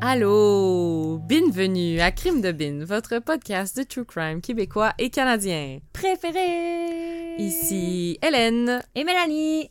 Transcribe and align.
Allô! 0.00 1.18
Bienvenue 1.18 2.00
à 2.00 2.10
Crime 2.12 2.40
de 2.40 2.50
Bin, 2.50 2.84
votre 2.84 3.18
podcast 3.18 3.76
de 3.76 3.82
true 3.82 4.06
crime 4.06 4.40
québécois 4.40 4.94
et 4.98 5.10
canadien. 5.10 5.80
Préféré! 5.92 7.36
Ici 7.36 8.18
Hélène. 8.22 8.80
Et 8.94 9.04
Mélanie! 9.04 9.70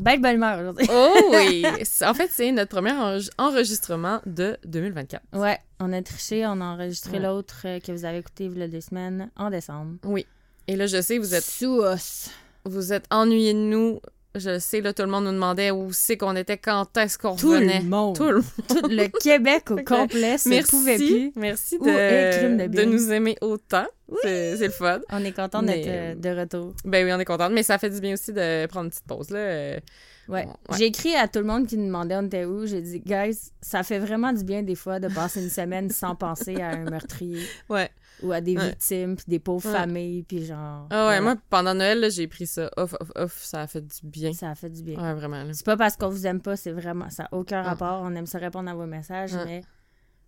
Belle 0.00 0.34
humeur 0.36 0.58
aujourd'hui. 0.60 0.86
Oh 0.90 1.14
oui! 1.32 1.64
en 2.04 2.14
fait, 2.14 2.28
c'est 2.32 2.50
notre 2.52 2.70
premier 2.70 2.90
enre- 2.92 3.30
enregistrement 3.38 4.20
de 4.26 4.56
2024. 4.64 5.22
Ouais, 5.34 5.58
on 5.78 5.92
a 5.92 6.00
triché, 6.02 6.46
on 6.46 6.60
a 6.60 6.64
enregistré 6.64 7.18
Ouais. 7.18 7.24
l'autre 7.24 7.62
euh, 7.66 7.80
que 7.80 7.92
vous 7.92 8.04
avez 8.04 8.18
écouté 8.18 8.44
il 8.46 8.58
y 8.58 8.62
a 8.62 8.68
deux 8.68 8.80
semaines, 8.80 9.30
en 9.36 9.50
décembre. 9.50 9.96
Oui. 10.04 10.26
Et 10.68 10.76
là, 10.76 10.86
je 10.86 11.00
sais, 11.02 11.18
vous 11.18 11.34
êtes, 11.34 11.44
sous 11.44 11.78
os. 11.80 12.30
vous 12.64 12.92
êtes 12.92 13.04
ennuyés 13.10 13.52
de 13.54 13.58
nous. 13.58 14.00
Je 14.36 14.58
sais, 14.60 14.80
là, 14.80 14.92
tout 14.92 15.02
le 15.02 15.08
monde 15.08 15.24
nous 15.24 15.32
demandait 15.32 15.70
où 15.72 15.92
c'est 15.92 16.16
qu'on 16.16 16.36
était, 16.36 16.56
quand 16.56 16.96
est-ce 16.96 17.18
qu'on 17.18 17.34
Tout 17.34 17.50
revenait. 17.50 17.80
le 17.80 17.88
monde. 17.88 18.16
Tout 18.16 18.30
le 18.30 18.42
Tout 18.68 18.86
le 18.88 19.08
Québec 19.20 19.70
au 19.72 19.76
complet 19.84 20.38
se 20.38 20.48
Merci. 20.48 20.70
pouvait 20.70 20.96
plus. 20.96 21.32
Merci 21.34 21.78
de, 21.80 22.66
de 22.68 22.82
nous 22.84 23.10
aimer 23.10 23.36
autant. 23.40 23.86
C'est 24.22 24.56
c'est 24.56 24.66
le 24.66 24.72
fun. 24.72 25.00
On 25.10 25.24
est 25.24 25.32
content 25.32 25.62
d'être 25.62 25.86
euh, 25.88 26.14
de 26.14 26.28
retour. 26.40 26.74
Ben 26.84 27.04
oui, 27.04 27.12
on 27.12 27.18
est 27.18 27.24
contente, 27.24 27.52
mais 27.52 27.62
ça 27.64 27.78
fait 27.78 27.90
du 27.90 28.00
bien 28.00 28.14
aussi 28.14 28.32
de 28.32 28.66
prendre 28.66 28.84
une 28.84 28.90
petite 28.90 29.06
pause, 29.06 29.30
là. 29.30 29.38
Euh, 29.38 29.80
Ouais. 30.28 30.46
Ouais. 30.46 30.78
J'ai 30.78 30.84
écrit 30.84 31.16
à 31.16 31.26
tout 31.26 31.40
le 31.40 31.44
monde 31.44 31.66
qui 31.66 31.76
nous 31.76 31.86
demandait 31.86 32.14
on 32.14 32.22
était 32.26 32.44
où. 32.44 32.64
J'ai 32.64 32.80
dit, 32.80 33.00
guys, 33.00 33.36
ça 33.60 33.82
fait 33.82 33.98
vraiment 33.98 34.32
du 34.32 34.44
bien 34.44 34.62
des 34.62 34.76
fois 34.76 35.00
de 35.00 35.08
passer 35.08 35.42
une 35.42 35.50
semaine 35.50 35.90
sans 35.90 36.14
penser 36.14 36.60
à 36.60 36.68
un 36.68 36.84
meurtrier 36.88 37.40
Ouais. 37.68 37.90
Ou 38.22 38.32
à 38.32 38.40
des 38.40 38.56
Ouais. 38.56 38.68
victimes, 38.70 39.16
puis 39.16 39.24
des 39.28 39.38
pauvres 39.38 39.66
Ouais. 39.70 39.76
familles, 39.76 40.22
puis 40.24 40.44
genre. 40.44 40.86
Ah 40.90 41.08
ouais, 41.08 41.20
moi, 41.20 41.36
pendant 41.48 41.74
Noël, 41.74 42.00
là, 42.00 42.08
j'ai 42.08 42.26
pris 42.28 42.46
ça 42.46 42.70
off, 42.76 42.94
off, 43.00 43.10
off. 43.16 43.40
Ça 43.42 43.62
a 43.62 43.66
fait 43.66 43.80
du 43.86 43.96
bien. 44.04 44.32
Ça 44.32 44.50
a 44.50 44.54
fait 44.54 44.70
du 44.70 44.82
bien. 44.82 45.00
Ouais, 45.00 45.14
vraiment. 45.14 45.44
C'est 45.52 45.64
pas 45.66 45.76
parce 45.76 45.96
qu'on 45.96 46.08
vous 46.08 46.26
aime 46.26 46.40
pas, 46.40 46.56
c'est 46.56 46.72
vraiment. 46.72 47.10
Ça 47.10 47.24
n'a 47.24 47.28
aucun 47.32 47.60
Ah. 47.60 47.70
rapport. 47.70 48.00
On 48.02 48.14
aime 48.14 48.26
ça 48.26 48.38
répondre 48.38 48.70
à 48.70 48.74
vos 48.74 48.86
messages, 48.86 49.34
mais 49.46 49.62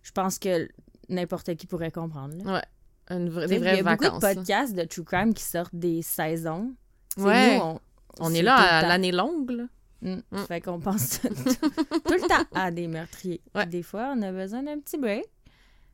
je 0.01 0.11
pense 0.11 0.39
que 0.39 0.67
n'importe 1.09 1.55
qui 1.55 1.67
pourrait 1.67 1.91
comprendre. 1.91 2.35
là. 2.43 2.53
Ouais. 2.53 2.63
Une 3.09 3.29
vraie- 3.29 3.47
Tu 3.47 3.53
sais, 3.55 3.59
des 3.59 3.65
Il 3.65 3.77
y 3.77 3.81
vraies 3.81 3.89
a 3.89 3.91
beaucoup 3.95 4.03
vacances. 4.05 4.21
de 4.21 4.27
là. 4.27 4.33
podcasts 4.35 4.73
de 4.75 4.83
True 4.85 5.03
Crime 5.03 5.33
qui 5.33 5.43
sortent 5.43 5.75
des 5.75 6.01
saisons. 6.01 6.73
Ouais. 7.17 7.57
nous, 7.57 7.79
on, 8.19 8.33
est 8.33 8.41
là 8.41 8.55
à 8.55 8.87
l'année 8.87 9.11
longue, 9.11 9.51
là. 9.51 9.63
Mm. 10.01 10.21
Mm. 10.31 10.37
Fait 10.47 10.61
qu'on 10.61 10.79
pense 10.79 11.19
tout, 11.21 11.27
tout 12.05 12.13
le 12.13 12.27
temps 12.27 12.45
à 12.53 12.71
des 12.71 12.87
meurtriers. 12.87 13.41
Ouais. 13.55 13.65
Des 13.65 13.83
fois, 13.83 14.13
on 14.17 14.21
a 14.21 14.31
besoin 14.31 14.63
d'un 14.63 14.79
petit 14.79 14.97
break. 14.97 15.25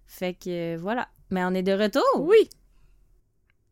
Fait 0.05 0.33
que 0.33 0.75
euh, 0.75 0.77
voilà. 0.79 1.07
Mais 1.31 1.43
on 1.45 1.51
est 1.53 1.63
de 1.63 1.73
retour. 1.73 2.03
Oui. 2.17 2.49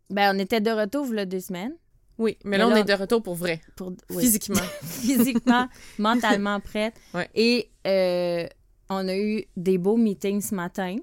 Ben, 0.10 0.36
on 0.36 0.40
était 0.40 0.62
de 0.62 0.72
retour 0.72 1.06
il 1.10 1.16
y 1.16 1.20
a 1.20 1.26
deux 1.26 1.40
semaines. 1.40 1.74
Oui, 2.18 2.38
mais 2.44 2.52
Mais 2.52 2.58
là, 2.60 2.68
on 2.68 2.76
est 2.76 2.84
de 2.84 2.94
retour 2.94 3.22
pour 3.22 3.36
vrai. 3.36 3.62
Pour, 3.76 3.94
oui. 4.10 4.24
Physiquement. 4.24 4.56
physiquement, 4.84 5.68
mentalement 6.00 6.60
prête. 6.60 6.96
Ouais. 7.14 7.30
Et 7.36 7.70
euh, 7.86 8.48
on 8.90 9.08
a 9.08 9.16
eu 9.16 9.46
des 9.56 9.78
beaux 9.78 9.98
meetings 9.98 10.42
ce 10.42 10.56
matin 10.56 10.96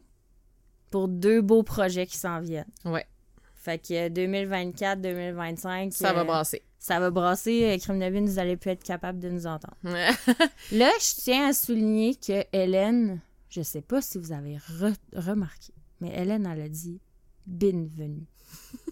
pour 0.90 1.06
deux 1.08 1.40
beaux 1.40 1.62
projets 1.62 2.06
qui 2.06 2.16
s'en 2.16 2.40
viennent. 2.40 2.70
Ouais. 2.84 3.06
Fait 3.54 3.78
que 3.78 4.08
2024-2025, 4.08 5.92
Ça 5.92 6.12
va 6.12 6.20
euh, 6.20 6.24
brasser. 6.24 6.62
ça 6.78 6.98
va 7.00 7.10
brasser. 7.10 7.64
Euh, 7.64 7.78
Crime 7.78 7.98
de 8.00 8.20
vous 8.30 8.38
allez 8.38 8.56
plus 8.56 8.70
être 8.70 8.82
capable 8.82 9.18
de 9.20 9.28
nous 9.30 9.46
entendre. 9.46 9.76
Là, 9.84 10.90
je 11.00 11.20
tiens 11.22 11.48
à 11.48 11.52
souligner 11.52 12.14
que 12.16 12.44
Hélène, 12.52 13.20
je 13.48 13.62
sais 13.62 13.80
pas 13.82 14.00
si 14.02 14.18
vous 14.18 14.32
avez 14.32 14.56
re- 14.56 14.94
remarqué, 15.14 15.72
mais 16.04 16.14
Hélène, 16.20 16.46
elle 16.46 16.60
a 16.60 16.68
dit 16.68 17.00
bienvenue. 17.46 18.26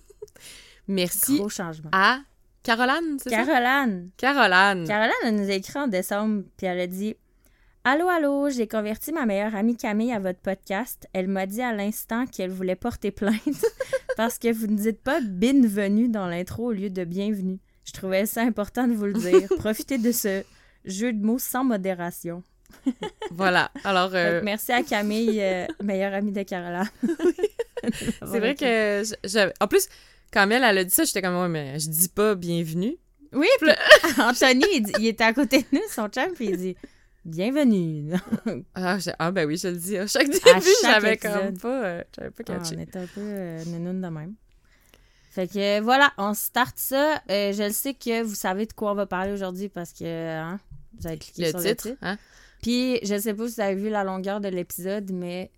Merci 0.88 1.36
Gros 1.38 1.50
changement. 1.50 1.90
à 1.92 2.20
Caroline, 2.62 3.18
c'est 3.22 3.30
ça? 3.30 3.44
Caroline, 3.44 4.10
Caroline. 4.16 4.86
Caroline, 4.86 5.12
elle 5.24 5.36
nous 5.36 5.50
a 5.50 5.54
écrit 5.54 5.78
en 5.78 5.88
décembre, 5.88 6.44
puis 6.56 6.66
elle 6.66 6.80
a 6.80 6.86
dit 6.86 7.14
Allô, 7.84 8.08
allô, 8.08 8.48
j'ai 8.48 8.66
converti 8.68 9.12
ma 9.12 9.26
meilleure 9.26 9.54
amie 9.54 9.76
Camille 9.76 10.12
à 10.12 10.20
votre 10.20 10.38
podcast. 10.38 11.08
Elle 11.12 11.28
m'a 11.28 11.46
dit 11.46 11.60
à 11.60 11.74
l'instant 11.74 12.26
qu'elle 12.26 12.50
voulait 12.50 12.76
porter 12.76 13.10
plainte 13.10 13.64
parce 14.16 14.38
que 14.38 14.52
vous 14.52 14.68
ne 14.68 14.76
dites 14.76 15.02
pas 15.02 15.20
bienvenue 15.20 16.08
dans 16.08 16.28
l'intro 16.28 16.68
au 16.68 16.72
lieu 16.72 16.88
de 16.90 17.04
bienvenue. 17.04 17.58
Je 17.84 17.92
trouvais 17.92 18.24
ça 18.24 18.42
important 18.42 18.86
de 18.86 18.94
vous 18.94 19.06
le 19.06 19.14
dire. 19.14 19.48
Profitez 19.58 19.98
de 19.98 20.12
ce 20.12 20.44
jeu 20.84 21.12
de 21.12 21.22
mots 21.22 21.40
sans 21.40 21.64
modération. 21.64 22.42
Voilà. 23.30 23.70
Alors, 23.84 24.10
euh, 24.14 24.40
merci 24.44 24.72
à 24.72 24.82
Camille, 24.82 25.40
euh, 25.40 25.66
meilleure 25.82 26.14
amie 26.14 26.32
de 26.32 26.42
Caroline. 26.42 26.88
c'est 28.02 28.38
vrai 28.38 28.54
que 28.54 29.02
j'avais... 29.24 29.52
En 29.60 29.66
plus, 29.68 29.88
quand 30.32 30.48
elle, 30.50 30.62
elle 30.64 30.78
a 30.78 30.84
dit 30.84 30.90
ça, 30.94 31.04
j'étais 31.04 31.22
comme, 31.22 31.38
ouais, 31.40 31.48
mais 31.48 31.78
je 31.78 31.88
dis 31.88 32.08
pas 32.08 32.34
bienvenue. 32.34 32.96
Oui, 33.32 33.46
puis 33.60 33.70
Anthony, 34.18 34.64
il, 34.74 34.82
dit- 34.82 34.92
il 34.98 35.06
était 35.06 35.24
à 35.24 35.32
côté 35.32 35.58
de 35.62 35.66
nous, 35.72 35.80
son 35.90 36.08
chum, 36.08 36.32
puis 36.34 36.46
il 36.48 36.56
dit 36.56 36.76
Bienvenue. 37.24 38.12
Ah, 38.74 38.98
ah, 39.18 39.30
ben 39.30 39.46
oui, 39.46 39.56
je 39.56 39.68
le 39.68 39.76
dis. 39.76 39.96
À 39.96 40.06
chaque 40.08 40.28
début, 40.28 40.42
j'avais 40.82 41.16
comme 41.16 41.56
pas... 41.56 41.84
euh, 41.84 42.02
j'avais 42.16 42.30
pas 42.30 42.42
Ah, 42.48 42.52
catché. 42.58 42.74
on 42.76 42.80
était 42.80 42.98
un 42.98 43.06
peu 43.06 43.20
de 43.20 44.08
même. 44.08 44.34
Fait 45.30 45.46
que 45.46 45.80
voilà, 45.80 46.12
on 46.18 46.34
start 46.34 46.76
ça. 46.76 47.22
Euh, 47.30 47.52
je 47.52 47.62
le 47.62 47.70
sais 47.72 47.94
que 47.94 48.22
vous 48.22 48.34
savez 48.34 48.66
de 48.66 48.72
quoi 48.74 48.90
on 48.92 48.94
va 48.94 49.06
parler 49.06 49.32
aujourd'hui 49.32 49.68
parce 49.70 49.92
que 49.92 50.04
hein, 50.04 50.60
vous 51.00 51.06
avez 51.06 51.16
cliqué 51.16 51.42
le 51.44 51.50
sur 51.50 51.60
titre, 51.60 51.86
le 51.86 51.92
titre. 51.92 51.98
hein? 52.02 52.18
Puis 52.62 52.98
je 53.02 53.18
sais 53.18 53.34
pas 53.34 53.46
si 53.48 53.54
vous 53.56 53.60
avez 53.60 53.74
vu 53.74 53.90
la 53.90 54.04
longueur 54.04 54.40
de 54.40 54.48
l'épisode, 54.48 55.10
mais 55.12 55.50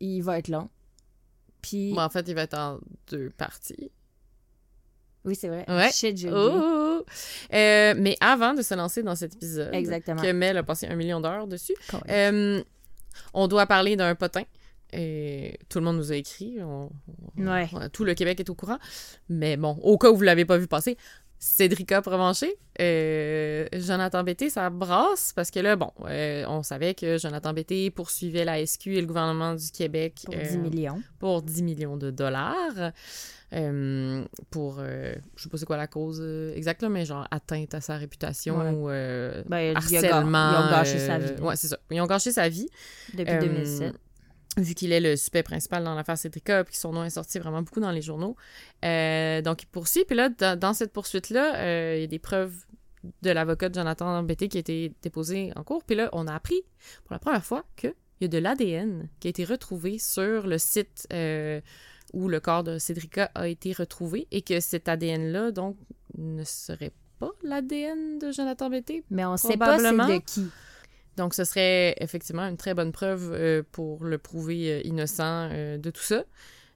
il 0.00 0.22
va 0.22 0.38
être 0.38 0.48
long. 0.48 0.68
Puis 1.62 1.92
Bon, 1.94 2.00
en 2.02 2.08
fait, 2.10 2.26
il 2.28 2.34
va 2.34 2.42
être 2.42 2.58
en 2.58 2.80
deux 3.10 3.30
parties. 3.36 3.92
oui, 5.24 5.34
c'est 5.36 5.48
vrai. 5.48 5.64
Ouais. 5.68 5.90
Shit, 5.92 6.16
j'ai 6.16 6.30
Oh! 6.32 7.04
Euh, 7.52 7.94
mais 7.96 8.16
avant 8.20 8.54
de 8.54 8.62
se 8.62 8.74
lancer 8.74 9.02
dans 9.02 9.14
cet 9.14 9.34
épisode, 9.34 9.74
Exactement. 9.74 10.20
que 10.22 10.32
Mel 10.32 10.56
a 10.56 10.62
passé 10.62 10.86
un 10.86 10.96
million 10.96 11.20
d'heures 11.20 11.46
dessus, 11.46 11.74
euh, 12.08 12.62
on 13.34 13.46
doit 13.48 13.66
parler 13.66 13.96
d'un 13.96 14.14
potin. 14.14 14.42
Et 14.92 15.56
tout 15.68 15.78
le 15.78 15.84
monde 15.84 15.98
nous 15.98 16.10
a 16.10 16.16
écrit. 16.16 16.56
on- 16.62 16.90
on- 17.38 17.46
Ouais. 17.46 17.68
on- 17.72 17.88
tout 17.90 18.02
le 18.04 18.14
Québec 18.14 18.40
est 18.40 18.50
au 18.50 18.54
courant. 18.56 18.78
Mais 19.28 19.56
bon, 19.56 19.78
au 19.82 19.96
cas 19.98 20.10
où 20.10 20.16
vous 20.16 20.22
l'avez 20.24 20.44
pas 20.44 20.56
vu 20.58 20.66
passer, 20.66 20.96
Cédrica 21.42 22.02
Provencher, 22.02 22.54
euh, 22.82 23.66
Jonathan 23.72 24.22
Bété, 24.22 24.50
ça 24.50 24.68
brasse 24.68 25.32
parce 25.34 25.50
que 25.50 25.58
là, 25.58 25.74
bon, 25.74 25.90
euh, 26.04 26.44
on 26.48 26.62
savait 26.62 26.92
que 26.92 27.16
Jonathan 27.16 27.54
Bété 27.54 27.90
poursuivait 27.90 28.44
la 28.44 28.64
SQ 28.64 28.88
et 28.88 29.00
le 29.00 29.06
gouvernement 29.06 29.54
du 29.54 29.70
Québec 29.70 30.20
Pour 30.26 30.34
euh, 30.34 30.42
10 30.46 30.58
millions. 30.58 31.02
pour 31.18 31.40
10 31.40 31.62
millions 31.62 31.96
de 31.96 32.10
dollars. 32.10 32.92
euh, 33.54 34.22
pour, 34.50 34.80
je 34.80 35.42
sais 35.42 35.48
pas 35.48 35.56
c'est 35.56 35.64
quoi 35.64 35.78
la 35.78 35.86
cause 35.86 36.22
exacte, 36.54 36.82
mais 36.84 37.06
genre 37.06 37.26
atteinte 37.30 37.72
à 37.74 37.80
sa 37.80 37.96
réputation 37.96 38.58
Ouais. 38.58 39.42
ou 39.44 39.48
Ben, 39.48 39.74
harcèlement. 39.76 40.50
ils 40.52 40.66
ont 40.66 40.70
gâché 40.70 40.98
sa 40.98 41.18
vie. 41.18 41.40
Ouais, 41.40 41.56
c'est 41.56 41.68
ça. 41.68 41.78
Ils 41.90 42.00
ont 42.02 42.06
gâché 42.06 42.32
sa 42.32 42.48
vie. 42.50 42.68
Depuis 43.14 43.32
Euh, 43.32 43.40
2007. 43.40 43.94
Vu 44.56 44.74
qu'il 44.74 44.92
est 44.92 45.00
le 45.00 45.14
suspect 45.16 45.44
principal 45.44 45.84
dans 45.84 45.94
l'affaire 45.94 46.18
Cédrica, 46.18 46.64
puis 46.64 46.74
que 46.74 46.80
son 46.80 46.92
nom 46.92 47.04
est 47.04 47.10
sorti 47.10 47.38
vraiment 47.38 47.62
beaucoup 47.62 47.78
dans 47.80 47.92
les 47.92 48.02
journaux. 48.02 48.36
Euh, 48.84 49.42
donc, 49.42 49.62
il 49.62 49.66
poursuit. 49.66 50.04
Puis 50.04 50.16
là, 50.16 50.28
dans, 50.28 50.58
dans 50.58 50.74
cette 50.74 50.92
poursuite-là, 50.92 51.56
euh, 51.56 51.94
il 51.96 52.00
y 52.00 52.04
a 52.04 52.08
des 52.08 52.18
preuves 52.18 52.54
de 53.22 53.30
l'avocat 53.30 53.68
de 53.68 53.74
Jonathan 53.74 54.22
Bété 54.22 54.48
qui 54.48 54.58
a 54.58 54.60
été 54.60 54.92
déposées 55.02 55.52
en 55.56 55.62
cours. 55.62 55.84
Puis 55.84 55.96
là, 55.96 56.08
on 56.12 56.26
a 56.26 56.34
appris 56.34 56.62
pour 57.04 57.14
la 57.14 57.18
première 57.18 57.44
fois 57.44 57.64
qu'il 57.76 57.94
y 58.20 58.24
a 58.24 58.28
de 58.28 58.38
l'ADN 58.38 59.08
qui 59.20 59.28
a 59.28 59.30
été 59.30 59.44
retrouvé 59.44 59.98
sur 59.98 60.46
le 60.46 60.58
site 60.58 61.06
euh, 61.12 61.60
où 62.12 62.28
le 62.28 62.40
corps 62.40 62.64
de 62.64 62.78
Cédrica 62.78 63.30
a 63.34 63.48
été 63.48 63.72
retrouvé 63.72 64.26
et 64.30 64.42
que 64.42 64.60
cet 64.60 64.88
ADN-là, 64.88 65.52
donc, 65.52 65.76
ne 66.18 66.44
serait 66.44 66.92
pas 67.18 67.30
l'ADN 67.42 68.18
de 68.18 68.32
Jonathan 68.32 68.68
Bété. 68.68 69.04
Mais 69.10 69.24
on 69.24 69.36
sait 69.36 69.56
pas 69.56 69.78
c'est 69.78 69.92
de 69.92 70.18
qui. 70.24 70.46
Donc, 71.20 71.34
ce 71.34 71.44
serait 71.44 71.94
effectivement 72.00 72.44
une 72.48 72.56
très 72.56 72.72
bonne 72.72 72.92
preuve 72.92 73.30
euh, 73.34 73.62
pour 73.72 74.04
le 74.04 74.16
prouver 74.16 74.72
euh, 74.72 74.80
innocent 74.84 75.50
euh, 75.52 75.76
de 75.76 75.90
tout 75.90 76.00
ça. 76.00 76.24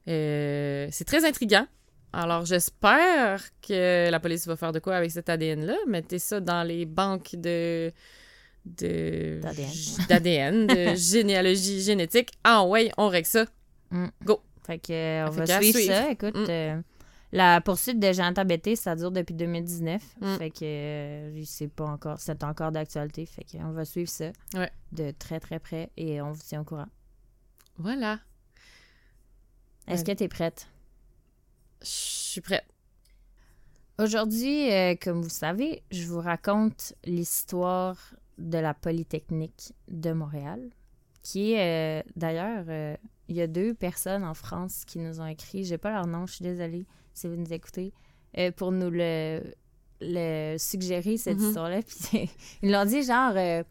C'est 0.06 1.04
très 1.06 1.24
intriguant. 1.24 1.66
Alors, 2.12 2.44
j'espère 2.44 3.40
que 3.66 4.10
la 4.10 4.20
police 4.20 4.46
va 4.46 4.54
faire 4.56 4.72
de 4.72 4.80
quoi 4.80 4.96
avec 4.96 5.10
cet 5.10 5.30
ADN-là. 5.30 5.76
Mettez 5.88 6.18
ça 6.18 6.40
dans 6.40 6.62
les 6.62 6.84
banques 6.84 7.34
de 7.36 7.90
de 8.66 9.40
D'ADN. 9.42 9.70
d'ADN, 10.08 10.66
de 10.66 10.94
généalogie 10.96 11.80
génétique. 11.80 12.30
Ah 12.44 12.64
ouais, 12.66 12.90
on 12.98 13.08
règle 13.08 13.26
ça. 13.26 13.46
Mm. 13.90 14.06
Go. 14.24 14.40
Fait 14.66 14.78
que, 14.78 15.26
on 15.26 15.32
Fait 15.32 15.44
va 15.46 15.60
suivre. 15.62 15.80
ça. 15.92 16.10
Écoute, 16.10 16.36
Mm. 16.36 16.82
Euh, 17.34 17.36
la 17.38 17.60
poursuite 17.60 17.98
de 17.98 18.12
Jonathan 18.12 18.44
Betté, 18.44 18.76
ça 18.76 18.94
dure 18.96 19.10
depuis 19.10 19.34
2019. 19.34 20.02
Mm. 20.20 20.36
Fait 20.36 20.50
que 20.50 20.64
euh, 20.64 21.42
c'est 21.44 21.68
pas 21.68 21.84
encore, 21.86 22.18
c'est 22.20 22.42
encore 22.44 22.72
d'actualité. 22.72 23.26
Fait 23.26 23.44
qu'on 23.44 23.72
va 23.72 23.84
suivre 23.84 24.08
ça 24.10 24.30
Ouais. 24.54 24.70
de 24.92 25.10
très 25.12 25.40
très 25.40 25.58
près 25.58 25.90
et 25.96 26.20
on 26.22 26.32
vous 26.32 26.42
tient 26.42 26.60
au 26.60 26.64
courant. 26.64 26.88
Voilà. 27.76 28.20
Est-ce 29.86 30.02
Ouais. 30.04 30.12
que 30.14 30.18
tu 30.18 30.24
es 30.24 30.28
prête? 30.28 30.68
Je 31.82 31.86
suis 31.88 32.40
prête. 32.40 32.64
Aujourd'hui, 33.98 34.72
euh, 34.72 34.94
comme 35.00 35.22
vous 35.22 35.28
savez, 35.28 35.82
je 35.92 36.04
vous 36.06 36.20
raconte 36.20 36.94
l'histoire 37.04 37.96
de 38.38 38.58
la 38.58 38.74
Polytechnique 38.74 39.72
de 39.88 40.12
Montréal, 40.12 40.70
qui 41.22 41.52
est 41.52 42.00
euh, 42.00 42.08
d'ailleurs, 42.16 42.64
euh, 42.68 42.96
il 43.28 43.36
y 43.36 43.40
a 43.40 43.46
deux 43.46 43.72
personnes 43.74 44.24
en 44.24 44.34
France 44.34 44.84
qui 44.84 44.98
nous 44.98 45.20
ont 45.20 45.26
écrit, 45.26 45.64
j'ai 45.64 45.78
pas 45.78 45.92
leur 45.92 46.06
nom, 46.08 46.26
je 46.26 46.34
suis 46.34 46.42
désolée 46.42 46.86
si 47.14 47.28
vous 47.28 47.36
nous 47.36 47.52
écoutez, 47.52 47.92
euh, 48.38 48.50
pour 48.50 48.72
nous 48.72 48.90
le, 48.90 49.40
le 50.00 50.56
suggérer, 50.58 51.16
cette 51.16 51.38
Mhm. 51.38 51.46
histoire-là. 51.48 51.80
Puis 52.10 52.28
ils 52.62 52.70
l'ont 52.70 52.84
dit 52.84 53.02
genre, 53.02 53.32
euh, 53.36 53.62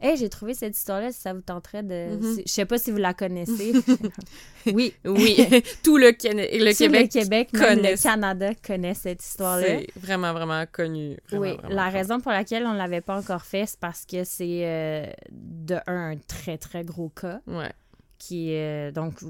Hey, 0.00 0.16
j'ai 0.16 0.28
trouvé 0.28 0.54
cette 0.54 0.76
histoire-là, 0.76 1.10
si 1.10 1.20
ça 1.20 1.32
vous 1.34 1.40
tenterait 1.40 1.82
de. 1.82 2.14
Mhm. 2.14 2.34
si- 2.36 2.42
Je 2.46 2.52
sais 2.52 2.64
pas 2.64 2.78
si 2.78 2.92
vous 2.92 2.98
la 2.98 3.14
connaissez. 3.14 3.72
oui. 4.66 4.94
Oui, 5.04 5.36
tout 5.82 5.96
le, 5.98 6.12
Québec- 6.12 6.50
le 6.52 6.70
Tout 6.70 6.78
Québec, 6.78 7.10
le 7.14 7.20
Québec, 7.20 7.52
même 7.52 7.82
le. 7.82 8.00
Canada 8.00 8.50
connaît 8.64 8.94
cette 8.94 9.24
histoire-là. 9.24 9.66
c'est 9.66 9.88
vraiment, 9.96 10.32
vraiment 10.32 10.64
connu. 10.70 11.16
Vraiment, 11.28 11.42
Oui, 11.42 11.56
vraiment 11.56 11.74
la 11.74 11.88
raison 11.88 12.20
pour 12.20 12.30
laquelle 12.30 12.64
on 12.66 12.74
ne 12.74 12.78
l'avait 12.78 13.00
pas 13.00 13.16
encore 13.18 13.42
fait, 13.42 13.66
c'est 13.66 13.80
parce 13.80 14.04
que 14.06 14.22
c'est 14.22 14.60
euh, 14.66 15.06
de 15.32 15.74
un, 15.88 16.12
un 16.12 16.16
très 16.28 16.58
très 16.58 16.84
gros 16.84 17.08
cas 17.08 17.40
Ouais. 17.48 17.72
Qui 18.18 18.50
est 18.50 18.92
donc 18.92 19.20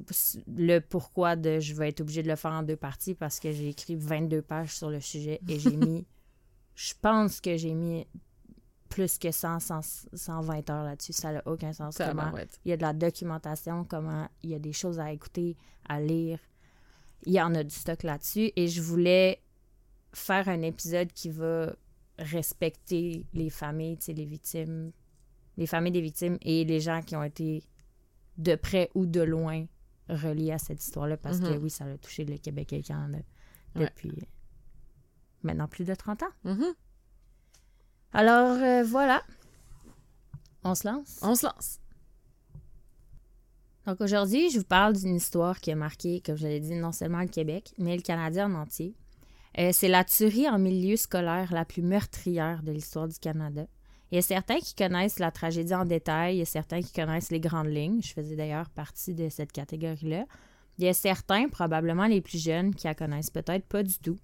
le 0.57 0.79
pourquoi 0.81 1.37
de 1.37 1.61
je 1.61 1.75
vais 1.75 1.91
être 1.91 2.01
obligée 2.01 2.23
de 2.23 2.29
le 2.29 2.37
faire 2.37 2.53
en 2.53 2.63
deux 2.63 2.77
parties 2.77 3.15
parce 3.15 3.39
que 3.39 3.53
j'ai 3.53 3.69
écrit 3.69 3.97
22 3.97 4.43
pages 4.43 4.75
sur 4.75 4.91
le 4.91 5.01
sujet 5.01 5.41
et 5.47 5.59
j'ai 5.59 5.77
mis 5.77 6.07
je 6.75 6.95
pense 7.01 7.41
que 7.41 7.57
j'ai 7.57 7.75
mis 7.75 8.07
plus 8.89 9.19
que 9.19 9.31
100, 9.31 9.61
100 9.61 9.81
120 10.15 10.71
heures 10.71 10.85
là-dessus, 10.85 11.13
ça 11.13 11.33
n'a 11.33 11.43
aucun 11.47 11.73
sens 11.73 11.97
Ça 11.97 12.09
comment 12.09 12.33
il 12.65 12.71
y 12.71 12.73
a 12.73 12.77
de 12.77 12.83
la 12.83 12.93
documentation, 12.93 13.85
comment 13.85 14.29
il 14.43 14.51
y 14.51 14.55
a 14.55 14.59
des 14.59 14.73
choses 14.73 14.99
à 14.99 15.13
écouter, 15.13 15.57
à 15.89 16.01
lire. 16.01 16.39
Il 17.25 17.33
y 17.33 17.41
en 17.41 17.55
a 17.55 17.63
du 17.63 17.75
stock 17.75 18.03
là-dessus. 18.03 18.53
Et 18.57 18.69
je 18.69 18.81
voulais 18.81 19.43
faire 20.13 20.49
un 20.49 20.63
épisode 20.63 21.13
qui 21.13 21.31
va 21.31 21.75
respecter 22.19 23.27
les 23.35 23.51
familles, 23.51 23.99
tu 23.99 24.07
sais, 24.07 24.13
les 24.13 24.25
victimes, 24.25 24.93
les 25.57 25.67
familles 25.67 25.93
des 25.93 26.01
victimes 26.01 26.39
et 26.43 26.65
les 26.65 26.81
gens 26.81 27.03
qui 27.03 27.17
ont 27.17 27.23
été 27.23 27.63
de 28.39 28.55
près 28.55 28.91
ou 28.95 29.05
de 29.07 29.21
loin 29.21 29.67
reliés 30.09 30.53
à 30.53 30.59
cette 30.59 30.83
histoire-là. 30.83 31.17
Parce 31.19 31.39
que 31.41 31.47
Mhm. 31.57 31.63
oui, 31.63 31.71
ça 31.71 31.85
a 31.85 31.99
touché 31.99 32.25
le 32.25 32.39
Québec 32.39 32.73
et 32.73 32.79
le 32.79 32.83
Canada 32.83 33.19
Ouais. 33.77 33.85
depuis 33.85 34.13
maintenant 35.43 35.69
plus 35.69 35.85
de 35.85 35.95
30 35.95 36.23
ans. 36.23 36.33
Mhm. 36.45 36.73
Alors 38.13 38.57
euh, 38.63 38.83
voilà. 38.85 39.23
On 40.65 40.75
se 40.75 40.89
lance? 40.89 41.19
On 41.23 41.35
se 41.35 41.47
lance. 41.47 41.79
Donc 43.87 44.01
aujourd'hui, 44.01 44.51
je 44.51 44.59
vous 44.59 44.65
parle 44.65 44.95
d'une 44.97 45.15
histoire 45.17 45.61
qui 45.61 45.71
a 45.71 45.77
marqué, 45.77 46.21
comme 46.21 46.37
je 46.37 46.47
l'ai 46.47 46.61
dit, 46.61 46.75
non 46.75 46.93
seulement 46.93 47.21
le 47.21 47.29
Québec, 47.29 47.73
mais 47.79 47.97
le 47.97 48.03
Canada 48.03 48.47
en 48.47 48.55
entier. 48.55 48.95
Euh, 49.59 49.71
c'est 49.73 49.89
la 49.89 50.05
tuerie 50.05 50.49
en 50.49 50.59
milieu 50.59 50.97
scolaire 50.97 51.53
la 51.53 51.65
plus 51.65 51.83
meurtrière 51.83 52.63
de 52.63 52.71
l'histoire 52.73 53.09
du 53.09 53.19
Canada. 53.19 53.67
Il 54.11 54.15
y 54.15 54.19
a 54.19 54.23
certains 54.23 54.59
qui 54.59 54.75
connaissent 54.75 55.19
la 55.19 55.31
tragédie 55.31 55.75
en 55.75 55.85
détail, 55.85 56.37
il 56.37 56.39
y 56.39 56.43
a 56.43 56.47
certains 56.47 56.81
qui 56.81 56.93
connaissent 56.93 57.31
les 57.31 57.41
grandes 57.41 57.69
lignes. 57.69 58.01
Je 58.03 58.13
faisais 58.13 58.37
d'ailleurs 58.37 58.71
partie 58.71 59.15
de 59.15 59.29
cette 59.29 59.53
catégorie-là. 59.53 60.25
Il 60.79 60.85
y 60.85 60.89
a 60.89 60.95
certains, 60.95 61.49
probablement 61.49 62.07
les 62.07 62.21
plus 62.21 62.43
jeunes, 62.43 62.75
qui 62.75 62.87
la 62.87 62.95
connaissent 62.95 63.31
peut-être 63.31 63.67
pas 63.67 63.83
du 63.83 63.99
tout. 63.99 64.17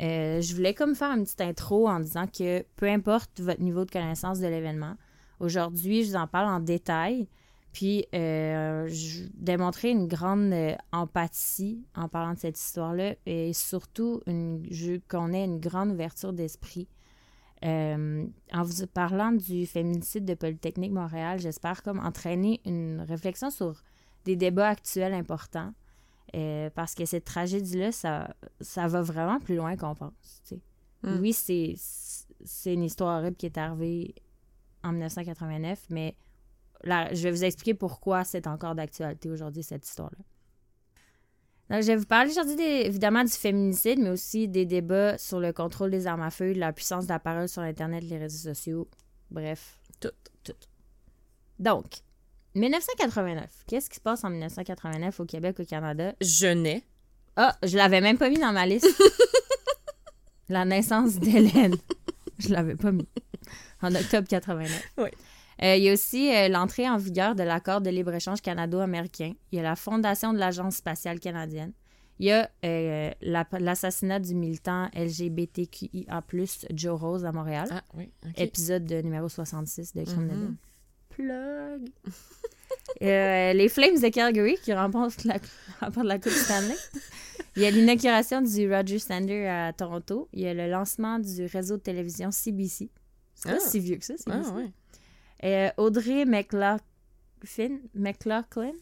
Euh, 0.00 0.40
je 0.40 0.54
voulais 0.54 0.72
comme 0.72 0.94
faire 0.94 1.10
une 1.10 1.24
petite 1.24 1.40
intro 1.42 1.88
en 1.88 2.00
disant 2.00 2.26
que 2.26 2.64
peu 2.76 2.88
importe 2.88 3.40
votre 3.40 3.60
niveau 3.60 3.84
de 3.84 3.90
connaissance 3.90 4.40
de 4.40 4.46
l'événement, 4.46 4.94
aujourd'hui, 5.40 6.04
je 6.04 6.10
vous 6.10 6.16
en 6.16 6.26
parle 6.26 6.48
en 6.48 6.60
détail. 6.60 7.28
Puis, 7.72 8.06
euh, 8.14 8.86
je 8.88 9.24
démontrer 9.34 9.90
une 9.90 10.06
grande 10.06 10.52
euh, 10.52 10.74
empathie 10.92 11.84
en 11.94 12.08
parlant 12.08 12.34
de 12.34 12.38
cette 12.38 12.58
histoire-là 12.58 13.14
et 13.24 13.52
surtout 13.52 14.20
qu'on 15.08 15.32
ait 15.32 15.44
une 15.44 15.58
grande 15.58 15.90
ouverture 15.90 16.32
d'esprit. 16.32 16.86
Euh, 17.64 18.26
en 18.52 18.62
vous 18.62 18.86
parlant 18.88 19.30
du 19.32 19.66
féminicide 19.66 20.24
de 20.24 20.34
Polytechnique 20.34 20.92
Montréal, 20.92 21.38
j'espère 21.38 21.82
comme 21.82 22.00
entraîner 22.00 22.60
une 22.64 23.00
réflexion 23.06 23.50
sur 23.50 23.82
des 24.24 24.34
débats 24.36 24.68
actuels 24.70 25.14
importants 25.14 25.72
euh, 26.34 26.70
parce 26.74 26.94
que 26.94 27.04
cette 27.04 27.24
tragédie-là, 27.24 27.92
ça, 27.92 28.34
ça 28.60 28.88
va 28.88 29.02
vraiment 29.02 29.38
plus 29.38 29.56
loin 29.56 29.76
qu'on 29.76 29.94
pense. 29.94 30.42
tu 30.44 30.56
sais. 30.56 30.60
Mm. 31.02 31.20
Oui, 31.20 31.32
c'est, 31.32 31.74
c'est 32.44 32.74
une 32.74 32.82
histoire 32.84 33.20
horrible 33.20 33.36
qui 33.36 33.46
est 33.46 33.58
arrivée 33.58 34.14
en 34.82 34.92
1989, 34.92 35.86
mais 35.90 36.16
la- 36.84 37.12
je 37.14 37.22
vais 37.22 37.30
vous 37.30 37.44
expliquer 37.44 37.74
pourquoi 37.74 38.24
c'est 38.24 38.46
encore 38.46 38.74
d'actualité 38.74 39.30
aujourd'hui, 39.30 39.62
cette 39.62 39.86
histoire-là. 39.86 40.18
Donc, 41.72 41.80
je 41.80 41.86
vais 41.86 41.96
vous 41.96 42.04
parler 42.04 42.30
aujourd'hui 42.30 42.62
évidemment 42.62 43.24
du 43.24 43.32
féminicide, 43.32 43.98
mais 43.98 44.10
aussi 44.10 44.46
des 44.46 44.66
débats 44.66 45.16
sur 45.16 45.40
le 45.40 45.54
contrôle 45.54 45.90
des 45.90 46.06
armes 46.06 46.20
à 46.20 46.30
feu, 46.30 46.52
de 46.52 46.58
la 46.58 46.70
puissance 46.70 47.06
de 47.06 47.12
la 47.12 47.18
parole 47.18 47.48
sur 47.48 47.62
Internet, 47.62 48.04
les 48.04 48.18
réseaux 48.18 48.50
sociaux. 48.50 48.88
Bref, 49.30 49.78
Tout. 49.98 50.10
tout. 50.44 50.52
Donc, 51.58 51.86
1989. 52.56 53.48
Qu'est-ce 53.66 53.88
qui 53.88 53.96
se 53.96 54.02
passe 54.02 54.22
en 54.22 54.28
1989 54.28 55.18
au 55.20 55.24
Québec, 55.24 55.60
au 55.60 55.64
Canada? 55.64 56.12
Je 56.20 56.48
n'ai. 56.48 56.84
Ah, 57.36 57.56
je 57.62 57.78
l'avais 57.78 58.02
même 58.02 58.18
pas 58.18 58.28
mis 58.28 58.38
dans 58.38 58.52
ma 58.52 58.66
liste. 58.66 58.86
la 60.50 60.66
naissance 60.66 61.14
d'Hélène. 61.14 61.76
Je 62.38 62.50
l'avais 62.50 62.76
pas 62.76 62.92
mis. 62.92 63.08
En 63.80 63.94
octobre 63.94 64.28
89. 64.28 64.92
Oui. 64.98 65.08
Euh, 65.62 65.76
il 65.76 65.82
y 65.84 65.88
a 65.90 65.92
aussi 65.92 66.34
euh, 66.34 66.48
l'entrée 66.48 66.88
en 66.88 66.96
vigueur 66.96 67.34
de 67.34 67.42
l'accord 67.42 67.80
de 67.80 67.90
libre-échange 67.90 68.40
canado-américain. 68.42 69.32
Il 69.52 69.56
y 69.56 69.58
a 69.60 69.62
la 69.62 69.76
fondation 69.76 70.32
de 70.32 70.38
l'Agence 70.38 70.76
spatiale 70.76 71.20
canadienne. 71.20 71.72
Il 72.18 72.26
y 72.26 72.32
a 72.32 72.50
euh, 72.64 73.10
la- 73.22 73.46
l'assassinat 73.58 74.20
du 74.20 74.34
militant 74.34 74.88
LGBTQIA+, 74.94 76.22
Joe 76.74 77.00
Rose 77.00 77.24
à 77.24 77.32
Montréal. 77.32 77.68
Ah, 77.70 77.82
oui. 77.94 78.10
Épisode 78.36 78.84
de 78.84 79.00
numéro 79.02 79.28
66 79.28 79.94
de 79.94 80.04
Crime 80.04 80.24
Mhm. 80.26 80.30
Lune. 80.30 80.56
Plug! 81.10 81.90
Les 83.00 83.68
Flames 83.68 84.00
de 84.00 84.08
Calgary 84.08 84.56
qui 84.62 84.72
remportent 84.72 85.24
la, 85.24 85.36
remportent 85.80 86.06
la 86.06 86.18
Coupe 86.18 86.32
Stanley. 86.32 86.74
Il 87.56 87.62
y 87.62 87.66
a 87.66 87.70
l'inauguration 87.70 88.40
du 88.40 88.72
Roger 88.72 88.98
Sander 88.98 89.46
à 89.46 89.72
Toronto. 89.72 90.28
Il 90.32 90.40
y 90.40 90.46
a 90.46 90.54
le 90.54 90.70
lancement 90.70 91.18
du 91.18 91.44
réseau 91.46 91.76
de 91.76 91.82
télévision 91.82 92.30
CBC. 92.30 92.90
C'est 93.34 93.48
pas 93.50 93.56
Ah. 93.60 93.68
si 93.68 93.78
vieux 93.80 93.96
que 93.96 94.04
ça, 94.04 94.16
CBC. 94.16 94.30
Ah, 94.46 94.54
ouais. 94.54 94.70
Euh, 95.44 95.70
Audrey 95.76 96.24
McLaughlin, 96.24 97.78
McLaughlin? 97.94 98.72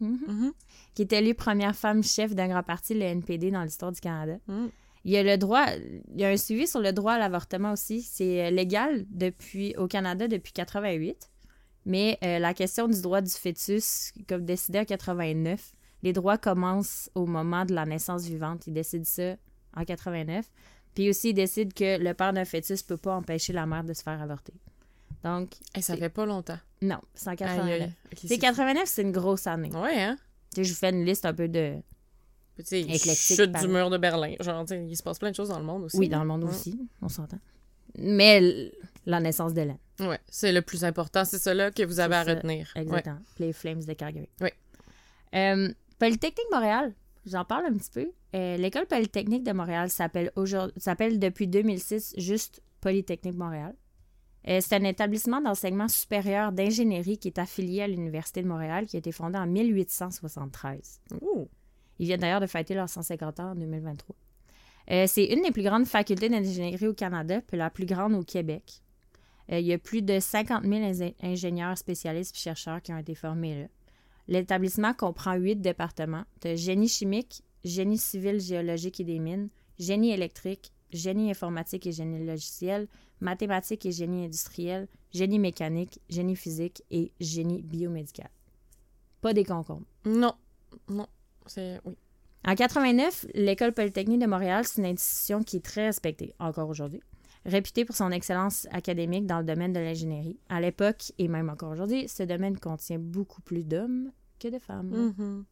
Mhm, 0.00 0.18
Mhm. 0.28 0.52
qui 0.94 1.02
est 1.02 1.12
élue 1.12 1.34
première 1.34 1.74
femme 1.74 2.04
chef 2.04 2.32
d'un 2.34 2.46
grand 2.48 2.62
parti, 2.62 2.94
le 2.94 3.02
NPD, 3.02 3.50
dans 3.50 3.64
l'histoire 3.64 3.90
du 3.90 4.00
Canada. 4.00 4.38
Mhm. 4.46 4.70
Il 5.04 5.10
y 5.12 5.16
a 5.16 5.22
le 5.24 5.36
droit, 5.38 5.66
il 5.74 6.20
y 6.20 6.24
a 6.24 6.28
un 6.28 6.36
suivi 6.36 6.66
sur 6.68 6.80
le 6.80 6.92
droit 6.92 7.14
à 7.14 7.18
l'avortement 7.18 7.72
aussi. 7.72 8.02
C'est 8.02 8.46
euh, 8.46 8.50
légal 8.50 9.06
depuis 9.10 9.74
au 9.76 9.88
Canada 9.88 10.28
depuis 10.28 10.52
88, 10.52 11.28
mais 11.84 12.16
euh, 12.22 12.38
la 12.38 12.54
question 12.54 12.86
du 12.86 13.00
droit 13.00 13.20
du 13.20 13.30
fœtus, 13.30 14.12
comme 14.28 14.44
décidé 14.44 14.78
en 14.80 14.84
89, 14.84 15.72
les 16.04 16.12
droits 16.12 16.38
commencent 16.38 17.10
au 17.16 17.26
moment 17.26 17.64
de 17.64 17.74
la 17.74 17.84
naissance 17.84 18.24
vivante. 18.24 18.66
Ils 18.68 18.72
décident 18.74 19.04
ça 19.04 19.34
en 19.76 19.84
89. 19.84 20.46
Puis 20.94 21.10
aussi, 21.10 21.30
ils 21.30 21.34
décident 21.34 21.72
que 21.74 21.98
le 21.98 22.14
père 22.14 22.32
d'un 22.32 22.44
fœtus 22.44 22.82
peut 22.84 22.96
pas 22.96 23.14
empêcher 23.16 23.52
la 23.52 23.66
mère 23.66 23.82
de 23.84 23.92
se 23.94 24.02
faire 24.04 24.20
avorter. 24.22 24.52
Donc, 25.24 25.52
Hey, 25.74 25.82
ça 25.82 25.96
fait 25.96 26.08
pas 26.08 26.26
longtemps. 26.26 26.58
non, 26.82 27.00
c'est 27.14 27.28
en 27.28 27.30
Aïe, 27.32 27.36
89. 27.38 27.80
aïe. 27.82 27.92
Ok, 28.12 28.18
C'est 28.26 28.38
89, 28.38 28.82
c'est 28.86 29.02
une 29.02 29.12
grosse 29.12 29.46
année. 29.46 29.70
Ouais, 29.74 30.00
hein? 30.02 30.16
Tu 30.54 30.56
sais, 30.56 30.64
je 30.64 30.70
vous 30.72 30.78
fais 30.78 30.90
une 30.90 31.04
liste 31.04 31.24
un 31.26 31.34
peu 31.34 31.48
de... 31.48 31.76
Éclectique, 32.72 33.36
chute 33.36 33.52
du 33.52 33.68
mur 33.68 33.88
de 33.90 33.98
Berlin. 33.98 34.34
Genre, 34.40 34.64
il 34.72 34.96
se 34.96 35.02
passe 35.02 35.18
plein 35.18 35.30
de 35.30 35.36
choses 35.36 35.48
dans 35.50 35.58
le 35.60 35.64
monde 35.64 35.84
aussi. 35.84 35.96
Oui, 35.96 36.08
dans 36.08 36.20
le 36.20 36.26
monde 36.26 36.42
Ouais. 36.44 36.50
aussi, 36.50 36.76
on 37.00 37.08
s'entend. 37.08 37.38
Mais 37.96 38.72
la 39.06 39.20
naissance 39.20 39.54
d'Hélène. 39.54 39.78
Ouais, 40.00 40.18
c'est 40.28 40.52
le 40.52 40.62
plus 40.62 40.84
important. 40.84 41.24
C'est 41.24 41.54
là 41.54 41.70
que 41.70 41.82
vous 41.84 42.00
avez 42.00 42.16
à 42.16 42.24
ça, 42.24 42.34
retenir. 42.34 42.72
Ouais. 42.74 42.82
Exactement. 42.82 43.18
Puis 43.36 43.44
Les 43.44 43.52
Flames 43.52 43.82
de 43.84 43.92
Calgary. 43.92 44.28
Oui. 44.40 44.50
Euh, 45.34 45.72
Polytechnique 45.98 46.46
Montréal, 46.52 46.94
j'en 47.26 47.44
parle 47.44 47.66
un 47.66 47.76
petit 47.76 47.90
peu. 47.92 48.10
Euh, 48.34 48.56
L'école 48.56 48.86
Polytechnique 48.86 49.44
de 49.44 49.52
Montréal 49.52 49.88
s'appelle 49.90 50.30
aujourd'hui 50.36 50.80
s'appelle 50.80 51.18
depuis 51.18 51.46
2006 51.46 52.14
juste 52.18 52.60
Polytechnique 52.80 53.36
Montréal. 53.36 53.74
Euh, 54.48 54.60
c'est 54.62 54.74
un 54.76 54.84
établissement 54.84 55.40
d'enseignement 55.42 55.88
supérieur 55.88 56.52
d'ingénierie 56.52 57.18
qui 57.18 57.28
est 57.28 57.38
affilié 57.38 57.82
à 57.82 57.86
l'Université 57.88 58.42
de 58.42 58.48
Montréal, 58.48 58.86
qui 58.86 58.96
a 58.96 58.98
été 58.98 59.12
fondé 59.12 59.36
en 59.38 59.46
1873. 59.46 61.00
Ouh. 61.20 61.48
Ils 61.98 62.06
viennent 62.06 62.20
d'ailleurs 62.20 62.40
de 62.40 62.46
fêter 62.46 62.74
leurs 62.74 62.88
150 62.88 63.40
ans 63.40 63.50
en 63.50 63.54
2023. 63.54 64.16
Euh, 64.90 65.04
c'est 65.06 65.26
une 65.26 65.42
des 65.42 65.50
plus 65.50 65.62
grandes 65.64 65.86
facultés 65.86 66.28
d'ingénierie 66.28 66.86
au 66.86 66.94
Canada, 66.94 67.40
puis 67.42 67.56
la 67.58 67.68
plus 67.70 67.84
grande 67.86 68.14
au 68.14 68.22
Québec. 68.22 68.80
Euh, 69.52 69.58
il 69.58 69.66
y 69.66 69.72
a 69.72 69.78
plus 69.78 70.00
de 70.02 70.18
50 70.18 70.62
000 70.64 70.74
ing- 70.76 71.14
ingénieurs 71.22 71.76
spécialistes 71.76 72.34
et 72.36 72.38
chercheurs 72.38 72.80
qui 72.80 72.92
ont 72.92 72.98
été 72.98 73.14
formés 73.14 73.62
là. 73.62 73.68
L'établissement 74.28 74.92
comprend 74.94 75.34
huit 75.34 75.56
départements. 75.56 76.24
de 76.42 76.54
génie 76.54 76.88
chimique, 76.88 77.42
génie 77.64 77.96
civil, 77.98 78.40
géologique 78.40 79.00
et 79.00 79.04
des 79.04 79.18
mines, 79.18 79.48
génie 79.78 80.10
électrique, 80.12 80.70
génie 80.92 81.30
informatique 81.30 81.86
et 81.86 81.92
génie 81.92 82.24
logiciel, 82.24 82.88
mathématiques 83.20 83.86
et 83.86 83.92
génie 83.92 84.24
industriel, 84.24 84.88
génie 85.12 85.38
mécanique, 85.38 86.00
génie 86.08 86.36
physique 86.36 86.82
et 86.90 87.12
génie 87.20 87.62
biomédical. 87.62 88.30
Pas 89.20 89.32
des 89.32 89.44
concombres. 89.44 89.86
Non. 90.04 90.34
Non. 90.88 91.06
C'est. 91.46 91.80
Oui. 91.84 91.96
En 92.46 92.54
89, 92.54 93.26
l'École 93.34 93.72
polytechnique 93.72 94.20
de 94.20 94.26
Montréal, 94.26 94.64
c'est 94.64 94.80
une 94.80 94.86
institution 94.86 95.42
qui 95.42 95.56
est 95.56 95.64
très 95.64 95.86
respectée, 95.86 96.34
encore 96.38 96.68
aujourd'hui, 96.68 97.02
réputée 97.44 97.84
pour 97.84 97.96
son 97.96 98.10
excellence 98.10 98.66
académique 98.70 99.26
dans 99.26 99.38
le 99.38 99.44
domaine 99.44 99.72
de 99.72 99.80
l'ingénierie. 99.80 100.38
À 100.48 100.60
l'époque, 100.60 101.12
et 101.18 101.28
même 101.28 101.50
encore 101.50 101.72
aujourd'hui, 101.72 102.08
ce 102.08 102.22
domaine 102.22 102.58
contient 102.58 102.98
beaucoup 102.98 103.42
plus 103.42 103.64
d'hommes 103.64 104.12
que 104.38 104.48
de 104.48 104.58
femmes. 104.58 105.14
Mhm. 105.18 105.44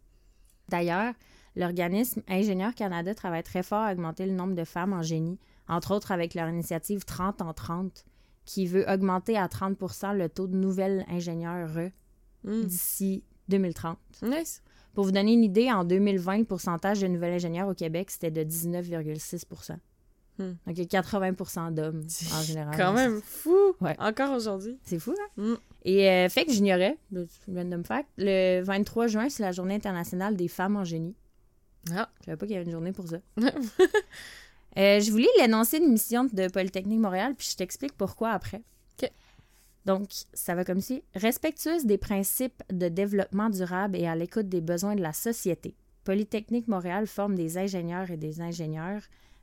D'ailleurs, 0.68 1.12
l'organisme 1.56 2.22
Ingénieurs 2.28 2.74
Canada 2.74 3.14
travaille 3.14 3.42
très 3.42 3.62
fort 3.62 3.80
à 3.82 3.92
augmenter 3.92 4.26
le 4.26 4.32
nombre 4.32 4.54
de 4.54 4.64
femmes 4.64 4.92
en 4.92 5.02
génie, 5.02 5.38
entre 5.68 5.92
autres 5.94 6.12
avec 6.12 6.34
leur 6.34 6.48
initiative 6.48 7.04
30 7.04 7.42
en 7.42 7.52
30, 7.52 8.04
qui 8.44 8.66
veut 8.66 8.88
augmenter 8.88 9.36
à 9.36 9.46
30% 9.48 10.16
le 10.16 10.28
taux 10.28 10.46
de 10.46 10.56
nouvelles 10.56 11.04
ingénieures 11.08 11.90
Mm. 12.44 12.62
d'ici 12.62 13.24
2030. 13.48 13.98
Nice. 14.22 14.62
Pour 14.94 15.04
vous 15.04 15.10
donner 15.12 15.32
une 15.32 15.44
idée, 15.44 15.70
en 15.70 15.84
2020, 15.84 16.38
le 16.38 16.44
pourcentage 16.44 17.00
de 17.00 17.06
nouvelles 17.08 17.34
ingénieurs 17.34 17.68
au 17.68 17.74
Québec, 17.74 18.10
c'était 18.10 18.30
de 18.30 18.42
19,6% 18.42 19.78
Hmm. 20.38 20.52
Donc, 20.66 20.76
il 20.76 20.78
y 20.80 20.82
a 20.82 21.00
80% 21.00 21.70
d'hommes 21.72 22.02
en 22.34 22.42
général. 22.42 22.76
Quand 22.76 22.92
même 22.92 23.22
fou. 23.22 23.56
Ouais. 23.80 23.96
Encore 23.98 24.36
aujourd'hui. 24.36 24.78
C'est 24.82 24.98
fou, 24.98 25.14
hein? 25.18 25.42
Mm. 25.42 25.54
Et 25.86 26.10
euh, 26.10 26.28
fait 26.28 26.44
que 26.44 26.52
j'ignorais, 26.52 26.98
random 27.48 27.82
fact, 27.84 28.06
le 28.18 28.60
23 28.62 29.06
juin, 29.06 29.30
c'est 29.30 29.42
la 29.42 29.52
journée 29.52 29.76
internationale 29.76 30.36
des 30.36 30.48
femmes 30.48 30.76
en 30.76 30.84
génie. 30.84 31.14
Ah. 31.92 32.08
Je 32.20 32.26
savais 32.26 32.36
pas 32.36 32.46
qu'il 32.46 32.54
y 32.54 32.56
avait 32.56 32.66
une 32.66 32.72
journée 32.72 32.92
pour 32.92 33.08
ça. 33.08 33.18
Euh, 34.78 35.00
je 35.00 35.10
voulais 35.10 35.28
l'énoncer 35.38 35.78
une 35.78 35.90
mission 35.90 36.24
de 36.24 36.48
Polytechnique 36.48 37.00
Montréal, 37.00 37.34
puis 37.34 37.48
je 37.50 37.56
t'explique 37.56 37.94
pourquoi 37.94 38.32
après. 38.32 38.60
OK. 39.02 39.10
Donc, 39.86 40.10
ça 40.34 40.54
va 40.54 40.66
comme 40.66 40.82
ci. 40.82 41.02
Respectueuse 41.14 41.86
des 41.86 41.96
principes 41.96 42.62
de 42.70 42.88
développement 42.88 43.48
durable 43.48 43.96
et 43.96 44.06
à 44.06 44.14
l'écoute 44.14 44.50
des 44.50 44.60
besoins 44.60 44.94
de 44.94 45.00
la 45.00 45.14
société, 45.14 45.74
Polytechnique 46.04 46.68
Montréal 46.68 47.06
forme 47.06 47.34
des 47.34 47.56
ingénieurs 47.56 48.10
et 48.10 48.18
des 48.18 48.42
ingénieurs, 48.42 49.00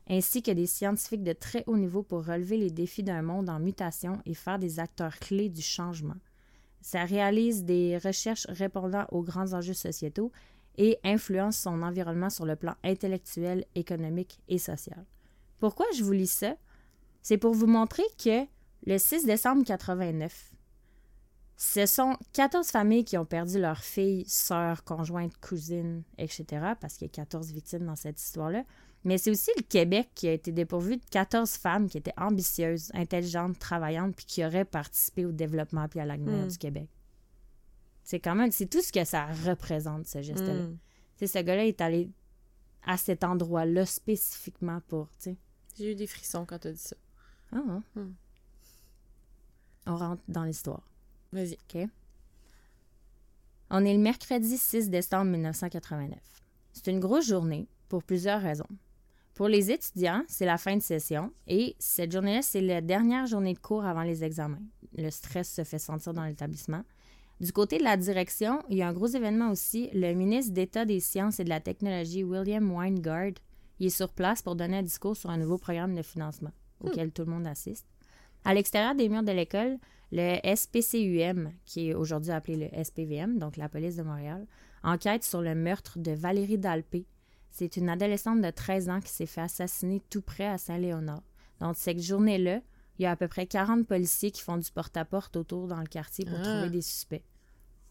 ainsi 0.08 0.42
que 0.42 0.50
des 0.50 0.66
scientifiques 0.66 1.24
de 1.24 1.32
très 1.32 1.64
haut 1.66 1.76
niveau 1.76 2.02
pour 2.02 2.24
relever 2.24 2.56
les 2.56 2.70
défis 2.70 3.02
d'un 3.02 3.22
monde 3.22 3.50
en 3.50 3.58
mutation 3.58 4.20
et 4.26 4.34
faire 4.34 4.58
des 4.58 4.78
acteurs 4.80 5.18
clés 5.18 5.48
du 5.48 5.62
changement. 5.62 6.16
Ça 6.80 7.04
réalise 7.04 7.64
des 7.64 7.98
recherches 7.98 8.46
répondant 8.48 9.06
aux 9.10 9.22
grands 9.22 9.54
enjeux 9.54 9.74
sociétaux 9.74 10.30
et 10.76 10.98
influence 11.04 11.56
son 11.56 11.82
environnement 11.82 12.30
sur 12.30 12.44
le 12.46 12.56
plan 12.56 12.74
intellectuel, 12.82 13.64
économique 13.74 14.40
et 14.48 14.58
social. 14.58 15.04
Pourquoi 15.58 15.86
je 15.96 16.02
vous 16.04 16.12
lis 16.12 16.26
ça? 16.30 16.56
C'est 17.22 17.38
pour 17.38 17.54
vous 17.54 17.66
montrer 17.66 18.02
que 18.22 18.44
le 18.86 18.98
6 18.98 19.24
décembre 19.24 19.64
89, 19.64 20.52
ce 21.56 21.86
sont 21.86 22.16
14 22.32 22.66
familles 22.68 23.04
qui 23.04 23.16
ont 23.16 23.24
perdu 23.24 23.60
leurs 23.60 23.82
filles, 23.82 24.24
sœurs, 24.26 24.84
conjointes, 24.84 25.36
cousines, 25.40 26.02
etc., 26.18 26.44
parce 26.80 26.94
qu'il 26.94 27.06
y 27.06 27.10
a 27.10 27.14
14 27.14 27.52
victimes 27.52 27.86
dans 27.86 27.96
cette 27.96 28.20
histoire-là. 28.20 28.64
Mais 29.04 29.18
c'est 29.18 29.30
aussi 29.30 29.50
le 29.56 29.62
Québec 29.62 30.08
qui 30.14 30.28
a 30.28 30.32
été 30.32 30.50
dépourvu 30.50 30.96
de 30.96 31.04
14 31.10 31.50
femmes 31.52 31.88
qui 31.88 31.98
étaient 31.98 32.14
ambitieuses, 32.16 32.90
intelligentes, 32.94 33.58
travaillantes, 33.58 34.16
puis 34.16 34.24
qui 34.26 34.44
auraient 34.44 34.64
participé 34.64 35.24
au 35.26 35.32
développement 35.32 35.86
puis 35.88 36.00
à 36.00 36.04
l'avenir 36.06 36.44
Mm. 36.46 36.48
du 36.48 36.58
Québec. 36.58 36.88
C'est 38.04 38.20
quand 38.20 38.34
même, 38.34 38.52
c'est 38.52 38.66
tout 38.66 38.82
ce 38.82 38.92
que 38.92 39.04
ça 39.04 39.26
représente, 39.46 40.06
ce 40.06 40.22
geste-là. 40.22 40.54
Mm. 40.54 40.78
Tu 41.16 41.26
sais, 41.26 41.38
ce 41.38 41.42
gars-là 41.42 41.64
est 41.66 41.80
allé 41.80 42.10
à 42.86 42.96
cet 42.96 43.24
endroit-là 43.24 43.86
spécifiquement 43.86 44.80
pour, 44.88 45.08
tu 45.12 45.30
sais. 45.30 45.36
J'ai 45.76 45.92
eu 45.92 45.94
des 45.94 46.06
frissons 46.06 46.44
quand 46.44 46.58
t'as 46.58 46.72
dit 46.72 46.78
ça. 46.78 46.96
Ah, 47.52 47.62
ah. 47.68 47.80
Hmm. 47.98 48.14
On 49.86 49.96
rentre 49.96 50.22
dans 50.28 50.44
l'histoire. 50.44 50.82
Vas-y. 51.32 51.58
On 53.70 53.84
est 53.84 53.92
le 53.92 53.98
mercredi 53.98 54.56
6 54.56 54.88
décembre 54.88 55.30
1989. 55.32 56.18
C'est 56.72 56.90
une 56.90 57.00
grosse 57.00 57.26
journée 57.26 57.66
pour 57.88 58.04
plusieurs 58.04 58.40
raisons. 58.40 58.68
Pour 59.34 59.48
les 59.48 59.72
étudiants, 59.72 60.22
c'est 60.28 60.46
la 60.46 60.58
fin 60.58 60.76
de 60.76 60.82
session 60.82 61.32
et 61.48 61.74
cette 61.80 62.12
journée-là, 62.12 62.42
c'est 62.42 62.60
la 62.60 62.80
dernière 62.80 63.26
journée 63.26 63.54
de 63.54 63.58
cours 63.58 63.84
avant 63.84 64.02
les 64.02 64.22
examens. 64.22 64.62
Le 64.96 65.10
stress 65.10 65.52
se 65.52 65.64
fait 65.64 65.80
sentir 65.80 66.14
dans 66.14 66.24
l'établissement. 66.24 66.84
Du 67.40 67.52
côté 67.52 67.78
de 67.78 67.84
la 67.84 67.96
direction, 67.96 68.62
il 68.68 68.76
y 68.76 68.82
a 68.82 68.88
un 68.88 68.92
gros 68.92 69.08
événement 69.08 69.50
aussi. 69.50 69.90
Le 69.92 70.12
ministre 70.14 70.52
d'État 70.52 70.84
des 70.84 71.00
sciences 71.00 71.40
et 71.40 71.44
de 71.44 71.48
la 71.48 71.60
technologie, 71.60 72.22
William 72.22 72.70
Weingard, 72.70 73.32
il 73.80 73.86
est 73.86 73.90
sur 73.90 74.12
place 74.12 74.40
pour 74.40 74.54
donner 74.54 74.78
un 74.78 74.82
discours 74.82 75.16
sur 75.16 75.30
un 75.30 75.36
nouveau 75.36 75.58
programme 75.58 75.94
de 75.94 76.02
financement 76.02 76.52
auquel 76.80 77.10
tout 77.10 77.24
le 77.24 77.32
monde 77.32 77.46
assiste. 77.46 77.86
À 78.44 78.54
l'extérieur 78.54 78.94
des 78.94 79.08
murs 79.08 79.22
de 79.22 79.32
l'école, 79.32 79.78
le 80.12 80.38
SPCUM, 80.54 81.50
qui 81.64 81.88
est 81.88 81.94
aujourd'hui 81.94 82.30
appelé 82.30 82.70
le 82.70 82.84
SPVM, 82.84 83.38
donc 83.38 83.56
la 83.56 83.68
police 83.68 83.96
de 83.96 84.02
Montréal, 84.02 84.46
enquête 84.82 85.24
sur 85.24 85.40
le 85.40 85.54
meurtre 85.54 85.98
de 85.98 86.12
Valérie 86.12 86.58
Dalpé. 86.58 87.06
C'est 87.50 87.76
une 87.76 87.88
adolescente 87.88 88.40
de 88.40 88.50
13 88.50 88.88
ans 88.90 89.00
qui 89.00 89.10
s'est 89.10 89.26
fait 89.26 89.40
assassiner 89.40 90.02
tout 90.10 90.22
près 90.22 90.46
à 90.46 90.58
Saint-Léonard. 90.58 91.22
Donc, 91.60 91.76
cette 91.76 92.00
journée-là, 92.00 92.60
il 92.98 93.02
y 93.02 93.06
a 93.06 93.10
à 93.12 93.16
peu 93.16 93.28
près 93.28 93.46
40 93.46 93.86
policiers 93.86 94.30
qui 94.30 94.42
font 94.42 94.56
du 94.56 94.70
porte-à-porte 94.70 95.36
autour 95.36 95.66
dans 95.68 95.80
le 95.80 95.86
quartier 95.86 96.24
pour 96.24 96.38
Ah. 96.38 96.42
trouver 96.42 96.70
des 96.70 96.82
suspects. 96.82 97.24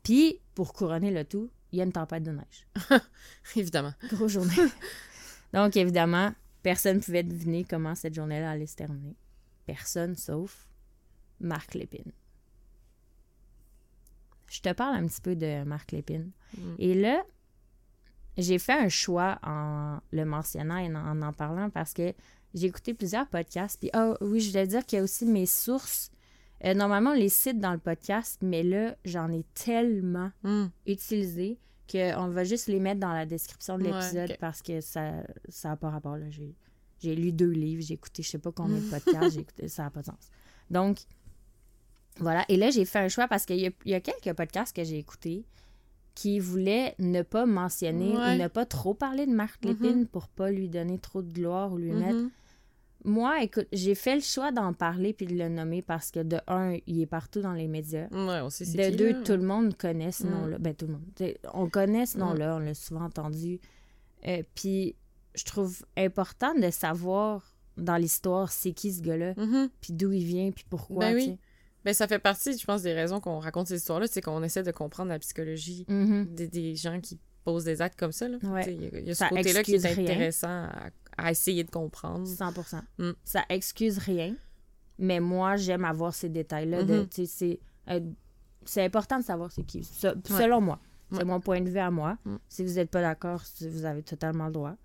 Puis, 0.03 0.39
pour 0.55 0.74
couronner 0.74 1.12
le 1.12 1.24
tout, 1.25 1.50
il 1.72 1.79
y 1.79 1.81
a 1.81 1.86
une 1.86 1.91
tempête 1.91 2.24
de 2.24 2.31
neige. 2.31 2.67
Évidemment. 3.55 3.93
Grosse 4.10 4.31
journée. 4.33 4.53
Donc, 5.53 5.75
évidemment, 5.77 6.33
personne 6.62 6.98
ne 6.98 7.01
pouvait 7.01 7.24
deviner 7.24 7.63
comment 7.63 7.95
cette 7.95 8.13
journée-là 8.13 8.51
allait 8.51 8.67
se 8.67 8.75
terminer. 8.75 9.15
Personne 9.65 10.15
sauf 10.15 10.67
Marc 11.39 11.74
Lépine. 11.74 12.12
Je 14.50 14.62
te 14.62 14.72
parle 14.74 14.95
un 14.98 15.07
petit 15.07 15.22
peu 15.22 15.36
de 15.36 15.63
Marc 15.63 15.91
Lépine. 15.91 16.31
Mm. 16.57 16.75
Et 16.79 16.93
là, 16.93 17.24
j'ai 18.38 18.60
fait 18.60 18.74
un 18.74 18.89
choix 18.89 19.39
en 19.43 20.00
le 20.12 20.25
mentionnant 20.25 20.77
et 20.77 20.93
en 20.95 21.22
en 21.22 21.33
parlant 21.33 21.69
parce 21.69 21.93
que 21.93 22.13
j'ai 22.53 22.67
écouté 22.67 22.93
plusieurs 22.93 23.27
podcasts. 23.27 23.79
Puis, 23.79 23.89
ah 23.93 24.15
oui, 24.22 24.39
je 24.39 24.50
voulais 24.51 24.67
dire 24.67 24.86
qu'il 24.86 24.98
y 24.98 25.00
a 25.00 25.03
aussi 25.03 25.25
mes 25.25 25.45
sources. 25.45 26.12
Euh, 26.65 26.74
normalement, 26.74 27.12
on 27.12 27.15
les 27.15 27.29
cite 27.29 27.60
dans 27.60 27.74
le 27.74 27.77
podcast, 27.79 28.39
mais 28.41 28.63
là, 28.63 28.95
j'en 29.05 29.31
ai 29.31 29.43
tellement 29.53 30.31
Mm. 30.43 30.65
utilisés 30.88 31.57
qu'on 31.91 32.27
va 32.29 32.43
juste 32.45 32.67
les 32.67 32.79
mettre 32.79 33.00
dans 33.01 33.12
la 33.13 33.25
description 33.25 33.77
de 33.77 33.83
Ouais, 33.83 33.91
l'épisode 33.91 34.38
parce 34.39 34.62
que 34.62 34.79
ça 34.81 35.12
ça 35.50 35.69
n'a 35.69 35.75
pas 35.75 35.89
rapport. 35.89 36.15
là. 36.17 36.29
J'ai, 36.29 36.55
j'ai 37.00 37.15
lu 37.15 37.31
deux 37.33 37.50
livres, 37.51 37.81
j'ai 37.81 37.95
écouté 37.95 38.24
je 38.24 38.29
sais 38.29 38.38
pas 38.39 38.51
combien 38.51 38.77
de 38.77 38.89
podcasts, 38.89 39.33
j'ai 39.36 39.41
écouté, 39.41 39.67
ça 39.67 39.83
n'a 39.83 39.89
pas 39.89 40.00
de 40.01 40.05
sens. 40.05 40.29
Donc, 40.69 41.00
voilà. 42.19 42.45
Et 42.50 42.57
là, 42.57 42.69
j'ai 42.69 42.86
fait 42.86 43.00
un 43.00 43.10
choix 43.10 43.27
parce 43.27 43.45
qu'il 43.45 43.57
y 43.60 43.74
y 43.89 43.93
a 43.93 44.00
quelques 44.00 44.33
podcasts 44.36 44.75
que 44.75 44.83
j'ai 44.83 44.98
écoutés 44.98 45.43
qui 46.15 46.39
voulaient 46.39 46.93
ne 47.00 47.24
pas 47.24 47.45
mentionner 47.45 48.15
Ouais. 48.15 48.36
ou 48.36 48.41
ne 48.43 48.48
pas 48.48 48.65
trop 48.65 48.93
parler 48.93 49.25
de 49.25 49.31
Marc. 49.33 49.65
Lépine 49.65 50.05
pour 50.05 50.27
pas 50.27 50.51
lui 50.51 50.69
donner 50.69 51.00
trop 51.00 51.22
de 51.24 51.31
gloire 51.33 51.74
ou 51.74 51.77
lui 51.77 51.91
mettre 51.91 52.15
Mhm. 52.19 52.29
Moi, 53.05 53.41
écoute, 53.43 53.67
j'ai 53.74 53.95
fait 53.95 54.15
le 54.15 54.22
choix 54.22 54.51
d'en 54.51 54.74
parler 54.74 55.13
puis 55.13 55.25
de 55.25 55.36
le 55.36 55.50
nommer 55.50 55.81
parce 55.81 56.10
que 56.12 56.19
de 56.22 56.38
un, 56.48 56.77
il 56.88 57.01
est 57.01 57.05
partout 57.05 57.41
dans 57.41 57.53
les 57.53 57.67
médias. 57.67 58.07
Ouais, 58.12 58.39
on 58.41 58.50
sait 58.50 58.65
De 58.65 58.89
qui, 58.91 58.95
deux, 58.98 59.12
là. 59.13 59.22
tout 59.24 59.33
le 59.33 59.43
monde 59.43 59.75
connaît 59.77 60.12
ce 60.12 60.25
Mm. 60.25 60.29
nom-là. 60.31 60.57
Ben, 60.60 60.74
tout 60.75 60.88
le 60.88 60.93
monde. 60.93 61.03
T'sais, 61.15 61.38
on 61.53 61.69
connaît 61.69 62.05
ce 62.05 62.17
nom-là, 62.17 62.55
on 62.55 62.60
l'a 62.60 62.74
souvent 62.74 63.05
entendu. 63.05 63.60
Euh, 64.27 64.41
puis, 64.55 64.95
je 65.36 65.43
trouve 65.45 65.83
important 65.98 66.53
de 66.55 66.69
savoir 66.69 67.53
dans 67.75 67.98
l'histoire 67.98 68.51
c'est 68.51 68.72
qui 68.72 68.93
ce 68.93 69.01
gars-là, 69.01 69.33
Mhm. 69.36 69.69
puis 69.81 69.93
d'où 69.93 70.12
il 70.13 70.24
vient, 70.24 70.51
puis 70.51 70.63
pourquoi. 70.69 71.00
Ben 71.12 71.15
oui. 71.15 71.38
Ben, 71.83 71.93
ça 71.93 72.07
fait 72.07 72.19
partie, 72.19 72.57
je 72.57 72.63
pense, 72.65 72.83
des 72.83 72.93
raisons 72.93 73.19
qu'on 73.19 73.39
raconte 73.39 73.67
ces 73.67 73.75
histoires-là, 73.75 74.07
c'est 74.07 74.22
qu'on 74.22 74.41
essaie 74.43 74.63
de 74.63 74.72
comprendre 74.72 75.10
la 75.10 75.19
psychologie 75.19 75.86
Mhm. 75.89 76.27
des, 76.33 76.48
des 76.48 76.75
gens 76.75 77.01
qui 77.01 77.19
posent 77.43 77.65
des 77.65 77.81
actes 77.81 78.00
comme 78.00 78.13
ça. 78.13 78.29
Là. 78.29 78.38
Ouais. 78.43 78.63
Il 78.74 78.83
y 78.83 78.86
a, 78.86 79.00
il 79.00 79.07
y 79.07 79.12
a 79.12 79.15
ce 79.15 79.25
côté-là 79.27 79.63
qui 79.63 79.75
est 79.75 79.86
rien. 79.86 80.03
intéressant 80.05 80.48
à, 80.48 80.89
à 81.17 81.32
essayer 81.32 81.63
de 81.63 81.72
comprendre. 81.72 82.27
100 82.27 82.53
Mm. 82.98 83.12
Ça 83.24 83.43
excuse 83.50 83.98
rien, 83.98 84.36
mais 85.00 85.20
moi, 85.20 85.55
j'aime 85.55 85.86
avoir 85.86 86.13
ces 86.13 86.29
détails-là. 86.29 86.84
Mhm. 86.84 87.08
C'est 87.25 87.60
euh, 87.89 88.00
c'est 88.65 88.84
important 88.86 89.20
de 89.20 89.24
savoir 89.25 89.51
c'est 89.51 89.63
qui, 89.63 89.84
se- 89.84 90.15
selon 90.25 90.62
moi. 90.62 90.79
C'est 91.12 91.17
Ouais. 91.20 91.25
mon 91.25 91.39
point 91.41 91.62
de 91.62 91.70
vue 91.70 91.79
à 91.79 91.91
moi. 91.91 92.17
Mm. 92.25 92.36
Si 92.50 92.63
vous 92.63 92.74
n'êtes 92.74 92.89
pas 92.89 93.01
d'accord, 93.01 93.41
vous 93.62 93.86
avez 93.86 94.01
totalement 94.03 94.48
le 94.48 94.53
droit. 94.53 94.75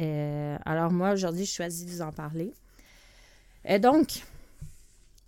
Euh, 0.00 0.56
alors 0.64 0.90
moi, 0.90 1.12
aujourd'hui, 1.12 1.44
je 1.44 1.52
choisis 1.52 1.84
de 1.84 1.90
vous 1.90 2.00
en 2.02 2.12
parler. 2.12 2.52
Et 3.64 3.78
donc, 3.78 4.22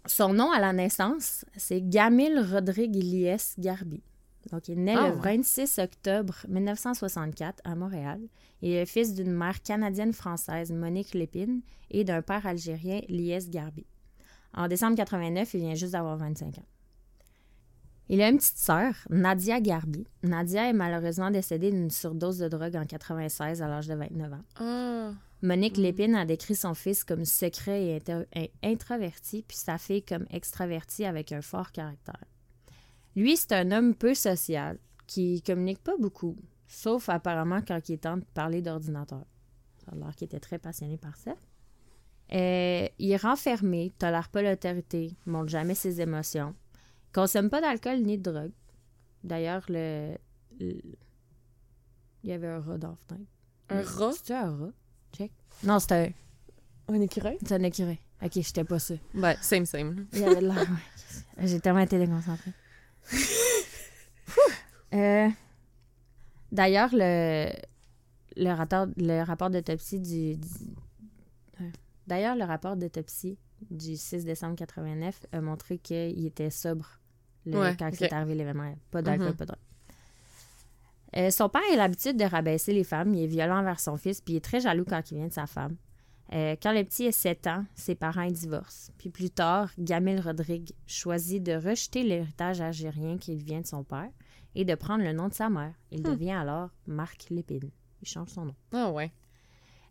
son 0.07 0.33
nom 0.33 0.51
à 0.51 0.59
la 0.59 0.73
naissance, 0.73 1.45
c'est 1.57 1.81
Gamil 1.83 2.39
Rodrigue 2.51 2.97
Ilyes 2.97 3.37
Garbi. 3.59 4.03
Donc, 4.51 4.69
il 4.69 4.83
naît 4.83 4.97
Ah 4.97 5.09
le 5.09 5.15
ouais. 5.17 5.37
26 5.37 5.79
octobre 5.79 6.35
1964 6.49 7.61
à 7.65 7.75
Montréal. 7.75 8.21
Il 8.61 8.71
est 8.71 8.81
le 8.81 8.87
fils 8.87 9.15
d'une 9.15 9.33
mère 9.33 9.63
canadienne-française, 9.63 10.73
Monique 10.73 11.15
Lépine, 11.15 11.63
et 11.91 12.05
d'un 12.05 12.23
père 12.23 12.47
algérien, 12.47 13.01
Lies 13.09 13.49
Garbi. 13.49 13.87
En 14.55 14.69
décembre 14.69 14.97
89, 14.97 15.55
il 15.55 15.61
vient 15.61 15.75
juste 15.75 15.93
d'avoir 15.93 16.17
25 16.17 16.59
ans. 16.59 16.67
Il 18.09 18.21
a 18.21 18.29
une 18.29 18.37
petite 18.39 18.59
sœur, 18.59 18.95
Nadia 19.09 19.61
Garbi. 19.61 20.07
Nadia 20.23 20.69
est 20.69 20.75
malheureusement 20.75 21.31
décédée 21.31 21.71
d'une 21.71 21.91
surdose 21.91 22.39
de 22.39 22.49
drogue 22.49 22.77
en 22.77 22.85
96 22.85 23.63
à 23.63 23.69
l'âge 23.69 23.87
de 23.87 23.95
29 23.95 24.33
ans. 24.33 24.45
Ah. 24.57 25.13
Monique 25.41 25.77
Lépine 25.77 26.15
a 26.15 26.27
décrit 26.27 26.55
son 26.55 26.75
fils 26.75 27.05
comme 27.05 27.25
secret 27.25 27.99
et 28.35 28.53
introverti, 28.63 29.45
puis 29.47 29.57
sa 29.57 29.79
fille 29.79 30.03
comme 30.03 30.27
extravertie 30.31 31.05
avec 31.05 31.33
un 31.33 31.43
fort 31.43 31.73
caractère. 31.73 32.23
Lui, 33.17 33.37
c'est 33.37 33.53
un 33.53 33.71
homme 33.73 33.95
peu 33.95 34.15
social, 34.15 34.79
qui 35.07 35.43
communique 35.43 35.83
pas 35.83 35.97
beaucoup, 35.99 36.37
sauf 36.67 37.09
apparemment 37.09 37.61
quand 37.67 37.89
il 37.89 37.95
est 37.95 37.99
temps 37.99 38.17
de 38.17 38.25
parler 38.35 38.63
d'ordinateur. 38.63 39.25
Ça 39.85 39.93
a 39.93 39.97
l'air 39.97 40.15
qu'il 40.17 40.27
était 40.27 40.41
très 40.41 40.59
passionné 40.59 40.97
par 40.97 41.17
ça. 41.17 41.35
Euh, 42.33 42.89
il 42.99 43.11
est 43.11 43.17
renfermé, 43.17 43.93
tolère 43.99 44.29
pas 44.31 44.41
l'autorité, 44.43 45.15
montre 45.27 45.49
jamais 45.51 45.75
ses 45.75 46.01
émotions, 46.01 46.55
consomme 47.13 47.51
pas 47.51 47.61
d'alcool 47.61 48.01
ni 48.01 48.17
de 48.17 48.31
drogue. 48.31 48.53
D'ailleurs, 49.23 49.65
le, 49.69 50.17
le- 50.59 50.81
il 52.25 52.31
y 52.31 52.33
avait 52.33 52.49
un 52.49 52.61
rat 52.61 52.79
dans 52.79 52.91
la 52.91 52.97
fenêtre. 52.97 53.31
Un 53.69 53.83
rat? 53.83 54.13
C'était 54.13 54.35
un 54.35 54.57
rat? 54.57 54.71
Check. 55.13 55.33
Non, 55.65 55.79
c'était 55.79 56.15
un, 56.89 56.95
Un 56.95 57.01
écureuil? 57.01 57.37
c'était 57.41 57.55
un 57.57 57.63
écureuil. 57.65 57.99
Ok, 58.25 58.31
j'étais 58.35 58.65
pas 58.65 58.79
sûre. 58.79 58.99
Ben, 59.15 59.37
same, 59.43 59.67
same. 59.67 60.07
Il 60.13 60.21
y 60.21 60.25
avait 60.25 60.37
de 60.41 60.47
l'air. 60.47 60.57
ouais. 60.57 61.47
J'ai 61.49 61.61
tellement 61.61 61.81
été 61.81 61.99
déconcentrée. 61.99 62.53
Euh, 64.95 65.29
D'ailleurs, 66.51 66.91
le, 66.93 67.49
le, 68.37 68.53
rapport, 68.53 68.87
le 68.99 69.23
rapport 69.23 69.49
d'autopsie 69.49 70.01
du. 70.01 70.37
du- 70.37 70.49
D'ailleurs, 72.07 72.37
le 72.37 72.45
rapport 72.45 72.77
d'autopsie 72.77 73.39
du 73.71 73.97
6 73.97 74.25
décembre 74.27 74.57
89 74.57 75.21
a 75.33 75.41
montré 75.41 75.79
qu'il 75.79 76.27
était 76.27 76.51
sobre 76.51 77.01
le- 77.47 77.59
Ouais, 77.59 77.77
quand 77.79 77.89
ok. 77.89 77.95
c'est 77.99 78.13
arrivé 78.13 78.35
l'événement. 78.35 78.75
Pas 78.91 79.01
d'alcool, 79.01 79.29
Mhm. 79.29 79.35
pas 79.37 79.47
de. 79.47 79.53
Euh, 81.17 81.31
son 81.31 81.49
père 81.49 81.63
a 81.73 81.77
l'habitude 81.77 82.19
de 82.19 82.25
rabaisser 82.25 82.75
les 82.75 82.85
femmes. 82.85 83.15
Il 83.15 83.23
est 83.25 83.27
violent 83.29 83.61
envers 83.61 83.81
son 83.81 83.97
fils, 83.97 84.21
puis 84.21 84.35
il 84.35 84.37
est 84.39 84.41
très 84.45 84.61
jaloux 84.61 84.85
quand 84.87 85.11
il 85.11 85.17
vient 85.19 85.29
de 85.29 85.33
sa 85.33 85.47
femme. 85.47 85.77
Euh, 86.33 86.57
quand 86.63 86.73
le 86.73 86.83
petit 86.85 87.07
a 87.09 87.13
7 87.13 87.47
ans, 87.47 87.65
ses 87.75 87.95
parents 87.95 88.27
divorcent. 88.31 88.91
Puis 88.97 89.11
plus 89.11 89.31
tard, 89.31 89.71
Gamil 89.79 90.19
Rodrigue 90.21 90.73
choisit 90.87 91.43
de 91.43 91.53
rejeter 91.53 92.03
l'héritage 92.03 92.61
algérien 92.63 93.19
qui 93.19 93.37
vient 93.37 93.61
de 93.61 93.67
son 93.67 93.85
père 93.85 94.09
et 94.55 94.65
de 94.65 94.75
prendre 94.75 95.05
le 95.05 95.13
nom 95.13 95.29
de 95.29 95.35
sa 95.35 95.51
mère. 95.51 95.75
Il 95.91 96.01
Hmm. 96.01 96.05
devient 96.13 96.31
alors 96.33 96.71
Marc 96.87 97.27
Lépine. 97.31 97.71
Il 98.01 98.09
change 98.09 98.29
son 98.31 98.47
nom. 98.47 98.55
Ah 98.73 98.91
ouais. 98.91 99.13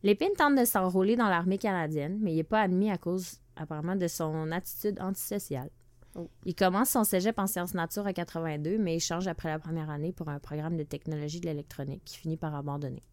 Lépine 0.03 0.33
tente 0.35 0.55
de 0.57 0.65
s'enrôler 0.65 1.15
dans 1.15 1.29
l'armée 1.29 1.59
canadienne, 1.59 2.17
mais 2.21 2.33
il 2.33 2.37
n'est 2.37 2.43
pas 2.43 2.61
admis 2.61 2.89
à 2.89 2.97
cause, 2.97 3.39
apparemment, 3.55 3.95
de 3.95 4.07
son 4.07 4.51
attitude 4.51 4.99
antisociale. 4.99 5.69
Oh. 6.15 6.27
Il 6.45 6.55
commence 6.55 6.89
son 6.89 7.03
cégep 7.03 7.37
en 7.37 7.45
sciences 7.47 7.75
nature 7.75 8.07
à 8.07 8.13
82, 8.13 8.79
mais 8.79 8.95
il 8.97 8.99
change 8.99 9.27
après 9.27 9.47
la 9.49 9.59
première 9.59 9.89
année 9.91 10.11
pour 10.11 10.27
un 10.27 10.39
programme 10.39 10.75
de 10.75 10.83
technologie 10.83 11.39
de 11.39 11.45
l'électronique 11.45 12.01
qui 12.03 12.17
finit 12.17 12.35
par 12.35 12.55
abandonner. 12.55 13.03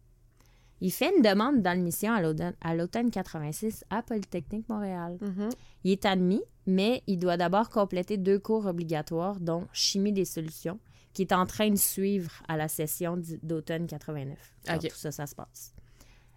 Il 0.81 0.93
fait 0.93 1.13
une 1.17 1.23
demande 1.23 1.61
d'admission 1.63 2.13
à 2.13 2.21
l'automne- 2.23 2.55
à 2.61 2.75
l'automne 2.75 3.11
86 3.11 3.85
à 3.91 4.03
Polytechnique 4.03 4.69
Montréal. 4.69 5.19
Mhm. 5.21 5.49
Il 5.85 5.91
est 5.93 6.05
admis, 6.07 6.43
mais 6.67 7.03
il 7.07 7.19
doit 7.19 7.37
d'abord 7.37 7.69
compléter 7.69 8.17
deux 8.17 8.39
cours 8.39 8.67
obligatoires, 8.67 9.41
dont 9.41 9.67
Chimie 9.73 10.13
des 10.13 10.25
solutions, 10.25 10.79
qui 11.15 11.23
est 11.23 11.33
en 11.33 11.47
train 11.47 11.71
de 11.71 11.77
suivre 11.77 12.31
à 12.47 12.57
la 12.57 12.69
session 12.69 13.21
d'automne 13.43 13.87
89. 13.89 14.39
Alors, 14.67 14.83
Ok. 14.85 14.91
Tout 14.91 14.97
ça, 14.97 15.11
ça 15.11 15.27
se 15.27 15.35
passe. 15.35 15.75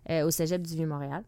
Euh, 0.10 0.25
au 0.25 0.31
cégep 0.31 0.65
du 0.65 0.75
Vieux-Montréal. 0.75 1.24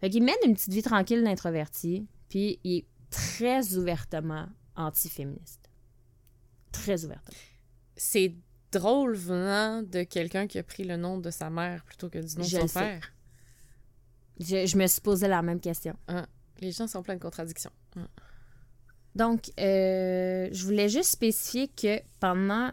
Fait 0.00 0.08
qu'il 0.10 0.22
mène 0.22 0.36
une 0.46 0.54
petite 0.54 0.72
vie 0.72 0.82
tranquille 0.82 1.24
d'introverti, 1.24 2.06
puis 2.28 2.60
il 2.62 2.76
est 2.78 2.86
très 3.10 3.74
ouvertement 3.76 4.46
antiféministe. 4.76 5.68
Très 6.70 7.04
ouvertement. 7.04 7.36
C'est 7.96 8.36
drôle 8.72 9.14
venant 9.14 9.82
de 9.82 10.02
quelqu'un 10.02 10.46
qui 10.46 10.58
a 10.58 10.62
pris 10.62 10.84
le 10.84 10.96
nom 10.96 11.18
de 11.18 11.30
sa 11.30 11.50
mère 11.50 11.84
plutôt 11.84 12.08
que 12.08 12.18
du 12.18 12.36
nom 12.36 12.44
Je 12.44 12.56
de 12.56 12.66
son 12.66 12.78
père. 12.78 13.12
Je, 14.40 14.66
je 14.66 14.76
me 14.76 14.86
suis 14.86 15.00
posé 15.00 15.26
la 15.28 15.42
même 15.42 15.60
question. 15.60 15.94
Les 16.60 16.72
gens 16.72 16.86
sont 16.86 17.02
pleins 17.02 17.16
de 17.16 17.22
contradictions. 17.22 17.72
Donc, 19.14 19.50
euh, 19.58 20.48
je 20.52 20.64
voulais 20.64 20.88
juste 20.88 21.10
spécifier 21.10 21.68
que 21.68 22.00
pendant 22.20 22.70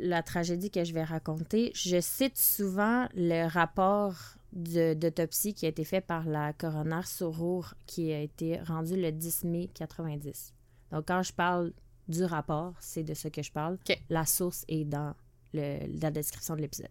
la 0.00 0.22
tragédie 0.22 0.70
que 0.70 0.82
je 0.82 0.92
vais 0.92 1.04
raconter, 1.04 1.70
je 1.74 2.00
cite 2.00 2.38
souvent 2.38 3.06
le 3.14 3.46
rapport 3.46 4.16
d'autopsie 4.52 5.54
qui 5.54 5.66
a 5.66 5.68
été 5.68 5.84
fait 5.84 6.00
par 6.00 6.24
la 6.24 6.52
coroner 6.52 7.02
Sorour 7.04 7.74
qui 7.86 8.12
a 8.12 8.20
été 8.20 8.60
rendu 8.60 9.00
le 9.00 9.12
10 9.12 9.44
mai 9.44 9.70
90. 9.74 10.52
Donc, 10.90 11.04
quand 11.06 11.22
je 11.22 11.32
parle 11.32 11.72
du 12.08 12.24
rapport, 12.24 12.74
c'est 12.80 13.04
de 13.04 13.14
ce 13.14 13.28
que 13.28 13.42
je 13.42 13.52
parle. 13.52 13.78
La 14.08 14.26
source 14.26 14.64
est 14.68 14.84
dans 14.84 15.14
le- 15.54 16.00
la 16.00 16.10
description 16.10 16.56
de 16.56 16.60
l'épisode. 16.62 16.88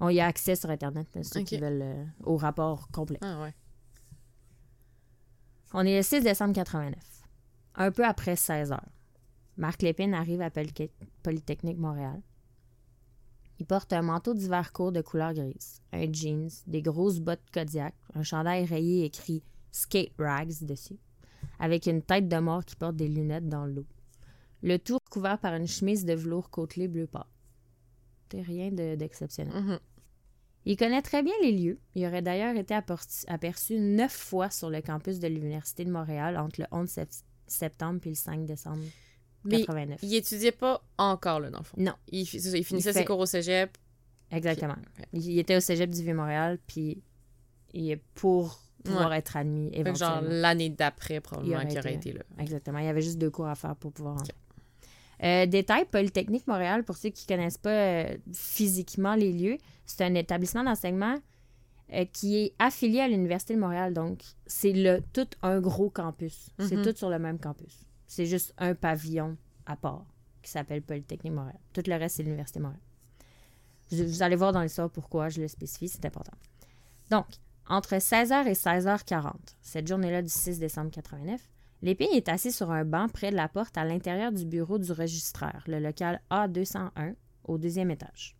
On 0.00 0.08
y 0.10 0.20
a 0.20 0.26
accès 0.26 0.54
sur 0.56 0.70
Internet, 0.70 1.08
là, 1.14 1.22
ceux 1.24 1.40
qui 1.42 1.56
veulent 1.58 1.82
euh, 1.82 2.04
au 2.24 2.36
rapport 2.36 2.88
complet. 2.90 3.18
Ah 3.20 3.40
ouais. 3.42 3.54
On 5.74 5.84
est 5.84 5.96
le 5.96 6.02
6 6.02 6.22
décembre 6.22 6.54
89. 6.54 6.98
Un 7.74 7.90
peu 7.90 8.04
après 8.04 8.36
16 8.36 8.72
heures. 8.72 8.88
Marc 9.56 9.82
Lépine 9.82 10.14
arrive 10.14 10.40
à 10.40 10.50
Polytech- 10.50 10.92
Polytechnique 11.22 11.78
Montréal. 11.78 12.20
Il 13.58 13.66
porte 13.66 13.92
un 13.92 14.02
manteau 14.02 14.34
d'hiver 14.34 14.72
court 14.72 14.92
de 14.92 15.00
couleur 15.00 15.34
grise, 15.34 15.82
un 15.92 16.10
jeans, 16.12 16.48
des 16.68 16.80
grosses 16.80 17.18
bottes 17.18 17.42
Kodiak, 17.52 17.94
un 18.14 18.22
chandail 18.22 18.64
rayé 18.64 19.04
écrit 19.04 19.42
Skate 19.72 20.12
Rags 20.16 20.62
dessus, 20.64 20.96
avec 21.58 21.86
une 21.86 22.02
tête 22.02 22.28
de 22.28 22.38
mort 22.38 22.64
qui 22.64 22.76
porte 22.76 22.96
des 22.96 23.08
lunettes 23.08 23.48
dans 23.48 23.66
l'eau. 23.66 23.86
Le 24.62 24.78
tout 24.78 24.98
couvert 25.10 25.38
par 25.38 25.54
une 25.54 25.66
chemise 25.68 26.04
de 26.04 26.14
velours 26.14 26.50
côtelé 26.50 26.88
bleu 26.88 27.06
pâle. 27.06 27.24
C'est 28.30 28.42
rien 28.42 28.70
de- 28.70 28.94
d'exceptionnel. 28.96 29.54
Mhm. 29.54 29.78
Il 30.64 30.76
connaît 30.76 31.00
très 31.02 31.22
bien 31.22 31.32
les 31.42 31.52
lieux. 31.52 31.78
Il 31.94 32.04
aurait 32.06 32.20
d'ailleurs 32.22 32.54
été 32.56 32.74
aperçu, 33.28 33.78
neuf 33.78 34.12
fois 34.12 34.50
sur 34.50 34.68
le 34.68 34.82
campus 34.82 35.18
de 35.18 35.26
l'Université 35.28 35.84
de 35.84 35.90
Montréal 35.90 36.36
entre 36.36 36.60
le 36.60 36.66
11 36.72 36.88
sept- 36.90 37.24
septembre 37.46 38.00
et 38.04 38.10
le 38.10 38.14
5 38.14 38.44
décembre 38.44 38.82
Mais 39.44 39.60
89. 39.60 40.00
il 40.02 40.14
étudiait 40.14 40.52
pas 40.52 40.82
encore, 40.98 41.40
là, 41.40 41.50
dans 41.50 41.60
le 41.60 41.64
fond. 41.64 41.76
Non, 41.80 41.94
Il, 42.10 42.26
ça, 42.26 42.38
finissait 42.50 42.58
Il 42.58 42.82
fait- 42.82 42.92
ses 42.92 43.04
cours 43.06 43.18
au 43.20 43.24
cégep. 43.26 43.78
exactement. 44.30 44.76
Il 45.14 45.38
était 45.38 45.56
au 45.56 45.60
cégep 45.60 45.88
du 45.88 46.02
Vieux-Montréal, 46.02 46.58
puis 46.66 47.02
il 47.72 47.90
est 47.90 48.02
pour 48.14 48.60
pouvoir 48.84 49.12
être 49.14 49.36
admis 49.36 49.70
que 49.70 49.76
genre 49.94 50.18
éventuellement. 50.18 50.40
l'année 50.40 50.70
d'après, 50.70 51.20
probablement, 51.20 51.66
qu'il 51.66 51.78
aurait 51.78 51.94
été- 51.94 52.12
là. 52.12 52.22
Exactement. 52.38 52.78
Il 52.78 52.84
y 52.84 52.88
avait 52.88 53.02
juste 53.02 53.18
deux 53.18 53.30
cours 53.30 53.46
à 53.48 53.54
faire 53.54 53.74
pour 53.76 53.92
pouvoir 53.92 54.16
rentrer. 54.16 54.34
Euh, 55.24 55.46
détail, 55.46 55.84
Polytechnique 55.86 56.46
Montréal, 56.46 56.84
pour 56.84 56.96
ceux 56.96 57.08
qui 57.10 57.24
ne 57.28 57.36
connaissent 57.36 57.58
pas 57.58 57.70
euh, 57.70 58.16
physiquement 58.32 59.14
les 59.16 59.32
lieux, 59.32 59.58
c'est 59.84 60.04
un 60.04 60.14
établissement 60.14 60.62
d'enseignement 60.62 61.16
euh, 61.92 62.04
qui 62.12 62.36
est 62.36 62.54
affilié 62.60 63.00
à 63.00 63.08
l'Université 63.08 63.54
de 63.54 63.58
Montréal. 63.60 63.92
Donc, 63.94 64.20
c'est 64.46 64.72
le 64.72 65.00
tout 65.12 65.26
un 65.42 65.60
gros 65.60 65.90
campus. 65.90 66.50
C'est 66.60 66.76
Mhm. 66.76 66.84
tout 66.84 66.96
sur 66.96 67.10
le 67.10 67.18
même 67.18 67.38
campus. 67.40 67.80
C'est 68.06 68.26
juste 68.26 68.54
un 68.58 68.74
pavillon 68.74 69.36
à 69.66 69.74
part 69.76 70.04
qui 70.42 70.50
s'appelle 70.52 70.82
Polytechnique 70.82 71.32
Montréal. 71.32 71.58
Tout 71.72 71.82
le 71.86 71.94
reste, 71.96 72.16
c'est 72.16 72.22
l'Université 72.22 72.60
de 72.60 72.64
Montréal. 72.64 72.80
Vous, 73.90 74.04
vous 74.06 74.22
allez 74.22 74.36
voir 74.36 74.52
dans 74.52 74.62
l'histoire 74.62 74.88
pourquoi 74.90 75.30
je 75.30 75.40
le 75.40 75.48
spécifie, 75.48 75.88
c'est 75.88 76.04
important. 76.04 76.36
Donc, 77.10 77.26
entre 77.68 77.96
16h 77.96 78.46
et 78.46 78.54
16h40, 78.54 79.32
cette 79.60 79.86
journée-là 79.86 80.22
du 80.22 80.30
6 80.30 80.58
décembre 80.58 80.90
89, 80.90 81.40
Lépine 81.82 82.08
est 82.12 82.28
assis 82.28 82.50
sur 82.50 82.70
un 82.70 82.84
banc 82.84 83.08
près 83.08 83.30
de 83.30 83.36
la 83.36 83.48
porte 83.48 83.76
à 83.76 83.84
l'intérieur 83.84 84.32
du 84.32 84.44
bureau 84.44 84.78
du 84.78 84.90
registraire, 84.90 85.62
le 85.66 85.78
local 85.78 86.20
A201, 86.30 87.14
au 87.44 87.58
deuxième 87.58 87.90
étage. 87.90 88.36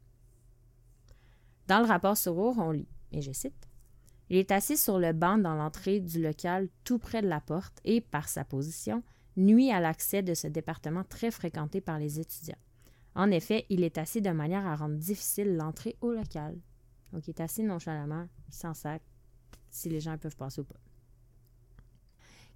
Dans 1.69 1.81
le 1.81 1.87
rapport 1.87 2.17
Sorour, 2.17 2.57
on 2.59 2.71
lit, 2.71 2.88
et 3.12 3.21
je 3.21 3.31
cite, 3.33 3.69
Il 4.31 4.38
est 4.38 4.51
assis 4.51 4.77
sur 4.77 4.99
le 4.99 5.12
banc 5.12 5.38
dans 5.38 5.55
l'entrée 5.55 6.01
du 6.01 6.21
local 6.23 6.69
tout 6.83 6.99
près 6.99 7.23
de 7.23 7.29
la 7.29 7.41
porte 7.41 7.79
et, 7.85 8.01
par 8.01 8.29
sa 8.29 8.45
position, 8.45 9.03
nuit 9.37 9.71
à 9.71 9.79
l'accès 9.79 10.23
de 10.23 10.35
ce 10.35 10.49
département 10.49 11.05
très 11.05 11.31
fréquenté 11.31 11.81
par 11.81 11.99
les 11.99 12.19
étudiants. 12.19 12.57
En 13.14 13.31
effet, 13.31 13.67
il 13.69 13.85
est 13.85 13.99
assis 13.99 14.23
de 14.23 14.31
manière 14.31 14.67
à 14.67 14.75
rendre 14.75 14.97
difficile 14.97 15.57
l'entrée 15.57 15.97
au 16.01 16.12
local. 16.12 16.59
Donc, 17.12 17.29
il 17.29 17.31
est 17.31 17.41
assis 17.41 17.62
nonchalamment, 17.62 18.27
sans 18.51 18.75
sac, 18.75 19.03
si 19.71 19.89
les 19.89 20.01
gens 20.01 20.19
peuvent 20.19 20.37
passer 20.37 20.61
ou 20.61 20.65
pas. 20.65 20.81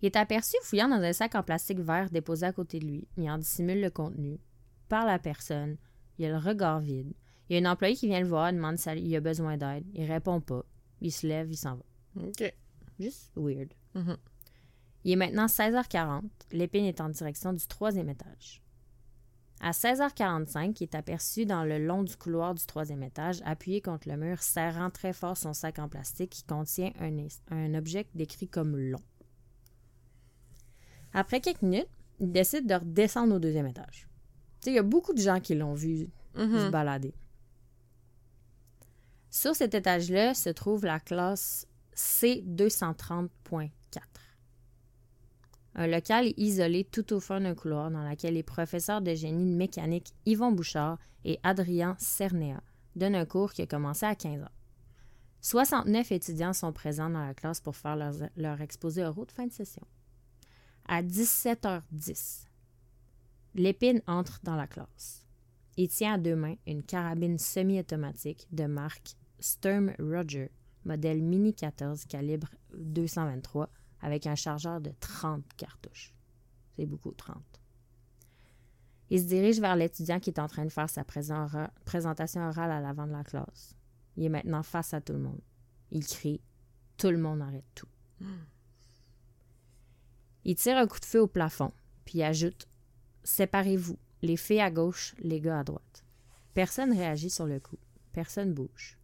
Il 0.00 0.06
est 0.06 0.16
aperçu 0.16 0.56
fouillant 0.62 0.88
dans 0.88 1.02
un 1.02 1.12
sac 1.12 1.34
en 1.34 1.42
plastique 1.42 1.78
vert 1.78 2.10
déposé 2.10 2.46
à 2.46 2.52
côté 2.52 2.80
de 2.80 2.86
lui. 2.86 3.08
Il 3.16 3.30
en 3.30 3.38
dissimule 3.38 3.80
le 3.80 3.90
contenu. 3.90 4.40
Parle 4.88 5.10
à 5.10 5.18
personne. 5.18 5.76
Il 6.18 6.24
a 6.24 6.30
le 6.30 6.38
regard 6.38 6.80
vide. 6.80 7.14
Il 7.48 7.56
y 7.56 7.64
a 7.64 7.68
un 7.68 7.72
employé 7.72 7.94
qui 7.94 8.08
vient 8.08 8.20
le 8.20 8.26
voir, 8.26 8.52
demande 8.52 8.78
s'il 8.78 9.14
a 9.14 9.20
besoin 9.20 9.56
d'aide. 9.56 9.84
Il 9.94 10.04
répond 10.04 10.40
pas. 10.40 10.64
Il 11.00 11.12
se 11.12 11.26
lève, 11.26 11.50
il 11.50 11.56
s'en 11.56 11.76
va. 11.76 12.22
OK. 12.26 12.54
Juste 12.98 13.30
weird. 13.36 13.72
Mhm. 13.94 14.16
Il 15.04 15.12
est 15.12 15.16
maintenant 15.16 15.46
16h40. 15.46 16.22
L'épine 16.52 16.84
est 16.84 17.00
en 17.00 17.08
direction 17.08 17.52
du 17.52 17.66
troisième 17.66 18.08
étage. 18.08 18.61
À 19.64 19.70
16h45, 19.70 20.78
il 20.80 20.82
est 20.82 20.94
aperçu 20.96 21.46
dans 21.46 21.62
le 21.62 21.78
long 21.78 22.02
du 22.02 22.16
couloir 22.16 22.52
du 22.52 22.66
troisième 22.66 23.04
étage, 23.04 23.40
appuyé 23.44 23.80
contre 23.80 24.08
le 24.08 24.16
mur, 24.16 24.42
serrant 24.42 24.90
très 24.90 25.12
fort 25.12 25.36
son 25.36 25.52
sac 25.54 25.78
en 25.78 25.88
plastique 25.88 26.30
qui 26.30 26.42
contient 26.42 26.90
un, 26.98 27.28
un 27.50 27.74
objet 27.74 28.04
décrit 28.16 28.48
comme 28.48 28.76
long. 28.76 29.00
Après 31.12 31.40
quelques 31.40 31.62
minutes, 31.62 31.86
il 32.18 32.32
décide 32.32 32.66
de 32.66 32.74
redescendre 32.74 33.36
au 33.36 33.38
deuxième 33.38 33.68
étage. 33.68 34.08
Il 34.66 34.72
y 34.72 34.78
a 34.78 34.82
beaucoup 34.82 35.12
de 35.14 35.20
gens 35.20 35.38
qui 35.38 35.54
l'ont 35.54 35.74
vu 35.74 36.10
se 36.34 36.70
balader. 36.70 37.14
Sur 39.30 39.54
cet 39.54 39.74
étage-là 39.74 40.34
se 40.34 40.50
trouve 40.50 40.84
la 40.84 40.98
classe 40.98 41.68
C230.4. 41.94 43.68
Un 45.74 45.86
local 45.86 46.32
isolé 46.36 46.84
tout 46.84 47.12
au 47.14 47.20
fond 47.20 47.40
d'un 47.40 47.54
couloir 47.54 47.90
dans 47.90 48.08
lequel 48.08 48.34
les 48.34 48.42
professeurs 48.42 49.00
de 49.00 49.14
génie 49.14 49.50
de 49.50 49.56
mécanique 49.56 50.12
Yvon 50.26 50.52
Bouchard 50.52 50.98
et 51.24 51.38
Adrien 51.42 51.96
Cernéa 51.98 52.62
donnent 52.94 53.14
un 53.14 53.24
cours 53.24 53.52
qui 53.52 53.62
a 53.62 53.66
commencé 53.66 54.04
à 54.04 54.14
15 54.14 54.42
heures. 54.42 54.52
69 55.40 56.12
étudiants 56.12 56.52
sont 56.52 56.72
présents 56.72 57.10
dans 57.10 57.24
la 57.24 57.34
classe 57.34 57.60
pour 57.60 57.74
faire 57.74 57.96
leur, 57.96 58.14
leur 58.36 58.60
exposé 58.60 59.02
oraux 59.02 59.24
de 59.24 59.32
fin 59.32 59.46
de 59.46 59.52
session. 59.52 59.82
À 60.86 61.02
17h10, 61.02 62.46
Lépine 63.54 64.02
entre 64.06 64.40
dans 64.42 64.56
la 64.56 64.66
classe. 64.66 65.26
Il 65.76 65.88
tient 65.88 66.14
à 66.14 66.18
deux 66.18 66.36
mains 66.36 66.56
une 66.66 66.82
carabine 66.82 67.38
semi-automatique 67.38 68.46
de 68.50 68.64
marque 68.64 69.14
Sturm 69.40 69.92
Roger, 69.98 70.50
modèle 70.84 71.22
Mini 71.22 71.54
14 71.54 72.04
calibre 72.06 72.48
223 72.74 73.68
avec 74.02 74.26
un 74.26 74.34
chargeur 74.34 74.80
de 74.80 74.92
30 75.00 75.44
cartouches. 75.56 76.14
C'est 76.76 76.86
beaucoup, 76.86 77.12
30. 77.12 77.36
Il 79.10 79.20
se 79.20 79.26
dirige 79.26 79.60
vers 79.60 79.76
l'étudiant 79.76 80.20
qui 80.20 80.30
est 80.30 80.40
en 80.40 80.48
train 80.48 80.64
de 80.64 80.70
faire 80.70 80.88
sa 80.88 81.04
présentation 81.04 82.48
orale 82.48 82.70
à 82.70 82.80
l'avant 82.80 83.06
de 83.06 83.12
la 83.12 83.24
classe. 83.24 83.76
Il 84.16 84.24
est 84.24 84.28
maintenant 84.28 84.62
face 84.62 84.94
à 84.94 85.00
tout 85.00 85.12
le 85.12 85.18
monde. 85.18 85.40
Il 85.90 86.06
crie 86.06 86.40
Tout 86.96 87.10
le 87.10 87.18
monde 87.18 87.42
arrête 87.42 87.64
tout. 87.74 87.88
Il 90.44 90.56
tire 90.56 90.76
un 90.76 90.86
coup 90.86 90.98
de 90.98 91.04
feu 91.04 91.20
au 91.20 91.28
plafond, 91.28 91.72
puis 92.04 92.22
ajoute 92.22 92.66
Séparez-vous, 93.22 93.98
les 94.22 94.36
filles 94.36 94.60
à 94.60 94.70
gauche, 94.70 95.14
les 95.18 95.40
gars 95.40 95.60
à 95.60 95.64
droite. 95.64 96.04
Personne 96.54 96.92
réagit 96.92 97.30
sur 97.30 97.46
le 97.46 97.60
coup. 97.60 97.78
Personne 98.12 98.52
bouge. 98.52 98.98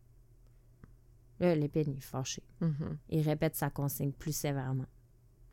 Là, 1.41 1.55
l'épine 1.55 1.95
est 1.97 2.01
fâché. 2.01 2.43
Il 3.11 3.21
répète 3.23 3.55
sa 3.55 3.71
consigne 3.71 4.13
plus 4.13 4.35
sévèrement. 4.35 4.87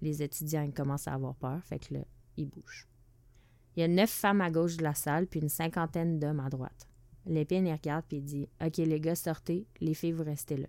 Les 0.02 0.24
étudiants 0.24 0.64
ils 0.64 0.74
commencent 0.74 1.08
à 1.08 1.14
avoir 1.14 1.36
peur, 1.36 1.64
fait 1.64 1.80
que 1.80 1.94
là, 1.96 2.00
ils 2.38 2.48
bougent. 2.48 2.88
Il 3.76 3.82
y 3.82 3.84
a 3.84 3.88
neuf 3.88 4.10
femmes 4.10 4.42
à 4.42 4.50
gauche 4.50 4.78
de 4.78 4.84
la 4.84 4.94
salle, 4.94 5.28
puis 5.28 5.40
une 5.42 5.50
cinquantaine 5.50 6.20
d'hommes 6.20 6.40
à 6.40 6.50
droite. 6.50 6.88
Lépine, 7.26 7.68
il 7.68 7.74
regarde, 7.74 8.06
puis 8.08 8.18
il 8.18 8.24
dit 8.24 8.48
Ok, 8.64 8.78
les 8.78 9.00
gars, 9.00 9.16
sortez, 9.16 9.68
les 9.82 9.94
filles, 9.94 10.12
vous 10.12 10.24
restez 10.24 10.58
là. 10.58 10.68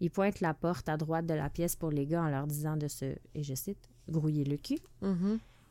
Il 0.00 0.10
pointe 0.10 0.40
la 0.40 0.54
porte 0.54 0.88
à 0.88 0.96
droite 0.96 1.26
de 1.26 1.34
la 1.34 1.50
pièce 1.50 1.76
pour 1.76 1.90
les 1.90 2.06
gars 2.06 2.22
en 2.22 2.30
leur 2.30 2.46
disant 2.46 2.76
de 2.76 2.88
se, 2.88 3.16
et 3.34 3.42
je 3.42 3.54
cite, 3.54 3.88
grouiller 4.08 4.44
le 4.44 4.56
cul. 4.56 4.78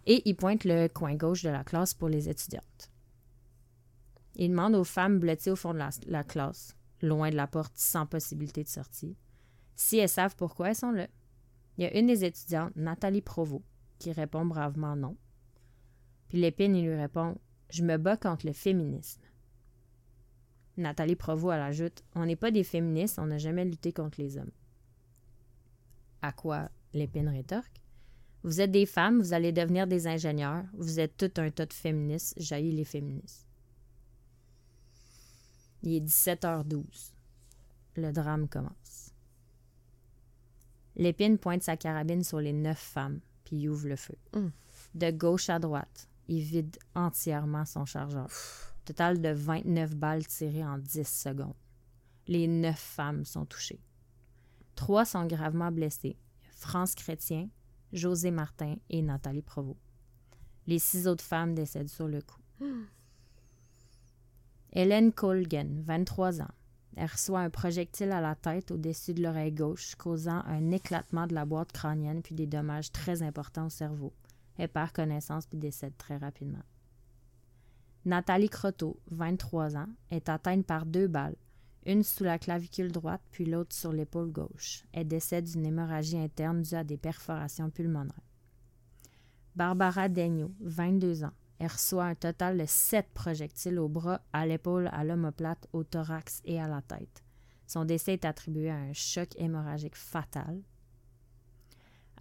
Et 0.06 0.22
il 0.30 0.36
pointe 0.36 0.64
le 0.66 0.88
coin 0.88 1.16
gauche 1.16 1.44
de 1.44 1.50
la 1.50 1.64
classe 1.64 1.94
pour 1.94 2.10
les 2.10 2.30
étudiantes. 2.30 2.92
Il 4.36 4.50
demande 4.50 4.76
aux 4.76 4.84
femmes 4.84 5.20
blottées 5.20 5.52
au 5.52 5.56
fond 5.56 5.74
de 5.74 5.80
la, 5.80 5.90
la 6.08 6.24
classe 6.24 6.76
loin 7.02 7.30
de 7.30 7.36
la 7.36 7.48
porte 7.48 7.74
sans 7.76 8.06
possibilité 8.06 8.64
de 8.64 8.70
sortie. 8.70 9.16
Si 9.76 9.98
elles 9.98 10.10
savent 10.10 10.36
pourquoi 10.36 10.70
elles 10.70 10.76
sont 10.76 10.92
là. 10.92 11.08
Il 11.78 11.84
y 11.84 11.88
a 11.88 11.98
une 11.98 12.08
des 12.08 12.26
étudiantes, 12.26 12.76
Nathalie 12.76 13.22
Provost, 13.22 13.64
qui 13.98 14.12
répond 14.12 14.46
bravement 14.46 14.96
non. 14.96 15.16
Puis 16.28 16.40
Lépine, 16.40 16.82
lui 16.82 16.96
répond 16.96 17.38
Je 17.70 17.84
me 17.84 17.98
bats 17.98 18.18
contre 18.18 18.46
le 18.46 18.54
féminisme. 18.54 19.22
Nathalie 20.78 21.16
Provost, 21.16 21.56
elle 21.56 21.62
ajoute 21.62 22.04
On 22.16 22.26
n'est 22.26 22.36
pas 22.36 22.52
des 22.52 22.64
féministes, 22.64 23.20
on 23.20 23.28
n'a 23.28 23.38
jamais 23.38 23.66
lutté 23.66 23.92
contre 23.92 24.22
les 24.22 24.38
hommes. 24.38 24.52
À 26.22 26.32
quoi 26.32 26.70
Lépine 26.94 27.30
rétorque 27.30 27.82
Vous 28.44 28.62
êtes 28.62 28.72
des 28.72 28.86
femmes, 28.86 29.20
vous 29.20 29.34
allez 29.34 29.52
devenir 29.52 29.88
des 29.88 30.08
ingénieurs, 30.08 30.66
vous 30.74 31.00
êtes 31.00 31.16
tout 31.18 31.32
un 31.42 31.50
tas 31.50 31.66
de 31.66 31.74
féministes, 31.74 32.34
jaillit 32.38 32.72
les 32.72 32.86
féministes. 32.86 33.49
Il 35.84 35.94
est 35.94 36.06
17h12. 36.06 37.14
Le 37.96 38.12
drame 38.12 38.48
commence. 38.48 39.14
Lépine 40.96 41.38
pointe 41.38 41.64
sa 41.64 41.78
carabine 41.78 42.24
sur 42.24 42.40
les 42.40 42.54
neuf 42.54 42.80
femmes, 42.80 43.20
puis 43.46 43.58
il 43.58 43.70
ouvre 43.70 43.88
le 43.88 43.96
feu. 43.96 44.16
De 44.96 45.12
gauche 45.12 45.50
à 45.50 45.60
droite, 45.60 46.10
il 46.28 46.42
vide 46.42 46.78
entièrement 46.96 47.66
son 47.66 47.86
chargeur. 47.86 48.30
Total 48.86 49.22
de 49.22 49.30
29 49.30 49.96
balles 49.96 50.26
tirées 50.28 50.66
en 50.66 50.78
10 50.78 51.08
secondes. 51.08 51.54
Les 52.28 52.48
neuf 52.48 52.80
femmes 52.80 53.24
sont 53.24 53.46
touchées. 53.46 53.80
Trois 54.76 55.06
sont 55.06 55.26
gravement 55.26 55.72
blessées. 55.72 56.18
France 56.52 56.96
Chrétien, 56.96 57.50
José 57.94 58.32
Martin 58.32 58.76
et 58.90 59.02
Nathalie 59.02 59.42
Provost. 59.42 59.80
Les 60.68 60.80
six 60.80 61.08
autres 61.08 61.24
femmes 61.24 61.56
décèdent 61.56 61.90
sur 61.90 62.08
le 62.08 62.22
coup. 62.22 62.42
Hélène 64.74 65.12
Colgan, 65.12 65.82
23 65.82 66.42
ans. 66.42 66.52
Elle 66.96 67.10
reçoit 67.10 67.40
un 67.40 67.50
projectile 67.50 68.12
à 68.12 68.22
la 68.22 68.36
tête 68.36 68.70
au-dessus 68.72 69.14
de 69.14 69.24
l'oreille 69.24 69.52
gauche, 69.52 69.96
causant 69.96 70.44
un 70.46 70.72
éclatement 70.72 71.26
de 71.26 71.34
la 71.34 71.46
boîte 71.46 71.72
crânienne 71.72 72.22
puis 72.22 72.36
des 72.36 72.46
dommages 72.46 72.92
très 72.92 73.24
importants 73.24 73.66
au 73.66 73.70
cerveau. 73.70 74.14
Elle 74.58 74.70
perd 74.70 74.92
connaissance 74.92 75.48
puis 75.48 75.58
décède 75.58 75.98
très 75.98 76.18
rapidement. 76.18 76.64
Nathalie 78.06 78.50
Croteau, 78.50 79.00
23 79.10 79.76
ans, 79.76 79.90
est 80.12 80.30
atteinte 80.30 80.66
par 80.66 80.86
deux 80.86 81.08
balles, 81.08 81.36
une 81.86 82.04
sous 82.04 82.24
la 82.24 82.38
clavicule 82.38 82.92
droite 82.92 83.22
puis 83.32 83.46
l'autre 83.46 83.76
sur 83.76 83.92
l'épaule 83.92 84.32
gauche. 84.32 84.84
Elle 84.92 85.08
décède 85.08 85.46
d'une 85.46 85.66
hémorragie 85.66 86.18
interne 86.18 86.62
due 86.62 86.76
à 86.76 86.84
des 86.84 86.98
perforations 86.98 87.72
pulmonaires. 87.72 88.14
Barbara 89.56 90.10
Daigneault, 90.10 90.54
22 90.60 91.24
ans, 91.24 91.34
elle 91.60 91.68
reçoit 91.68 92.06
un 92.06 92.16
total 92.16 92.58
de 92.58 92.66
sept 92.66 93.08
projectiles 93.14 93.80
au 93.80 93.90
bras, 93.90 94.22
à 94.32 94.48
l'épaule, 94.48 94.90
à 94.94 95.04
l'omoplate, 95.04 95.68
au 95.74 95.84
thorax 95.84 96.42
et 96.46 96.60
à 96.60 96.68
la 96.68 96.82
tête. 96.82 97.24
Son 97.68 97.84
décès 97.84 98.14
est 98.14 98.26
attribué 98.26 98.70
à 98.70 98.78
un 98.78 98.94
choc 98.94 99.30
hémorragique 99.38 99.98
fatal. 99.98 100.62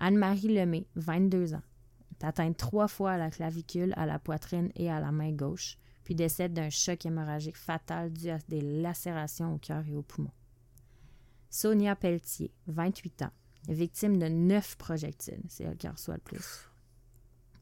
Anne-Marie 0.01 0.55
Lemay, 0.55 0.87
22 0.97 1.55
ans, 1.55 1.63
est 2.11 2.25
atteinte 2.25 2.57
trois 2.57 2.89
fois 2.89 3.13
à 3.13 3.17
la 3.17 3.31
clavicule, 3.31 3.95
à 3.97 4.07
la 4.07 4.19
poitrine 4.19 4.71
et 4.75 4.91
à 4.91 5.01
la 5.01 5.13
main 5.13 5.33
gauche, 5.33 5.79
puis 6.03 6.17
décède 6.17 6.53
d'un 6.53 6.71
choc 6.71 7.07
hémorragique 7.07 7.57
fatal 7.57 8.13
dû 8.13 8.31
à 8.31 8.39
des 8.49 8.61
lacérations 8.61 9.55
au 9.55 9.59
cœur 9.59 9.87
et 9.87 9.95
aux 9.95 10.03
poumons. 10.03 10.33
Sonia 11.49 11.95
Pelletier, 11.95 12.53
28 12.67 13.23
ans, 13.23 13.33
victime 13.69 14.19
de 14.19 14.27
neuf 14.27 14.77
projectiles, 14.77 15.43
c'est 15.49 15.65
elle 15.65 15.77
qui 15.77 15.89
reçoit 15.89 16.15
le 16.15 16.21
plus 16.21 16.69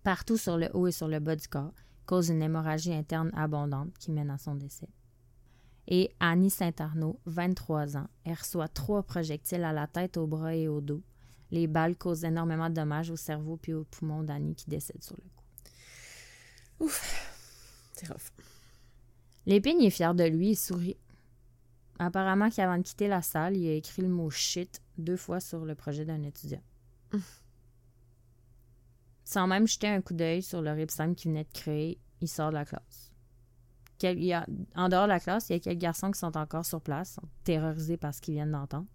partout 0.06 0.36
sur 0.36 0.56
le 0.56 0.68
haut 0.72 0.86
et 0.86 0.92
sur 0.92 1.08
le 1.08 1.18
bas 1.18 1.34
du 1.34 1.48
corps, 1.48 1.74
cause 2.04 2.28
une 2.28 2.40
hémorragie 2.40 2.94
interne 2.94 3.32
abondante 3.34 3.92
qui 3.98 4.12
mène 4.12 4.30
à 4.30 4.38
son 4.38 4.54
décès. 4.54 4.88
Et 5.88 6.12
Annie 6.20 6.48
Saint-Arnaud, 6.48 7.18
23 7.26 7.96
ans, 7.96 8.06
elle 8.22 8.34
reçoit 8.34 8.68
trois 8.68 9.02
projectiles 9.02 9.64
à 9.64 9.72
la 9.72 9.88
tête, 9.88 10.16
au 10.16 10.28
bras 10.28 10.54
et 10.54 10.68
au 10.68 10.80
dos. 10.80 11.02
Les 11.50 11.66
balles 11.66 11.96
causent 11.96 12.22
énormément 12.22 12.68
de 12.70 12.74
dommages 12.74 13.10
au 13.10 13.16
cerveau 13.16 13.56
puis 13.56 13.72
aux 13.72 13.82
poumons 13.82 14.22
d'Annie 14.22 14.54
qui 14.54 14.70
décède 14.70 15.02
sur 15.02 15.16
le 15.16 15.24
coup. 15.24 16.84
Ouf, 16.84 17.90
c'est 17.94 18.06
rough. 18.06 18.30
Lépine 19.44 19.80
est 19.80 19.90
fier 19.90 20.14
de 20.14 20.22
lui 20.22 20.50
et 20.50 20.54
sourit. 20.54 20.98
Apparemment 21.98 22.48
qu'avant 22.48 22.78
de 22.78 22.84
quitter 22.84 23.08
la 23.08 23.22
salle, 23.22 23.56
il 23.56 23.68
a 23.68 23.74
écrit 23.74 24.02
le 24.02 24.08
mot 24.08 24.30
shit 24.30 24.80
deux 24.98 25.16
fois 25.16 25.40
sur 25.40 25.64
le 25.64 25.74
projet 25.74 26.04
d'un 26.04 26.22
étudiant. 26.22 26.62
Sans 29.26 29.48
même 29.48 29.66
jeter 29.66 29.88
un 29.88 30.00
coup 30.00 30.14
d'œil 30.14 30.40
sur 30.40 30.62
le 30.62 30.70
Ripsam 30.70 31.16
qui 31.16 31.26
venait 31.26 31.42
de 31.42 31.52
créer, 31.52 31.98
il 32.20 32.28
sort 32.28 32.50
de 32.50 32.54
la 32.54 32.64
classe. 32.64 33.12
Quel, 33.98 34.18
il 34.18 34.26
y 34.26 34.32
a, 34.32 34.46
en 34.76 34.88
dehors 34.88 35.02
de 35.04 35.08
la 35.08 35.18
classe, 35.18 35.50
il 35.50 35.54
y 35.54 35.56
a 35.56 35.58
quelques 35.58 35.80
garçons 35.80 36.12
qui 36.12 36.18
sont 36.20 36.36
encore 36.36 36.64
sur 36.64 36.80
place, 36.80 37.14
sont 37.14 37.28
terrorisés 37.42 37.96
par 37.96 38.14
ce 38.14 38.20
qu'ils 38.20 38.34
viennent 38.34 38.52
d'entendre. 38.52 38.86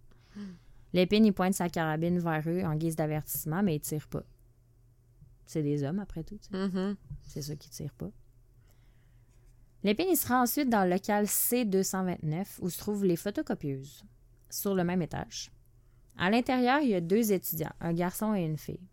Lépine, 0.93 1.25
il 1.25 1.33
pointe 1.33 1.53
sa 1.53 1.67
carabine 1.67 2.17
vers 2.19 2.43
eux 2.47 2.63
en 2.63 2.75
guise 2.75 2.95
d'avertissement, 2.95 3.61
mais 3.61 3.75
il 3.75 3.81
tire 3.81 4.07
pas. 4.07 4.23
C'est 5.45 5.63
des 5.63 5.83
hommes, 5.83 5.99
après 5.99 6.23
tout. 6.23 6.39
Mhm. 6.53 6.95
C'est 7.23 7.41
ceux 7.41 7.55
qui 7.55 7.69
tirent 7.69 7.93
pas. 7.93 8.11
Lépine, 9.83 10.07
il 10.11 10.17
sera 10.17 10.41
ensuite 10.41 10.69
dans 10.69 10.85
le 10.85 10.91
local 10.91 11.25
C229 11.25 12.59
où 12.61 12.69
se 12.69 12.77
trouvent 12.77 13.03
les 13.03 13.17
photocopieuses, 13.17 14.05
sur 14.49 14.75
le 14.75 14.85
même 14.85 15.01
étage. 15.01 15.51
À 16.17 16.29
l'intérieur, 16.29 16.79
il 16.79 16.89
y 16.89 16.95
a 16.95 17.01
deux 17.01 17.33
étudiants, 17.33 17.73
un 17.81 17.91
garçon 17.91 18.33
et 18.33 18.45
une 18.45 18.57
fille. 18.57 18.87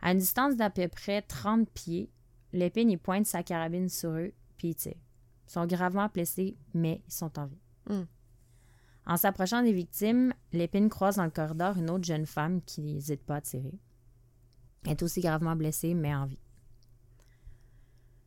À 0.00 0.12
une 0.12 0.18
distance 0.18 0.56
d'à 0.56 0.70
peu 0.70 0.88
près 0.88 1.22
30 1.22 1.68
pieds, 1.70 2.10
l'épine 2.52 2.90
y 2.90 2.96
pointe 2.96 3.26
sa 3.26 3.42
carabine 3.42 3.88
sur 3.88 4.10
eux, 4.10 4.32
puis. 4.56 4.76
Ils 4.84 5.50
sont 5.50 5.66
gravement 5.66 6.08
blessés, 6.12 6.56
mais 6.74 7.02
ils 7.06 7.12
sont 7.12 7.38
en 7.38 7.46
vie. 7.46 7.60
Mm. 7.88 8.02
En 9.06 9.16
s'approchant 9.16 9.62
des 9.62 9.72
victimes, 9.72 10.34
l'épine 10.52 10.90
croise 10.90 11.16
dans 11.16 11.24
le 11.24 11.30
corridor 11.30 11.78
une 11.78 11.88
autre 11.88 12.04
jeune 12.04 12.26
femme 12.26 12.60
qui 12.62 12.82
n'hésite 12.82 13.24
pas 13.24 13.36
à 13.36 13.40
tirer. 13.40 13.78
Elle 14.84 14.92
est 14.92 15.02
aussi 15.02 15.20
gravement 15.20 15.56
blessée, 15.56 15.94
mais 15.94 16.14
en 16.14 16.26
vie. 16.26 16.42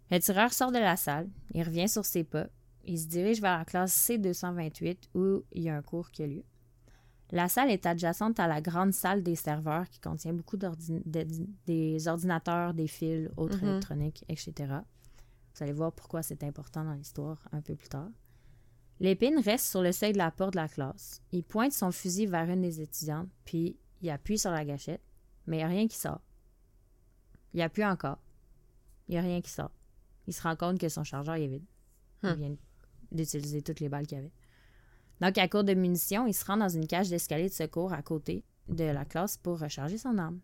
Le 0.10 0.20
tireur 0.20 0.52
sort 0.52 0.72
de 0.72 0.80
la 0.80 0.98
salle, 0.98 1.30
il 1.54 1.64
revient 1.64 1.88
sur 1.88 2.06
ses 2.06 2.24
pas, 2.24 2.48
il 2.84 3.00
se 3.00 3.08
dirige 3.08 3.42
vers 3.42 3.60
la 3.60 3.66
classe 3.66 3.96
C228 4.10 5.10
où 5.14 5.44
il 5.52 5.64
y 5.64 5.70
a 5.70 5.78
un 5.78 5.82
cours 5.82 6.10
qui 6.12 6.24
a 6.24 6.28
lieu. 6.28 6.44
La 7.32 7.48
salle 7.48 7.70
est 7.72 7.86
adjacente 7.86 8.40
à 8.40 8.48
la 8.48 8.60
grande 8.62 8.92
salle 8.94 9.24
des 9.24 9.36
serveurs 9.36 9.88
qui 9.90 10.00
contient 10.02 10.34
beaucoup 10.34 10.58
d'ordi- 10.58 11.02
de- 11.06 11.26
des 11.66 12.08
ordinateurs, 12.08 12.74
des 12.74 12.88
fils, 12.88 13.30
autres 13.38 13.62
Mhm. 13.62 13.70
électroniques, 13.70 14.26
etc. 14.28 14.54
Vous 15.56 15.64
allez 15.64 15.72
voir 15.74 15.94
pourquoi 15.94 16.24
c'est 16.24 16.44
important 16.44 16.84
dans 16.84 16.94
l'histoire 16.94 17.38
un 17.54 17.62
peu 17.62 17.76
plus 17.76 17.88
tard. 17.90 18.10
Lépine 19.00 19.40
reste 19.40 19.66
sur 19.68 19.82
le 19.82 19.92
seuil 19.94 20.12
de 20.14 20.18
la 20.18 20.30
porte 20.32 20.54
de 20.54 20.60
la 20.60 20.68
classe. 20.68 21.22
Il 21.32 21.44
pointe 21.44 21.72
son 21.72 21.92
fusil 21.92 22.26
vers 22.28 22.50
une 22.50 22.62
des 22.62 22.82
étudiantes, 22.82 23.30
puis 23.46 23.78
il 24.02 24.10
appuie 24.10 24.38
sur 24.38 24.52
la 24.52 24.66
gâchette, 24.66 25.02
mais 25.48 25.58
il 25.58 25.60
n'y 25.60 25.64
a 25.64 25.68
rien 25.68 25.88
qui 25.88 25.98
sort. 25.98 26.22
Il 27.54 27.62
appuie 27.62 27.86
encore. 27.86 28.20
Il 29.08 29.14
n'y 29.14 29.18
a 29.18 29.22
rien 29.22 29.42
qui 29.42 29.50
sort. 29.50 29.72
Il 30.28 30.34
se 30.34 30.42
rend 30.44 30.56
compte 30.56 30.80
que 30.80 30.88
son 30.90 31.04
chargeur 31.04 31.36
est 31.36 31.48
vide. 31.48 31.66
Il 32.24 32.30
Hmm. 32.30 32.34
vient 32.36 32.56
d'utiliser 33.12 33.62
toutes 33.62 33.80
les 33.80 33.90
balles 33.90 34.06
qu'il 34.06 34.18
y 34.18 34.22
avait. 34.22 34.32
Donc, 35.22 35.38
à 35.38 35.48
court 35.48 35.64
de 35.64 35.74
munitions, 35.74 36.26
il 36.28 36.34
se 36.34 36.44
rend 36.46 36.58
dans 36.58 36.70
une 36.70 36.88
cage 36.88 37.10
d'escalier 37.10 37.48
de 37.50 37.54
secours 37.54 37.94
à 37.94 38.02
côté 38.02 38.44
de 38.70 38.84
la 38.86 39.06
classe 39.06 39.38
pour 39.38 39.60
recharger 39.60 39.98
son 39.98 40.18
arme. 40.18 40.40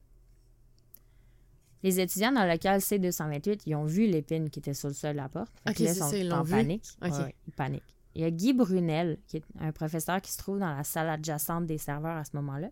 Les 1.84 2.00
étudiants 2.00 2.32
dans 2.32 2.44
le 2.44 2.50
local 2.52 2.80
C228, 2.80 3.62
ils 3.66 3.76
ont 3.76 3.86
vu 3.86 4.08
l'épine 4.08 4.50
qui 4.50 4.60
était 4.60 4.74
sur 4.74 4.88
le 4.88 4.94
sol 4.94 5.12
de 5.14 5.18
la 5.18 5.30
porte. 5.30 5.52
Fait 5.66 5.74
que 5.74 5.80
Ok, 5.84 5.86
là, 5.88 5.94
c'est 5.94 6.00
sont 6.00 6.10
ça, 6.10 6.18
ils 6.18 6.34
en 6.34 6.44
vu? 6.44 6.52
panique. 6.52 6.84
Ouais, 7.02 7.36
ils 7.48 7.54
paniquent. 7.54 7.84
Il 8.16 8.22
y 8.22 8.26
a 8.26 8.32
Guy 8.32 8.54
Brunel, 8.54 9.20
qui 9.28 9.38
est 9.38 9.44
un 9.60 9.72
professeur 9.72 10.22
qui 10.22 10.32
se 10.32 10.40
trouve 10.40 10.58
dans 10.60 10.74
la 10.76 10.84
salle 10.84 11.08
adjacente 11.10 11.68
des 11.68 11.78
serveurs 11.78 12.18
à 12.18 12.24
ce 12.26 12.32
moment-là. 12.36 12.70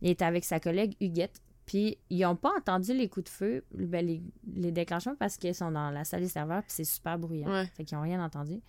Il 0.00 0.08
est 0.08 0.22
avec 0.22 0.44
sa 0.44 0.58
collègue 0.58 0.96
Huguette. 1.00 1.42
Puis, 1.66 1.98
ils 2.10 2.20
n'ont 2.20 2.36
pas 2.36 2.50
entendu 2.58 2.92
les 2.94 3.08
coups 3.08 3.24
de 3.24 3.30
feu, 3.30 3.64
ben, 3.74 4.04
les, 4.04 4.22
les 4.54 4.72
déclenchements, 4.72 5.16
parce 5.18 5.36
qu'ils 5.36 5.54
sont 5.54 5.70
dans 5.70 5.90
la 5.90 6.04
salle 6.04 6.20
des 6.20 6.28
serveurs, 6.28 6.62
puis 6.62 6.72
c'est 6.72 6.84
super 6.84 7.18
bruyant. 7.18 7.48
Ouais. 7.50 7.66
Fait 7.74 7.84
qu'ils 7.84 7.96
n'ont 7.96 8.02
rien 8.04 8.22
entendu. 8.22 8.60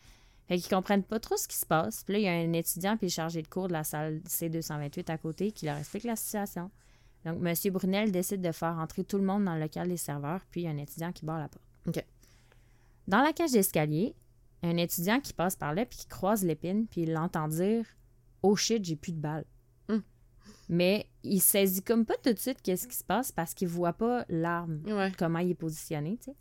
Fait 0.48 0.58
qu'ils 0.58 0.70
comprennent 0.70 1.04
pas 1.04 1.20
trop 1.20 1.38
ce 1.38 1.48
qui 1.48 1.58
se 1.58 1.66
passe. 1.66 2.04
Puis 2.04 2.14
là, 2.14 2.20
il 2.20 2.24
y 2.24 2.28
a 2.28 2.34
un 2.34 2.54
étudiant 2.54 2.98
puis 2.98 3.10
chargé 3.10 3.42
de 3.42 3.48
cours 3.48 3.68
de 3.68 3.74
la 3.74 3.84
salle 3.84 4.22
C228 4.28 5.10
à 5.12 5.18
côté 5.18 5.52
qui 5.52 5.66
leur 5.66 5.78
explique 5.78 6.04
la 6.04 6.16
situation. 6.16 6.70
Donc, 7.26 7.40
M. 7.44 7.74
Brunel 7.74 8.12
décide 8.12 8.42
de 8.42 8.52
faire 8.52 8.78
entrer 8.78 9.04
tout 9.04 9.18
le 9.18 9.24
monde 9.24 9.46
dans 9.46 9.56
le 9.56 9.62
local 9.62 9.88
des 9.88 9.98
serveurs, 9.98 10.42
puis 10.52 10.62
il 10.62 10.64
y 10.66 10.68
a 10.68 10.70
un 10.70 10.78
étudiant 10.78 11.12
qui 11.12 11.26
barre 11.26 11.40
la 11.40 11.48
porte. 11.48 11.66
OK. 11.88 12.04
Dans 13.08 13.22
la 13.22 13.34
cage 13.34 13.52
d'escalier, 13.52 14.16
un 14.62 14.78
étudiant 14.78 15.20
qui 15.20 15.34
passe 15.34 15.56
par 15.56 15.74
là 15.74 15.86
puis 15.86 16.00
qui 16.00 16.08
croise 16.08 16.44
l'épine, 16.44 16.86
puis 16.88 17.02
il 17.02 17.14
l'entend 17.14 17.48
dire 17.48 17.86
Oh 18.44 18.56
shit, 18.56 18.84
j'ai 18.86 18.96
plus 18.96 19.12
de 19.14 19.20
balles. 19.20 19.46
Hum. 19.90 20.04
Mais 20.70 21.08
il 21.24 21.42
saisit 21.42 21.82
comme 21.82 22.06
pas 22.06 22.18
tout 22.24 22.34
de 22.34 22.38
suite 22.40 22.62
qu'est-ce 22.62 22.88
qui 22.88 22.96
se 22.96 23.04
passe 23.04 23.32
parce 23.32 23.56
qu'il 23.56 23.68
voit 23.68 23.94
pas 23.94 24.26
l'arme 24.30 24.82
Ouais. 24.86 25.12
comment 25.18 25.40
il 25.40 25.52
est 25.52 25.56
positionné, 25.56 26.18
tu 26.18 26.26
sais. 26.26 26.36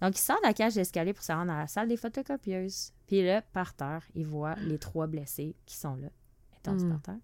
Donc, 0.00 0.16
il 0.16 0.20
sort 0.22 0.36
de 0.40 0.46
la 0.46 0.54
cage 0.54 0.74
d'escalier 0.74 1.12
pour 1.12 1.24
se 1.24 1.32
rendre 1.32 1.52
à 1.52 1.58
la 1.58 1.66
salle 1.66 1.88
des 1.88 1.96
photocopieuses. 1.96 2.92
Puis 3.06 3.24
là, 3.24 3.42
par 3.42 3.74
terre, 3.74 4.06
il 4.14 4.26
voit 4.26 4.54
les 4.56 4.78
trois 4.78 5.06
blessés 5.06 5.56
qui 5.66 5.76
sont 5.76 5.96
là, 5.96 6.08
étendus 6.58 6.84
Mm. 6.84 6.90
par 6.90 7.02
terre. 7.02 7.18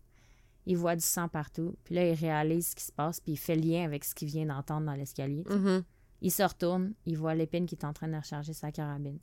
Il 0.66 0.76
voit 0.78 0.96
du 0.96 1.04
sang 1.04 1.28
partout. 1.28 1.76
Puis 1.84 1.94
là, 1.94 2.08
il 2.08 2.14
réalise 2.14 2.68
ce 2.68 2.74
qui 2.74 2.84
se 2.84 2.92
passe, 2.92 3.20
puis 3.20 3.32
il 3.32 3.36
fait 3.36 3.54
lien 3.54 3.84
avec 3.84 4.02
ce 4.04 4.14
qu'il 4.14 4.28
vient 4.28 4.46
d'entendre 4.46 4.86
dans 4.86 4.94
l'escalier. 4.94 5.44
Mhm. 5.48 5.84
Il 6.22 6.30
se 6.32 6.42
retourne, 6.42 6.94
il 7.04 7.18
voit 7.18 7.34
l'épine 7.34 7.66
qui 7.66 7.74
est 7.74 7.84
en 7.84 7.92
train 7.92 8.08
de 8.08 8.16
recharger 8.16 8.54
sa 8.54 8.72
carabine, 8.72 9.18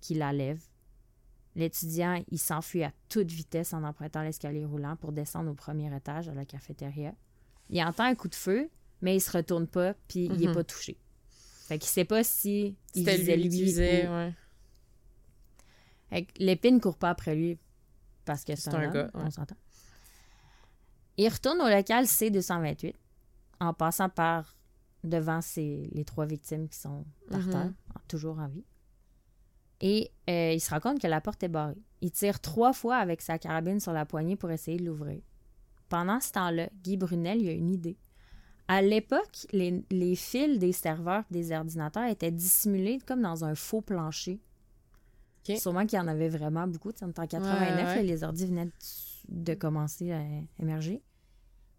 qui 0.00 0.14
la 0.14 0.32
lève. 0.32 0.62
L'étudiant, 1.56 2.22
il 2.30 2.38
s'enfuit 2.38 2.84
à 2.84 2.92
toute 3.08 3.30
vitesse 3.32 3.72
en 3.72 3.82
empruntant 3.82 4.22
l'escalier 4.22 4.64
roulant 4.64 4.94
pour 4.96 5.10
descendre 5.12 5.50
au 5.50 5.54
premier 5.54 5.94
étage 5.96 6.28
à 6.28 6.34
la 6.34 6.44
cafétéria. 6.44 7.12
Il 7.70 7.82
entend 7.82 8.04
un 8.04 8.14
coup 8.14 8.28
de 8.28 8.34
feu, 8.36 8.70
mais 9.02 9.16
il 9.16 9.20
se 9.20 9.32
retourne 9.36 9.66
pas, 9.66 9.94
puis 10.06 10.26
il 10.26 10.42
est 10.44 10.48
Mhm. 10.48 10.54
pas 10.54 10.64
touché. 10.64 10.96
Fait 11.68 11.78
qu'il 11.78 11.88
sait 11.90 12.04
pas 12.06 12.24
si 12.24 12.76
il 12.94 13.06
visait 13.08 13.36
lui 13.36 13.42
lui 13.44 13.48
visait, 13.50 14.08
ou- 14.08 14.10
ouais. 14.10 14.34
Fait 16.08 16.24
que 16.24 16.32
L'épine 16.42 16.80
court 16.80 16.96
pas 16.96 17.10
après 17.10 17.34
lui 17.34 17.58
parce 18.24 18.42
que 18.44 18.56
c'est 18.56 18.74
un, 18.74 18.88
gars, 18.90 19.04
ouais. 19.04 19.10
on 19.14 19.30
s'entend. 19.30 19.56
Il 21.18 21.28
retourne 21.28 21.60
au 21.60 21.68
local 21.68 22.06
C228 22.06 22.94
en 23.60 23.74
passant 23.74 24.08
par 24.08 24.56
devant 25.04 25.40
ses- 25.40 25.88
les 25.92 26.04
trois 26.04 26.26
victimes 26.26 26.68
qui 26.68 26.78
sont 26.78 27.04
par 27.30 27.40
Mhm. 27.40 27.50
terre, 27.50 27.70
toujours 28.08 28.38
en 28.38 28.48
vie. 28.48 28.64
Et 29.80 30.10
euh, 30.28 30.52
il 30.54 30.60
se 30.60 30.70
rend 30.70 30.80
compte 30.80 31.00
que 31.00 31.06
la 31.06 31.20
porte 31.20 31.42
est 31.42 31.48
barrée. 31.48 31.76
Il 32.00 32.10
tire 32.10 32.40
trois 32.40 32.72
fois 32.72 32.96
avec 32.96 33.20
sa 33.20 33.38
carabine 33.38 33.78
sur 33.80 33.92
la 33.92 34.06
poignée 34.06 34.36
pour 34.36 34.50
essayer 34.50 34.78
de 34.78 34.84
l'ouvrir. 34.84 35.20
Pendant 35.88 36.18
ce 36.20 36.32
temps-là, 36.32 36.68
Guy 36.82 36.96
Brunel 36.96 37.42
il 37.42 37.48
a 37.48 37.52
une 37.52 37.70
idée. 37.70 37.96
À 38.68 38.82
l'époque, 38.82 39.46
les, 39.52 39.82
les 39.90 40.14
fils 40.14 40.58
des 40.58 40.72
serveurs 40.72 41.24
et 41.30 41.34
des 41.34 41.52
ordinateurs 41.52 42.04
étaient 42.04 42.30
dissimulés 42.30 42.98
comme 43.06 43.22
dans 43.22 43.44
un 43.44 43.54
faux 43.54 43.80
plancher. 43.80 44.40
Ok. 45.48 45.56
Sûrement 45.56 45.86
qu'il 45.86 45.98
y 45.98 46.02
en 46.02 46.08
avait 46.08 46.28
vraiment 46.28 46.66
beaucoup. 46.66 46.90
En 47.02 47.10
89, 47.12 47.60
Ouais, 47.60 47.74
ouais. 47.74 47.82
là, 47.82 48.02
les 48.02 48.24
ordi 48.24 48.46
venaient 48.46 48.68
de, 49.28 49.54
commencer 49.54 50.12
à 50.12 50.22
émerger. 50.60 51.02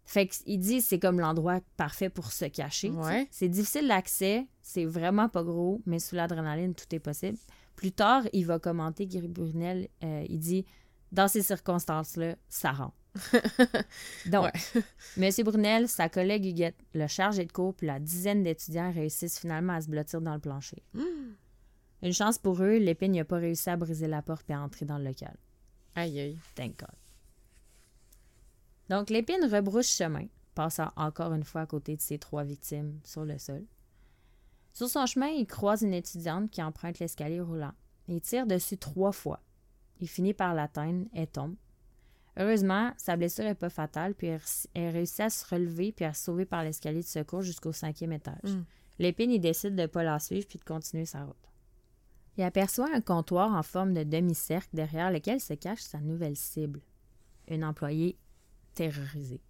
Fait 0.04 0.28
dit 0.46 0.80
c'est 0.80 0.98
comme 0.98 1.20
l'endroit 1.20 1.60
parfait 1.76 2.10
pour 2.10 2.32
se 2.32 2.46
cacher. 2.46 2.90
Ouais. 2.90 3.28
C'est 3.30 3.48
difficile 3.48 3.86
d'accès, 3.86 4.48
c'est 4.60 4.84
vraiment 4.84 5.28
pas 5.28 5.44
gros, 5.44 5.80
mais 5.86 6.00
sous 6.00 6.16
l'adrénaline, 6.16 6.74
tout 6.74 6.92
est 6.92 6.98
possible. 6.98 7.38
Plus 7.76 7.92
tard, 7.92 8.24
il 8.32 8.44
va 8.44 8.58
commenter, 8.58 9.06
Guy 9.06 9.28
Brunel, 9.28 9.88
euh, 10.02 10.26
il 10.28 10.40
dit 10.40 10.66
dans 11.12 11.28
ces 11.28 11.42
circonstances-là, 11.42 12.34
ça 12.48 12.72
rentre. 12.72 12.96
Donc, 14.26 14.50
Monsieur 15.16 15.44
Brunel, 15.44 15.88
sa 15.88 16.08
collègue 16.08 16.46
Huguette, 16.46 16.78
le 16.94 17.06
chargé 17.06 17.44
de 17.44 17.52
cours, 17.52 17.74
puis 17.74 17.86
la 17.86 17.98
dizaine 17.98 18.42
d'étudiants 18.42 18.92
réussissent 18.92 19.38
finalement 19.38 19.74
à 19.74 19.80
se 19.80 19.88
blottir 19.88 20.20
dans 20.20 20.34
le 20.34 20.40
plancher. 20.40 20.82
Une 22.02 22.12
chance 22.12 22.38
pour 22.38 22.62
eux, 22.62 22.78
l'épine 22.78 23.12
n'a 23.12 23.24
pas 23.24 23.36
réussi 23.36 23.68
à 23.68 23.76
briser 23.76 24.06
la 24.06 24.22
porte 24.22 24.48
et 24.48 24.54
à 24.54 24.60
entrer 24.60 24.86
dans 24.86 24.98
le 24.98 25.04
local. 25.04 25.36
Aïe, 25.94 26.18
aïe. 26.18 26.38
Thank 26.54 26.78
God. 26.78 26.88
Donc, 28.88 29.10
l'épine 29.10 29.44
rebrousse 29.44 29.94
chemin, 29.94 30.26
passant 30.54 30.90
encore 30.96 31.32
une 31.34 31.44
fois 31.44 31.62
à 31.62 31.66
côté 31.66 31.96
de 31.96 32.00
ses 32.00 32.18
trois 32.18 32.42
victimes 32.42 32.98
sur 33.04 33.24
le 33.24 33.38
sol. 33.38 33.64
Sur 34.72 34.88
son 34.88 35.04
chemin, 35.06 35.28
il 35.28 35.46
croise 35.46 35.82
une 35.82 35.92
étudiante 35.94 36.50
qui 36.50 36.62
emprunte 36.62 37.00
l'escalier 37.00 37.40
roulant. 37.40 37.72
Il 38.08 38.20
tire 38.20 38.46
dessus 38.46 38.78
trois 38.78 39.12
fois. 39.12 39.40
Il 40.00 40.08
finit 40.08 40.34
par 40.34 40.54
l'atteindre 40.54 41.06
et 41.14 41.26
tombe. 41.26 41.54
Heureusement, 42.36 42.92
sa 42.96 43.16
blessure 43.16 43.44
n'est 43.44 43.54
pas 43.54 43.70
fatale, 43.70 44.14
puis 44.14 44.28
elle 44.28 44.40
elle 44.74 44.92
réussit 44.92 45.20
à 45.20 45.30
se 45.30 45.44
relever 45.52 45.92
puis 45.92 46.04
à 46.04 46.14
se 46.14 46.24
sauver 46.24 46.44
par 46.44 46.62
l'escalier 46.62 47.00
de 47.00 47.06
secours 47.06 47.42
jusqu'au 47.42 47.72
cinquième 47.72 48.12
étage. 48.12 48.36
Mm. 48.44 48.64
L'épine, 48.98 49.30
il 49.30 49.40
décide 49.40 49.74
de 49.74 49.82
ne 49.82 49.86
pas 49.86 50.04
la 50.04 50.18
suivre 50.18 50.46
puis 50.46 50.58
de 50.58 50.64
continuer 50.64 51.06
sa 51.06 51.24
route. 51.24 51.36
Il 52.36 52.44
aperçoit 52.44 52.94
un 52.94 53.00
comptoir 53.00 53.52
en 53.52 53.62
forme 53.62 53.94
de 53.94 54.04
demi-cercle 54.04 54.68
derrière 54.72 55.10
lequel 55.10 55.40
se 55.40 55.54
cache 55.54 55.80
sa 55.80 56.00
nouvelle 56.00 56.36
cible, 56.36 56.80
une 57.48 57.64
employée 57.64 58.16
terrorisée. 58.74 59.42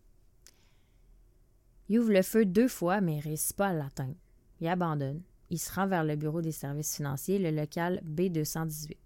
Il 1.88 1.98
ouvre 1.98 2.12
le 2.12 2.22
feu 2.22 2.46
deux 2.46 2.68
fois, 2.68 3.00
mais 3.00 3.14
il 3.14 3.18
ne 3.18 3.22
réussit 3.22 3.56
pas 3.56 3.68
à 3.68 3.72
l'atteindre. 3.72 4.14
Il 4.60 4.68
abandonne. 4.68 5.22
Il 5.50 5.58
se 5.58 5.72
rend 5.72 5.88
vers 5.88 6.04
le 6.04 6.16
bureau 6.16 6.40
des 6.40 6.52
services 6.52 6.96
financiers, 6.96 7.38
le 7.38 7.50
local 7.50 8.00
B218. 8.06 8.96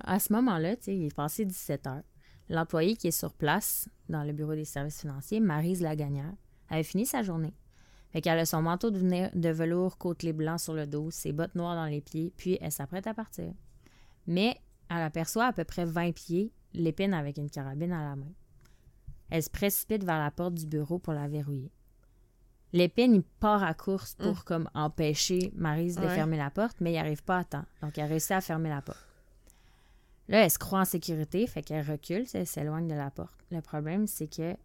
À 0.00 0.18
ce 0.18 0.32
moment-là, 0.32 0.74
il 0.88 1.04
est 1.04 1.14
passé 1.14 1.44
17 1.44 1.86
heures. 1.86 2.02
L'employé 2.48 2.96
qui 2.96 3.08
est 3.08 3.18
sur 3.18 3.32
place 3.32 3.88
dans 4.08 4.22
le 4.22 4.32
bureau 4.32 4.54
des 4.54 4.64
services 4.64 5.00
financiers, 5.00 5.40
Marise 5.40 5.80
Lagagnère, 5.80 6.32
avait 6.68 6.82
fini 6.82 7.06
sa 7.06 7.22
journée. 7.22 7.54
Fait 8.10 8.20
qu'elle 8.20 8.38
a 8.38 8.46
son 8.46 8.62
manteau 8.62 8.90
de, 8.90 9.48
velours 9.50 9.98
côtelé 9.98 10.32
blanc 10.32 10.58
sur 10.58 10.74
le 10.74 10.86
dos, 10.86 11.10
ses 11.10 11.32
bottes 11.32 11.54
noires 11.54 11.74
dans 11.74 11.86
les 11.86 12.00
pieds, 12.00 12.32
puis 12.36 12.58
elle 12.60 12.70
s'apprête 12.70 13.06
à 13.06 13.14
partir. 13.14 13.52
Mais 14.26 14.56
elle 14.88 15.02
aperçoit 15.02 15.46
à 15.46 15.52
peu 15.52 15.64
près 15.64 15.84
20 15.84 16.12
pieds 16.12 16.52
l'épine 16.74 17.14
avec 17.14 17.38
une 17.38 17.50
carabine 17.50 17.92
à 17.92 18.08
la 18.08 18.16
main. 18.16 18.32
Elle 19.30 19.42
se 19.42 19.50
précipite 19.50 20.04
vers 20.04 20.18
la 20.18 20.30
porte 20.30 20.54
du 20.54 20.66
bureau 20.66 20.98
pour 20.98 21.12
la 21.12 21.26
verrouiller. 21.26 21.72
L'épine, 22.72 23.14
il 23.14 23.22
part 23.22 23.62
à 23.62 23.72
course 23.72 24.14
pour 24.14 24.44
comme 24.44 24.68
empêcher 24.74 25.52
Marise 25.54 25.96
de 25.96 26.02
Ouais. 26.02 26.14
fermer 26.14 26.36
la 26.36 26.50
porte, 26.50 26.76
mais 26.80 26.92
il 26.92 26.98
arrive 26.98 27.22
pas 27.22 27.38
à 27.38 27.44
temps. 27.44 27.64
Donc, 27.82 27.98
elle 27.98 28.08
réussit 28.08 28.32
à 28.32 28.40
fermer 28.40 28.68
la 28.68 28.82
porte. 28.82 29.06
Là, 30.28 30.44
elle 30.44 30.50
se 30.50 30.58
croit 30.58 30.80
en 30.80 30.84
sécurité, 30.84 31.46
fait 31.46 31.62
qu'elle 31.62 31.88
recule, 31.88 32.24
elle 32.32 32.46
s'éloigne 32.46 32.88
de 32.88 32.94
la 32.94 33.10
porte. 33.10 33.38
Le 33.50 33.60
problème, 33.60 34.06
c'est 34.06 34.26
que 34.28 34.56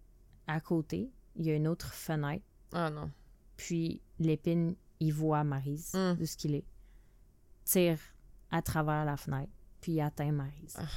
à 0.47 0.59
côté, 0.61 1.11
il 1.35 1.45
y 1.45 1.51
a 1.51 1.55
une 1.55 1.67
autre 1.67 1.93
fenêtre, 1.93 2.45
Ah 2.73 2.89
non. 2.89 3.11
puis 3.57 4.01
l'épine, 4.19 4.75
il 4.99 5.13
voit 5.13 5.43
Marise, 5.43 5.93
Mm. 5.93 6.13
d'où 6.17 6.25
ce 6.25 6.37
qu'il 6.37 6.55
est. 6.55 6.65
Tire 7.65 7.99
à 8.51 8.61
travers 8.61 9.03
la 9.05 9.17
fenêtre, 9.17 9.51
puis 9.81 9.93
il 9.93 10.01
atteint 10.01 10.31
Marise. 10.31 10.75
Ah. 10.79 10.87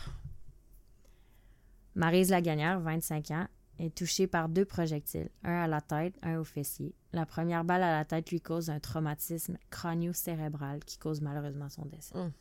Marise 1.94 2.30
Lagagnère, 2.30 2.80
25 2.80 3.30
ans, 3.32 3.46
est 3.78 3.94
touchée 3.94 4.26
par 4.26 4.48
deux 4.48 4.64
projectiles, 4.64 5.28
un 5.44 5.62
à 5.64 5.66
la 5.66 5.80
tête, 5.80 6.14
un 6.22 6.38
au 6.38 6.44
fessier. 6.44 6.94
La 7.12 7.26
première 7.26 7.64
balle 7.64 7.82
à 7.82 7.90
la 7.92 8.04
tête 8.04 8.30
lui 8.30 8.40
cause 8.40 8.70
un 8.70 8.80
traumatisme 8.80 9.58
crânio-cérébral 9.70 10.84
qui 10.84 10.98
cause 10.98 11.20
malheureusement 11.20 11.68
son 11.68 11.84
décès. 11.86 12.16
Mm. 12.16 12.32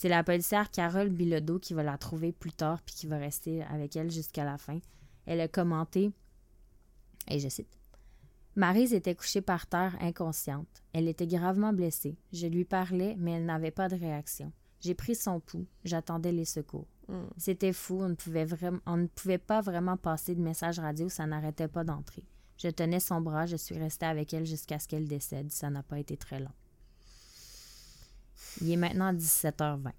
C'est 0.00 0.08
la 0.08 0.24
policière 0.24 0.70
Carole 0.70 1.10
Bilodeau 1.10 1.58
qui 1.58 1.74
va 1.74 1.82
la 1.82 1.98
trouver 1.98 2.32
plus 2.32 2.54
tard 2.54 2.80
puis 2.80 2.94
qui 2.94 3.06
va 3.06 3.18
rester 3.18 3.62
avec 3.64 3.96
elle 3.96 4.10
jusqu'à 4.10 4.46
la 4.46 4.56
fin. 4.56 4.78
Elle 5.26 5.42
a 5.42 5.46
commenté, 5.46 6.10
et 7.28 7.38
je 7.38 7.50
cite, 7.50 7.68
Marise 8.56 8.94
était 8.94 9.14
couchée 9.14 9.42
par 9.42 9.66
terre, 9.66 9.98
inconsciente. 10.00 10.82
Elle 10.94 11.06
était 11.06 11.26
gravement 11.26 11.74
blessée. 11.74 12.16
Je 12.32 12.46
lui 12.46 12.64
parlais, 12.64 13.14
mais 13.18 13.32
elle 13.32 13.44
n'avait 13.44 13.70
pas 13.70 13.90
de 13.90 13.96
réaction. 13.96 14.54
J'ai 14.80 14.94
pris 14.94 15.14
son 15.14 15.38
pouls. 15.38 15.66
J'attendais 15.84 16.32
les 16.32 16.46
secours. 16.46 16.88
Mm. 17.08 17.24
C'était 17.36 17.74
fou. 17.74 18.00
On 18.00 18.08
ne, 18.08 18.14
pouvait 18.14 18.46
vraiment, 18.46 18.80
on 18.86 18.96
ne 18.96 19.06
pouvait 19.06 19.36
pas 19.36 19.60
vraiment 19.60 19.98
passer 19.98 20.34
de 20.34 20.40
message 20.40 20.78
radio. 20.78 21.10
Ça 21.10 21.26
n'arrêtait 21.26 21.68
pas 21.68 21.84
d'entrer. 21.84 22.24
Je 22.56 22.68
tenais 22.68 23.00
son 23.00 23.20
bras. 23.20 23.44
Je 23.44 23.56
suis 23.56 23.76
restée 23.76 24.06
avec 24.06 24.32
elle 24.32 24.46
jusqu'à 24.46 24.78
ce 24.78 24.88
qu'elle 24.88 25.08
décède. 25.08 25.50
Ça 25.50 25.68
n'a 25.68 25.82
pas 25.82 25.98
été 25.98 26.16
très 26.16 26.40
long. 26.40 26.52
Il 28.60 28.70
est 28.70 28.76
maintenant 28.76 29.12
17h20. 29.12 29.92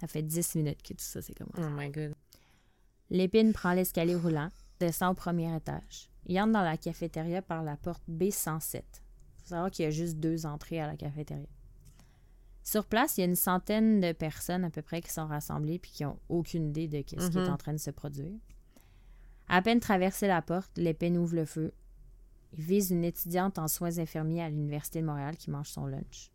Ça 0.00 0.06
fait 0.06 0.22
10 0.22 0.56
minutes 0.56 0.82
que 0.82 0.94
tout 0.94 1.04
ça 1.04 1.22
s'est 1.22 1.34
commencé. 1.34 1.62
Oh 1.62 1.68
my 1.70 1.90
god. 1.90 2.14
Lépine 3.10 3.52
prend 3.52 3.72
l'escalier 3.72 4.14
roulant, 4.14 4.48
descend 4.80 5.12
au 5.12 5.14
premier 5.14 5.54
étage. 5.54 6.08
Il 6.26 6.38
entre 6.40 6.52
dans 6.52 6.62
la 6.62 6.76
cafétéria 6.76 7.42
par 7.42 7.62
la 7.62 7.76
porte 7.76 8.02
B107. 8.10 8.76
Il 8.76 9.42
faut 9.42 9.48
savoir 9.48 9.70
qu'il 9.70 9.84
y 9.84 9.88
a 9.88 9.90
juste 9.90 10.16
deux 10.16 10.46
entrées 10.46 10.80
à 10.80 10.86
la 10.86 10.96
cafétéria. 10.96 11.46
Sur 12.62 12.86
place, 12.86 13.18
il 13.18 13.20
y 13.20 13.24
a 13.24 13.26
une 13.26 13.36
centaine 13.36 14.00
de 14.00 14.12
personnes 14.12 14.64
à 14.64 14.70
peu 14.70 14.80
près 14.80 15.02
qui 15.02 15.10
sont 15.12 15.26
rassemblées 15.26 15.78
puis 15.78 15.90
qui 15.90 16.02
n'ont 16.02 16.18
aucune 16.30 16.68
idée 16.68 16.88
de 16.88 16.96
ce 16.96 17.02
qui 17.02 17.14
est 17.16 17.42
Mhm. 17.42 17.52
en 17.52 17.56
train 17.58 17.72
de 17.74 17.78
se 17.78 17.90
produire. 17.90 18.32
À 19.48 19.60
peine 19.60 19.80
traversé 19.80 20.26
la 20.26 20.40
porte, 20.40 20.70
Lépine 20.78 21.18
ouvre 21.18 21.34
le 21.36 21.44
feu. 21.44 21.72
Il 22.56 22.64
vise 22.64 22.90
une 22.90 23.04
étudiante 23.04 23.58
en 23.58 23.68
soins 23.68 23.98
infirmiers 23.98 24.42
à 24.42 24.48
l'Université 24.48 25.02
de 25.02 25.06
Montréal 25.06 25.36
qui 25.36 25.50
mange 25.50 25.68
son 25.68 25.84
lunch. 25.86 26.30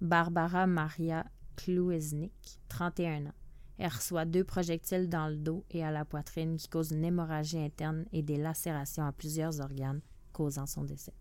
Barbara 0.00 0.66
Maria 0.66 1.26
Kluesnik, 1.56 2.60
31 2.68 3.26
ans. 3.26 3.34
Elle 3.78 3.92
reçoit 3.92 4.24
deux 4.24 4.44
projectiles 4.44 5.08
dans 5.08 5.28
le 5.28 5.36
dos 5.36 5.64
et 5.70 5.84
à 5.84 5.90
la 5.90 6.04
poitrine 6.04 6.56
qui 6.56 6.68
causent 6.68 6.90
une 6.90 7.04
hémorragie 7.04 7.58
interne 7.58 8.06
et 8.12 8.22
des 8.22 8.36
lacérations 8.36 9.04
à 9.04 9.12
plusieurs 9.12 9.60
organes, 9.60 10.00
causant 10.32 10.66
son 10.66 10.84
décès. 10.84 11.14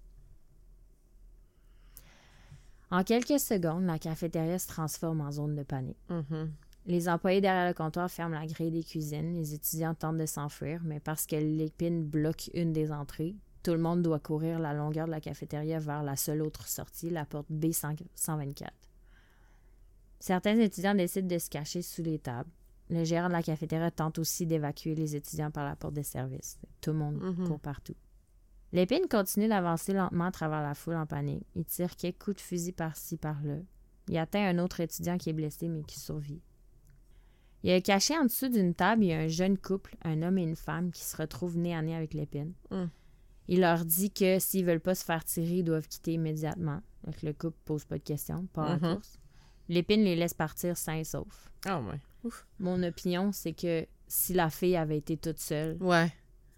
En 2.90 3.04
quelques 3.04 3.40
secondes, 3.40 3.86
la 3.86 4.00
cafétéria 4.00 4.58
se 4.58 4.68
transforme 4.68 5.22
en 5.22 5.32
zone 5.32 5.56
de 5.56 5.64
panique. 5.64 5.98
Mhm. 6.10 6.52
Les 6.86 7.10
employés 7.10 7.42
derrière 7.42 7.68
le 7.68 7.74
comptoir 7.74 8.10
ferment 8.10 8.40
la 8.40 8.48
grille 8.48 8.72
des 8.72 8.84
cuisines. 8.84 9.34
Les 9.34 9.54
étudiants 9.54 9.94
tentent 9.94 10.18
de 10.18 10.26
s'enfuir, 10.26 10.82
mais 10.86 11.02
parce 11.02 11.26
que 11.26 11.36
l'épine 11.36 12.06
bloque 12.06 12.50
une 12.54 12.72
des 12.72 12.94
entrées, 12.94 13.36
tout 13.68 13.74
le 13.74 13.80
monde 13.80 14.02
doit 14.02 14.20
courir 14.20 14.60
la 14.60 14.72
longueur 14.74 15.08
de 15.08 15.12
la 15.12 15.20
cafétéria 15.20 15.78
vers 15.78 16.02
la 16.02 16.16
seule 16.16 16.42
autre 16.42 16.66
sortie, 16.70 17.10
la 17.10 17.26
porte 17.26 17.52
B124. 17.52 18.70
Certains 20.22 20.58
étudiants 20.58 20.96
décident 20.96 21.28
de 21.28 21.38
se 21.38 21.50
cacher 21.50 21.82
sous 21.82 22.02
les 22.02 22.18
tables. 22.18 22.50
Le 22.90 23.04
gérant 23.04 23.28
de 23.28 23.34
la 23.34 23.44
cafétéria 23.44 23.92
tente 23.92 24.20
aussi 24.20 24.46
d'évacuer 24.46 24.96
les 24.96 25.18
étudiants 25.18 25.52
par 25.52 25.66
la 25.66 25.76
porte 25.76 25.96
de 25.96 26.02
service. 26.02 26.58
Tout 26.80 26.92
le 26.92 26.98
monde 27.00 27.18
Mhm. 27.22 27.46
court 27.46 27.60
partout. 27.60 27.96
L'épine 28.72 29.10
continue 29.12 29.50
d'avancer 29.50 29.92
lentement 29.92 30.28
à 30.28 30.32
travers 30.32 30.62
la 30.62 30.74
foule 30.74 30.96
en 30.96 31.06
panique. 31.06 31.46
Il 31.54 31.66
tire 31.66 31.98
quelques 31.98 32.24
coups 32.24 32.38
de 32.38 32.42
fusil 32.42 32.72
par-ci, 32.72 33.18
par-là. 33.18 33.58
Il 34.08 34.18
atteint 34.18 34.48
un 34.48 34.60
autre 34.60 34.80
étudiant 34.80 35.18
qui 35.18 35.30
est 35.30 35.34
blessé 35.34 35.68
mais 35.68 35.84
qui 35.84 36.00
survit. 36.00 36.40
Il 37.64 37.72
est 37.72 37.82
caché 37.82 38.18
en 38.18 38.24
dessous 38.24 38.48
d'une 38.48 38.74
table, 38.74 39.04
il 39.04 39.08
y 39.10 39.14
a 39.14 39.20
un 39.20 39.28
jeune 39.28 39.58
couple, 39.58 39.98
un 40.06 40.22
homme 40.22 40.38
et 40.38 40.44
une 40.44 40.56
femme, 40.56 40.90
qui 40.92 41.04
se 41.04 41.18
retrouvent 41.18 41.58
nez 41.58 41.76
à 41.76 41.82
nez 41.82 41.96
avec 41.98 42.14
l'épine. 42.14 42.54
Mm. 42.72 42.86
Il 43.48 43.62
leur 43.62 43.86
dit 43.86 44.12
que 44.12 44.40
s'ils 44.40 44.66
veulent 44.66 44.80
pas 44.82 44.96
se 44.96 45.06
faire 45.06 45.24
tirer, 45.24 45.58
ils 45.60 45.64
doivent 45.64 45.88
quitter 45.88 46.14
immédiatement. 46.14 46.82
Donc 47.06 47.22
le 47.22 47.32
couple 47.34 47.58
pose 47.66 47.86
pas 47.86 47.98
de 47.98 48.04
questions, 48.04 48.46
pas 48.54 48.74
en 48.76 48.80
course. 48.80 49.20
L'épine 49.70 50.04
les 50.04 50.16
laisse 50.16 50.34
partir 50.34 50.78
sains 50.78 50.96
et 50.98 51.04
saufs. 51.04 51.50
Oh 51.68 51.76
ouais. 51.90 52.00
Ouf. 52.24 52.46
Mon 52.60 52.82
opinion, 52.84 53.32
c'est 53.32 53.54
que 53.54 53.86
si 54.08 54.34
la 54.34 54.50
fille 54.50 54.76
avait 54.76 54.98
été 54.98 55.18
toute 55.18 55.40
seule, 55.40 55.78
Ouais. 55.82 56.12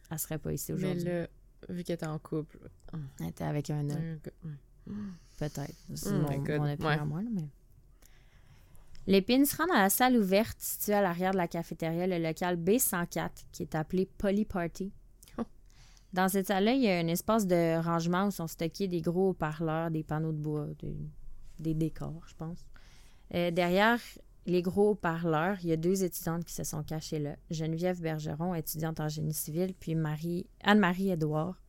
elle 0.09 0.19
serait 0.19 0.37
pas 0.39 0.51
ici 0.53 0.71
Mais 0.73 0.77
aujourd'hui. 0.91 1.03
là, 1.05 1.27
vu 1.69 1.83
qu'elle 1.83 1.95
était 1.95 2.07
en 2.07 2.19
couple. 2.19 2.57
Elle 3.19 3.27
était 3.27 3.43
avec 3.43 3.69
un 3.69 3.87
homme, 3.89 4.19
peut-être. 5.37 5.73
C'est 5.95 6.11
Mm, 6.11 6.21
mon, 6.21 6.27
opinion 6.27 6.63
Ouais. 6.87 6.93
à 6.99 7.05
moi, 7.05 7.21
là, 7.21 7.29
mais... 7.31 7.47
L'épine 9.07 9.45
se 9.45 9.55
rend 9.57 9.65
dans 9.65 9.73
la 9.73 9.89
salle 9.89 10.17
ouverte 10.17 10.59
située 10.59 10.93
à 10.93 11.01
l'arrière 11.01 11.31
de 11.31 11.37
la 11.37 11.47
cafétéria, 11.47 12.05
le 12.05 12.19
local 12.23 12.57
B104, 12.57 13.29
qui 13.51 13.63
est 13.63 13.73
appelé 13.75 14.07
Poly 14.17 14.45
Party. 14.45 14.91
Dans 16.13 16.27
cette 16.27 16.47
salle-là, 16.47 16.73
il 16.73 16.81
y 16.81 16.89
a 16.89 16.97
un 16.97 17.07
espace 17.07 17.45
de 17.45 17.79
rangement 17.83 18.25
où 18.27 18.31
sont 18.31 18.47
stockés 18.47 18.87
des 18.87 19.01
gros 19.01 19.29
haut-parleurs, 19.29 19.91
des 19.91 20.03
panneaux 20.03 20.31
de 20.31 20.37
bois, 20.37 20.67
des, 20.79 20.97
des 21.59 21.73
décors, 21.75 22.23
je 22.27 22.33
pense. 22.35 22.65
Euh, 23.35 23.51
derrière 23.51 23.99
les 24.47 24.63
gros 24.63 24.91
haut-parleurs, 24.91 25.57
il 25.61 25.69
y 25.69 25.71
a 25.71 25.77
deux 25.77 26.03
étudiantes 26.03 26.43
qui 26.45 26.53
se 26.53 26.63
sont 26.63 26.81
cachées 26.83 27.19
là. 27.19 27.35
Geneviève 27.51 28.01
Bergeron, 28.01 28.55
étudiante 28.55 28.99
en 28.99 29.07
génie 29.07 29.33
civil, 29.33 29.75
puis 29.79 29.93
Marie, 29.93 30.47
Anne-Marie 30.63 31.11
Edouard, 31.11 31.61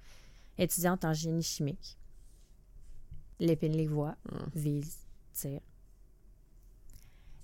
étudiante 0.56 1.04
en 1.04 1.12
génie 1.12 1.42
chimique. 1.42 1.98
L'épine 3.38 3.76
les 3.76 3.86
voit, 3.86 4.16
Mm. 4.30 4.36
vise, 4.54 4.98
tire. 5.34 5.60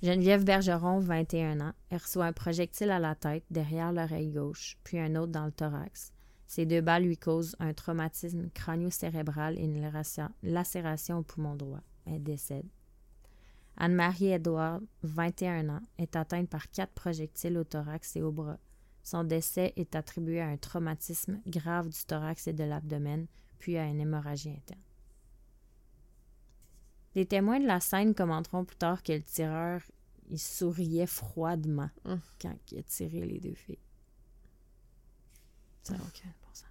Geneviève 0.03 0.45
Bergeron, 0.45 1.01
21 1.01 1.61
ans, 1.61 1.73
elle 1.91 1.99
reçoit 1.99 2.27
un 2.27 2.33
projectile 2.33 2.91
à 2.91 2.99
la 2.99 3.15
tête, 3.15 3.45
derrière 3.51 3.93
l'oreille 3.93 4.31
gauche, 4.31 4.79
puis 4.85 4.99
un 4.99 5.15
autre 5.17 5.33
dans 5.33 5.47
le 5.47 5.53
thorax. 5.53 6.13
Ces 6.47 6.65
deux 6.67 6.81
balles 6.81 7.05
lui 7.05 7.17
causent 7.19 7.57
un 7.59 7.73
traumatisme 7.75 8.49
crânio-cérébral 8.51 9.59
et 9.59 9.65
une 9.65 9.81
lacération- 10.43 11.19
au 11.19 11.23
poumon 11.23 11.57
droit. 11.57 11.81
Elle 12.07 12.23
décède. 12.23 12.67
Anne-Marie 13.77 14.29
Edouard, 14.33 14.81
21 15.03 15.69
ans, 15.69 15.83
est 15.99 16.17
atteinte 16.17 16.49
par 16.49 16.71
quatre 16.71 16.93
projectiles 16.95 17.59
au 17.59 17.65
thorax 17.65 18.17
et 18.17 18.23
au 18.23 18.33
bras. 18.33 18.59
Son 19.03 19.23
décès 19.25 19.73
est 19.77 19.95
attribué 19.95 20.41
à 20.41 20.47
un 20.49 20.57
traumatisme 20.57 21.41
grave 21.47 21.89
du 21.89 21.99
thorax 22.07 22.47
et 22.47 22.53
de 22.53 22.65
l'abdomen, 22.65 23.27
puis 23.59 23.77
à 23.77 23.85
une 23.87 24.01
hémorragie 24.01 24.51
interne. 24.51 24.81
Les 27.15 27.27
témoins 27.27 27.61
de 27.61 27.67
la 27.67 27.81
scène 27.81 28.15
commenteront 28.15 28.65
plus 28.65 28.77
tard 28.77 29.03
que 29.03 29.13
le 29.13 29.23
tireur 29.23 29.81
il 30.29 30.39
souriait 30.39 31.07
froidement 31.07 31.89
Hum. 32.05 32.21
quand 32.41 32.55
il 32.73 32.79
a 32.79 32.83
tiré 32.83 33.21
les 33.27 33.39
deux 33.41 33.55
filles. 33.55 33.79
Ça 35.87 35.95
n'a 35.95 36.01
aucun 36.01 36.29
bon 36.43 36.53
sens. 36.53 36.65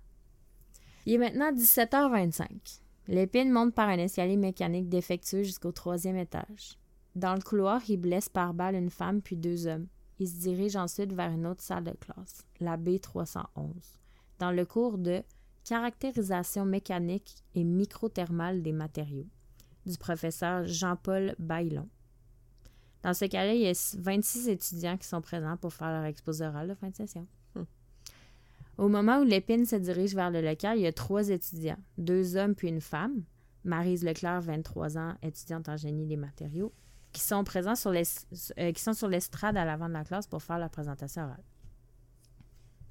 Il 1.06 1.14
est 1.14 1.18
maintenant 1.18 1.54
17h25. 1.54 2.82
L'épine 3.08 3.50
monte 3.50 3.74
par 3.74 3.88
un 3.88 3.98
escalier 3.98 4.36
mécanique 4.36 4.90
défectueux 4.90 5.44
jusqu'au 5.44 5.72
troisième 5.72 6.18
étage. 6.18 6.78
Dans 7.16 7.34
le 7.34 7.42
couloir, 7.42 7.82
il 7.88 7.96
blesse 7.96 8.28
par 8.28 8.54
balle 8.54 8.76
une 8.76 8.90
femme 8.90 9.22
puis 9.22 9.38
deux 9.38 9.68
hommes. 9.68 9.88
Il 10.20 10.28
se 10.28 10.38
dirige 10.40 10.76
ensuite 10.76 11.14
vers 11.14 11.32
une 11.32 11.48
autre 11.48 11.62
salle 11.62 11.86
de 11.86 11.92
classe, 11.92 12.46
la 12.60 12.78
B311, 12.78 13.46
dans 14.40 14.52
le 14.52 14.66
cours 14.66 14.98
de 14.98 15.24
caractérisation 15.64 16.66
mécanique 16.66 17.38
et 17.54 17.64
microthermale 17.64 18.62
des 18.62 18.74
matériaux 18.74 19.28
du 19.86 19.98
professeur 19.98 20.66
Jean-Paul 20.68 21.36
Baillon. 21.40 21.88
Dans 23.02 23.14
ce 23.14 23.26
cas-là, 23.26 23.54
il 23.54 23.62
y 23.62 23.68
a 23.68 23.96
26 23.98 24.50
étudiants 24.50 24.98
qui 24.98 25.08
sont 25.08 25.22
présents 25.22 25.56
pour 25.56 25.74
faire 25.74 25.92
leur 25.92 26.04
exposé 26.04 26.46
oral 26.46 26.68
de 26.68 26.74
fin 26.74 26.90
de 26.90 26.96
session. 26.96 27.28
Au 28.78 28.88
moment 28.90 29.20
où 29.20 29.24
l'épine 29.24 29.66
se 29.66 29.76
dirige 29.78 30.14
vers 30.16 30.30
le 30.32 30.42
local, 30.42 30.78
il 30.78 30.82
y 30.82 30.88
a 30.88 30.92
trois 30.94 31.30
étudiants, 31.30 31.78
deux 31.98 32.36
hommes 32.36 32.56
puis 32.56 32.68
une 32.68 32.82
femme, 32.82 33.24
Marise 33.64 34.04
Leclerc, 34.04 34.42
23 34.42 34.98
ans, 34.98 35.14
étudiante 35.24 35.70
en 35.70 35.78
génie 35.78 36.06
des 36.06 36.18
matériaux, 36.18 36.74
qui 37.14 37.22
sont 37.22 37.44
présents 37.44 37.76
sur 37.76 37.92
l'es- 37.92 38.28
euh, 38.60 38.72
qui 38.74 38.82
sont 38.84 38.94
sur 38.94 39.08
l'estrade 39.08 39.56
à 39.58 39.64
l'avant 39.66 39.88
de 39.88 39.94
la 39.94 40.04
classe 40.04 40.28
pour 40.28 40.44
faire 40.44 40.60
la 40.60 40.68
présentation 40.70 41.24
orale. 41.24 41.44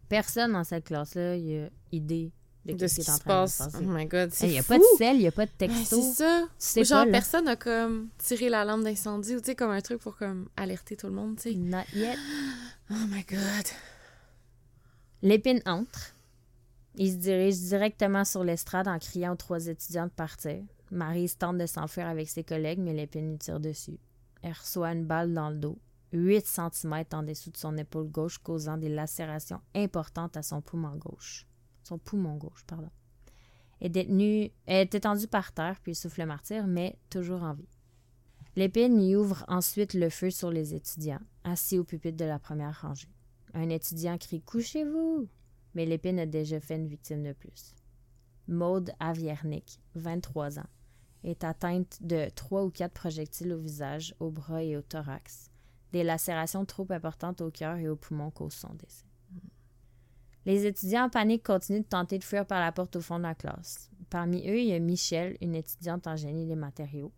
Personne 0.08 0.52
dans 0.52 0.64
cette 0.64 0.84
classe-là, 0.84 1.32
a 1.32 1.68
idée 1.92 2.32
de, 2.64 2.72
De 2.74 2.86
ce 2.86 2.94
qui 2.94 3.00
est 3.02 3.10
en 3.10 3.16
se 3.16 3.20
train 3.20 3.34
de 3.34 3.40
passe. 3.42 3.58
se 3.58 3.62
Oh 3.64 3.70
passer. 3.72 3.84
my 3.86 4.06
god, 4.06 4.30
c'est 4.32 4.46
Il 4.46 4.52
n'y 4.52 4.58
a 4.58 4.62
pas 4.62 4.78
de 4.78 4.84
sel, 4.96 5.16
il 5.16 5.20
n'y 5.20 5.26
a 5.26 5.32
pas 5.32 5.44
de 5.46 5.50
texto. 5.50 6.00
c'est 6.00 6.14
ça. 6.58 6.80
Ou 6.80 6.84
genre, 6.84 7.04
pas, 7.04 7.10
personne 7.10 7.46
a 7.48 7.56
comme 7.56 8.08
tiré 8.18 8.48
la 8.48 8.64
lampe 8.64 8.84
d'incendie 8.84 9.34
ou 9.36 9.40
tu 9.40 9.46
sais, 9.46 9.54
comme 9.54 9.70
un 9.70 9.80
truc 9.82 10.00
pour 10.00 10.16
comme 10.16 10.48
alerter 10.56 10.96
tout 10.96 11.08
le 11.08 11.12
monde, 11.12 11.36
tu 11.36 11.50
sais. 11.50 11.54
Not 11.54 11.84
yet. 11.94 12.16
Oh 12.90 12.94
my 13.08 13.22
god. 13.24 13.38
L'épine 15.24 15.62
entre. 15.64 16.14
Il 16.96 17.10
se 17.10 17.16
dirige 17.16 17.56
directement 17.56 18.26
sur 18.26 18.44
l'estrade 18.44 18.86
en 18.86 18.98
criant 18.98 19.32
aux 19.32 19.36
trois 19.36 19.68
étudiants 19.68 20.04
de 20.04 20.10
partir. 20.10 20.62
Maryse 20.90 21.38
tente 21.38 21.56
de 21.56 21.64
s'enfuir 21.64 22.08
avec 22.08 22.28
ses 22.28 22.44
collègues, 22.44 22.78
mais 22.78 22.92
l'épine 22.92 23.30
lui 23.30 23.38
tire 23.38 23.58
dessus. 23.58 23.98
Elle 24.42 24.52
reçoit 24.52 24.92
une 24.92 25.06
balle 25.06 25.32
dans 25.32 25.48
le 25.48 25.56
dos, 25.56 25.78
8 26.12 26.46
cm 26.46 27.04
en 27.14 27.22
dessous 27.22 27.50
de 27.50 27.56
son 27.56 27.74
épaule 27.78 28.10
gauche, 28.10 28.36
causant 28.36 28.76
des 28.76 28.90
lacérations 28.90 29.62
importantes 29.74 30.36
à 30.36 30.42
son 30.42 30.60
poumon 30.60 30.94
gauche. 30.96 31.46
Son 31.84 31.96
poumon 31.96 32.36
gauche, 32.36 32.62
pardon. 32.66 32.90
Elle 33.80 33.96
est, 33.96 34.52
elle 34.66 34.76
est 34.82 34.94
étendue 34.94 35.26
par 35.26 35.52
terre, 35.52 35.80
puis 35.82 35.94
souffle 35.94 36.20
le 36.20 36.26
martyr, 36.26 36.66
mais 36.66 36.98
toujours 37.08 37.44
en 37.44 37.54
vie. 37.54 37.68
L'épine 38.56 39.00
y 39.00 39.16
ouvre 39.16 39.42
ensuite 39.48 39.94
le 39.94 40.10
feu 40.10 40.28
sur 40.28 40.50
les 40.50 40.74
étudiants, 40.74 41.22
assis 41.44 41.78
au 41.78 41.84
pupitre 41.84 42.18
de 42.18 42.26
la 42.26 42.38
première 42.38 42.78
rangée. 42.82 43.08
Un 43.54 43.68
étudiant 43.68 44.18
crie 44.18 44.42
Couchez-vous 44.42 45.28
Mais 45.74 45.86
l'épine 45.86 46.18
a 46.18 46.26
déjà 46.26 46.60
fait 46.60 46.76
une 46.76 46.88
victime 46.88 47.22
de 47.22 47.32
plus. 47.32 47.74
Maude 48.48 48.92
Aviernik, 48.98 49.80
23 49.94 50.58
ans, 50.58 50.68
est 51.22 51.44
atteinte 51.44 51.98
de 52.02 52.28
trois 52.34 52.64
ou 52.64 52.70
quatre 52.70 52.92
projectiles 52.92 53.52
au 53.52 53.58
visage, 53.58 54.14
au 54.18 54.30
bras 54.30 54.62
et 54.62 54.76
au 54.76 54.82
thorax. 54.82 55.50
Des 55.92 56.02
lacérations 56.02 56.64
trop 56.64 56.86
importantes 56.90 57.40
au 57.40 57.50
cœur 57.50 57.76
et 57.76 57.88
aux 57.88 57.96
poumons 57.96 58.30
causent 58.30 58.54
son 58.54 58.74
décès. 58.74 59.06
Les 60.44 60.66
étudiants 60.66 61.04
en 61.04 61.08
panique 61.08 61.44
continuent 61.44 61.82
de 61.82 61.86
tenter 61.86 62.18
de 62.18 62.24
fuir 62.24 62.44
par 62.46 62.60
la 62.60 62.72
porte 62.72 62.96
au 62.96 63.00
fond 63.00 63.18
de 63.18 63.22
la 63.22 63.34
classe. 63.34 63.88
Parmi 64.10 64.46
eux, 64.48 64.58
il 64.58 64.66
y 64.66 64.74
a 64.74 64.78
Michelle, 64.78 65.38
une 65.40 65.54
étudiante 65.54 66.06
en 66.06 66.16
génie 66.16 66.44
des 66.44 66.56
matériaux. 66.56 67.12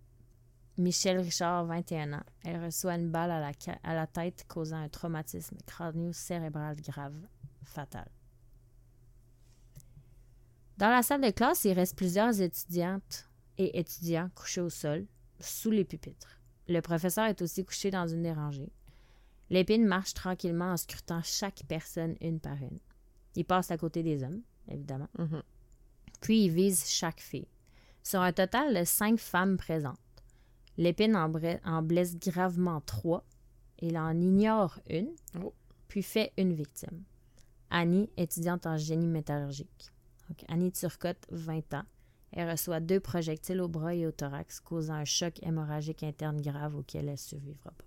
Michelle 0.79 1.19
Richard, 1.21 1.65
21 1.67 2.13
ans. 2.13 2.23
Elle 2.45 2.63
reçoit 2.65 2.95
une 2.97 3.11
balle 3.11 3.31
à 3.31 3.41
la, 3.41 3.53
ca- 3.59 3.79
à 3.83 3.95
la 3.95 4.07
tête 4.07 4.45
causant 4.49 4.77
un 4.77 4.89
traumatisme 4.89 5.57
crânio-cérébral 5.67 6.77
grave, 6.83 7.17
fatal. 7.65 8.07
Dans 10.77 10.91
la 10.91 11.03
salle 11.03 11.23
de 11.23 11.31
classe, 11.31 11.65
il 11.65 11.73
reste 11.73 11.97
plusieurs 11.97 12.41
étudiantes 12.41 13.29
et 13.57 13.79
étudiants 13.79 14.29
couchés 14.35 14.61
au 14.61 14.69
sol, 14.69 15.07
sous 15.41 15.71
les 15.71 15.85
pupitres. 15.85 16.39
Le 16.69 16.81
professeur 16.81 17.25
est 17.27 17.41
aussi 17.41 17.65
couché 17.65 17.91
dans 17.91 18.07
une 18.07 18.23
des 18.23 18.33
rangées. 18.33 18.73
Lépine 19.49 19.87
marche 19.87 20.13
tranquillement 20.13 20.73
en 20.73 20.77
scrutant 20.77 21.23
chaque 21.23 21.63
personne 21.69 22.17
une 22.21 22.41
par 22.41 22.57
une. 22.61 22.79
Il 23.37 23.45
passe 23.45 23.71
à 23.71 23.79
côté 23.79 24.03
des 24.03 24.23
hommes, 24.25 24.43
évidemment. 24.69 25.09
Mhm. 25.19 25.43
Puis 26.21 26.45
il 26.45 26.51
vise 26.51 26.85
chaque 26.87 27.21
fille. 27.21 27.49
Sur 28.03 28.21
un 28.21 28.33
total 28.33 28.75
de 28.75 28.85
cinq 28.85 29.19
femmes 29.19 29.57
présentes. 29.57 29.99
Lépine 30.79 31.17
en, 31.17 31.33
en 31.65 31.83
blesse 31.83 32.17
gravement 32.19 32.81
trois. 32.83 33.25
Il 33.81 33.97
en 33.99 34.19
ignore 34.21 34.79
une, 34.89 35.11
Oh. 35.43 35.53
puis 35.89 36.03
fait 36.03 36.33
une 36.39 36.53
victime. 36.55 37.03
Annie, 37.71 38.09
étudiante 38.17 38.67
en 38.67 38.77
génie 38.77 39.07
métallurgique. 39.07 39.91
Donc, 40.29 40.45
Annie 40.49 40.73
Turcotte, 40.73 41.27
20 41.31 41.75
ans. 41.75 41.85
Elle 42.33 42.51
reçoit 42.51 42.81
deux 42.81 43.01
projectiles 43.01 43.61
au 43.61 43.69
bras 43.69 43.95
et 43.95 44.07
au 44.07 44.11
thorax, 44.13 44.61
causant 44.61 44.95
un 44.95 45.05
choc 45.05 45.35
hémorragique 45.43 46.03
interne 46.03 46.41
grave 46.41 46.75
auquel 46.77 47.07
elle 47.07 47.13
ne 47.13 47.17
survivra 47.17 47.71
pas. 47.71 47.85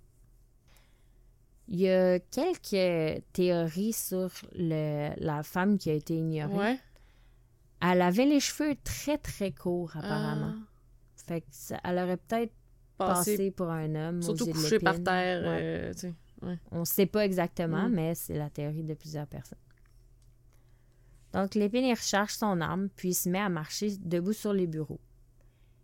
Il 1.68 1.80
y 1.80 1.90
a 1.90 2.20
quelques 2.20 3.24
théories 3.34 3.94
sur 3.94 4.30
le- 4.56 5.14
la 5.18 5.44
femme 5.44 5.78
qui 5.78 5.90
a 5.92 5.94
été 5.94 6.16
ignorée. 6.16 6.54
Ouais. 6.58 6.80
Elle 7.82 8.02
avait 8.02 8.26
les 8.26 8.40
cheveux 8.40 8.76
très 8.84 9.18
très 9.18 9.52
courts 9.52 9.96
apparemment. 9.96 10.56
Ah, 10.58 10.66
Fait 11.28 11.42
que 11.42 11.48
ça- 11.52 11.80
elle 11.84 11.98
aurait 12.00 12.18
peut-être 12.18 12.54
passé 13.08 13.52
pour 13.52 13.70
un 13.70 13.96
homme. 13.96 14.22
surtout 14.22 14.46
couché 14.52 14.80
par 14.80 15.02
terre. 15.04 15.42
Ouais. 15.44 15.92
euh. 16.44 16.56
On 16.72 16.80
ne 16.82 16.86
sait 16.86 17.06
pas 17.06 17.26
exactement, 17.26 17.90
Mm. 17.90 17.94
mais 17.94 18.16
c'est 18.16 18.38
la 18.38 18.50
théorie 18.50 18.84
de 18.84 18.94
plusieurs 18.94 19.28
personnes. 19.28 19.60
Donc 21.34 21.54
l'épine 21.56 21.84
il 21.86 21.94
recharge 21.94 22.32
son 22.34 22.60
arme, 22.62 22.90
puis 22.96 23.10
il 23.10 23.14
se 23.14 23.30
met 23.30 23.40
à 23.40 23.50
marcher 23.50 23.96
debout 23.98 24.34
sur 24.34 24.54
les 24.54 24.66
bureaux. 24.68 25.00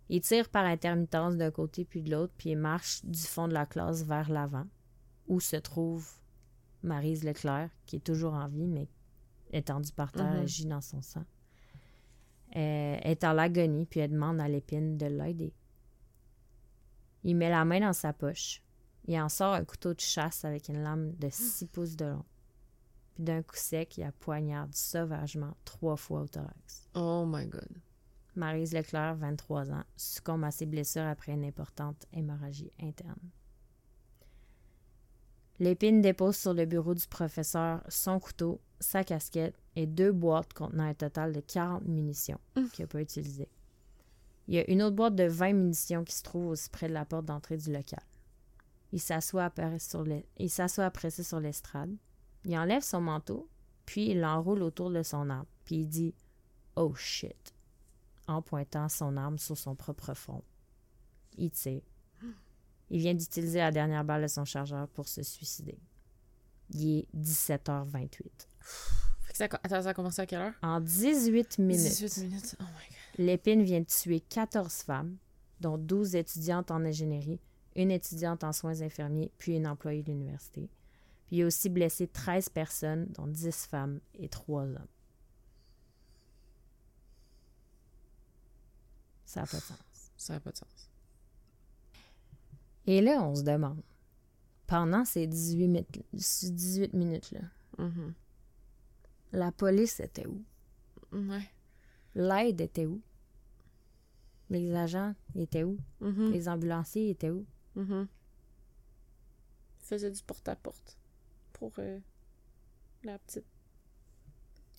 Il 0.10 0.22
tire 0.22 0.50
par 0.50 0.66
intermittence 0.66 1.36
d'un 1.36 1.52
côté 1.52 1.84
puis 1.86 2.02
de 2.02 2.12
l'autre, 2.12 2.34
puis 2.38 2.52
il 2.52 2.58
marche 2.58 3.04
du 3.06 3.20
fond 3.22 3.48
de 3.48 3.54
la 3.54 3.66
classe 3.66 4.04
vers 4.04 4.30
l'avant, 4.32 4.66
où 5.28 5.40
se 5.40 5.56
trouve 5.56 6.08
Marise 6.84 7.24
Leclerc, 7.24 7.70
qui 7.86 7.98
est 7.98 8.00
toujours 8.06 8.34
en 8.34 8.48
vie, 8.48 8.68
mais 8.68 8.88
étendue 9.52 9.92
par 9.92 10.12
terre, 10.12 10.32
Mhm. 10.34 10.40
elle 10.42 10.48
gît 10.48 10.66
dans 10.68 10.82
son 10.82 11.02
sang. 11.02 11.26
Euh, 12.56 12.98
elle 13.02 13.12
est 13.12 13.24
en 13.24 13.38
agonie, 13.38 13.86
puis 13.86 14.00
elle 14.00 14.12
demande 14.12 14.40
à 14.40 14.48
l'épine 14.48 14.98
de 14.98 15.08
l'aider. 15.08 15.54
Il 17.28 17.36
met 17.36 17.50
la 17.50 17.66
main 17.66 17.80
dans 17.80 17.92
sa 17.92 18.14
poche. 18.14 18.62
Il 19.08 19.20
en 19.20 19.30
sort 19.30 19.56
un 19.56 19.66
couteau 19.66 19.96
de 19.96 20.00
chasse 20.00 20.46
avec 20.46 20.70
une 20.70 20.84
lame 20.84 21.12
de 21.16 21.28
6 21.32 21.66
pouces 21.66 21.96
de 21.96 22.06
long. 22.06 22.24
Puis 23.16 23.24
d'un 23.24 23.42
coup 23.42 23.56
sec, 23.56 23.98
il 23.98 24.02
la 24.02 24.12
poignarde 24.12 24.76
sauvagement 24.76 25.58
trois 25.66 25.96
fois 25.96 26.22
au 26.22 26.28
thorax. 26.28 26.88
Oh 26.94 27.26
my 27.28 27.48
god. 27.48 27.82
Marise 28.36 28.74
Leclerc, 28.74 29.16
23 29.16 29.72
ans, 29.72 29.84
succombe 29.98 30.44
à 30.44 30.52
ses 30.52 30.68
blessures 30.68 31.06
après 31.06 31.32
une 31.32 31.46
importante 31.46 32.06
hémorragie 32.14 32.72
interne. 32.80 33.32
L'épine 35.58 36.02
dépose 36.02 36.36
sur 36.36 36.54
le 36.54 36.66
bureau 36.66 36.94
du 36.94 37.08
professeur 37.08 37.82
son 37.90 38.20
couteau, 38.20 38.62
sa 38.80 39.04
casquette 39.04 39.56
et 39.76 39.88
deux 39.88 40.12
boîtes 40.12 40.54
contenant 40.54 40.84
un 40.84 40.94
total 40.94 41.34
de 41.34 41.40
40 41.40 41.86
munitions 41.86 42.40
qu'il 42.72 42.84
n'a 42.84 42.88
pas 42.88 43.02
utilisées. 43.02 43.50
Il 44.48 44.56
y 44.56 44.60
a 44.60 44.70
une 44.70 44.84
autre 44.84 44.96
boîte 44.96 45.16
de 45.16 45.24
20 45.24 45.54
munitions 45.54 46.04
qui 46.04 46.16
se 46.16 46.24
trouve 46.24 46.48
aussi 46.48 46.70
près 46.70 46.88
de 46.88 46.94
la 46.94 47.06
porte 47.06 47.26
d'entrée 47.26 47.58
du 47.58 47.72
local. 47.72 48.04
Il 48.92 49.00
s'assoit 49.00 49.46
après 49.46 49.80
sur 49.80 51.40
l'estrade. 51.40 51.96
Il 52.46 52.58
enlève 52.58 52.84
son 52.84 53.02
manteau, 53.02 53.50
puis 53.86 54.12
il 54.12 54.22
l'enroule 54.22 54.62
autour 54.62 54.92
de 54.92 55.02
son 55.04 55.30
arme, 55.30 55.48
puis 55.64 55.78
il 55.78 55.88
dit 55.88 56.14
Oh 56.76 56.94
shit 56.94 57.54
en 58.28 58.42
pointant 58.42 58.90
son 58.90 59.18
arme 59.18 59.38
sur 59.38 59.58
son 59.58 59.76
propre 59.76 60.14
front. 60.14 60.44
Il 61.38 61.52
tire. 61.52 61.82
Il 62.90 63.00
vient 63.00 63.14
d'utiliser 63.14 63.60
la 63.60 63.72
dernière 63.72 64.04
balle 64.04 64.24
de 64.24 64.28
son 64.28 64.46
chargeur 64.46 64.88
pour 64.90 65.08
se 65.08 65.24
suicider. 65.24 65.78
Il 66.70 67.00
est 67.00 67.08
17h28. 67.16 68.22
Ça, 69.38 69.46
attends, 69.46 69.82
ça 69.82 69.90
a 69.90 69.94
commencé 69.94 70.22
à 70.22 70.26
quelle 70.26 70.40
heure? 70.42 70.54
En 70.62 70.80
18 70.80 71.60
minutes, 71.60 71.84
18 71.84 72.18
minutes. 72.24 72.56
Oh 72.60 72.64
my 72.64 72.68
god. 73.18 73.26
l'épine 73.26 73.64
vient 73.64 73.82
de 73.82 73.86
tuer 73.86 74.22
14 74.22 74.72
femmes, 74.84 75.18
dont 75.60 75.78
12 75.78 76.16
étudiantes 76.16 76.72
en 76.72 76.86
ingénierie, 76.86 77.40
une 77.76 77.92
étudiante 77.92 78.46
en 78.46 78.54
soins 78.54 78.82
infirmiers, 78.82 79.32
puis 79.38 79.56
une 79.58 79.68
employée 79.68 80.04
de 80.04 80.08
l'université. 80.12 80.70
Puis 81.28 81.38
il 81.38 81.44
a 81.44 81.48
aussi 81.48 81.68
blessé 81.70 82.08
13 82.08 82.48
personnes, 82.50 83.08
dont 83.10 83.28
10 83.28 83.66
femmes 83.66 84.00
et 84.14 84.30
3 84.30 84.64
hommes. 84.64 84.88
Ça 89.26 89.42
n'a 89.42 89.48
pas 89.48 89.58
de 89.58 89.62
sens. 89.64 89.78
Ça 90.16 90.34
n'a 90.34 90.40
pas 90.40 90.52
de 90.52 90.58
sens. 90.58 90.90
Et 92.88 93.02
là, 93.02 93.22
on 93.24 93.36
se 93.36 93.42
demande, 93.42 93.82
pendant 94.68 95.04
ces 95.04 95.28
18, 95.28 95.68
mi- 95.68 95.86
ces 96.18 96.52
18 96.52 96.94
minutes-là, 96.94 97.42
Mhm. 97.80 98.14
La 99.32 99.52
police 99.52 100.00
était 100.00 100.28
où? 100.28 100.44
Ouais. 101.12 101.50
L'aide 102.16 102.62
était 102.62 102.86
où? 102.86 103.02
Les 104.50 104.74
agents 104.76 105.16
étaient 105.36 105.64
où? 105.64 105.78
Mhm. 106.02 106.32
Les 106.32 106.48
ambulanciers 106.48 107.10
étaient 107.10 107.32
où? 107.32 107.46
Mhm. 107.76 108.08
Il 109.80 109.86
faisait 109.86 110.12
du 110.12 110.22
porte-à-porte 110.24 110.98
pour 111.54 111.72
euh, 111.80 112.00
la 113.04 113.20
petite. 113.20 113.46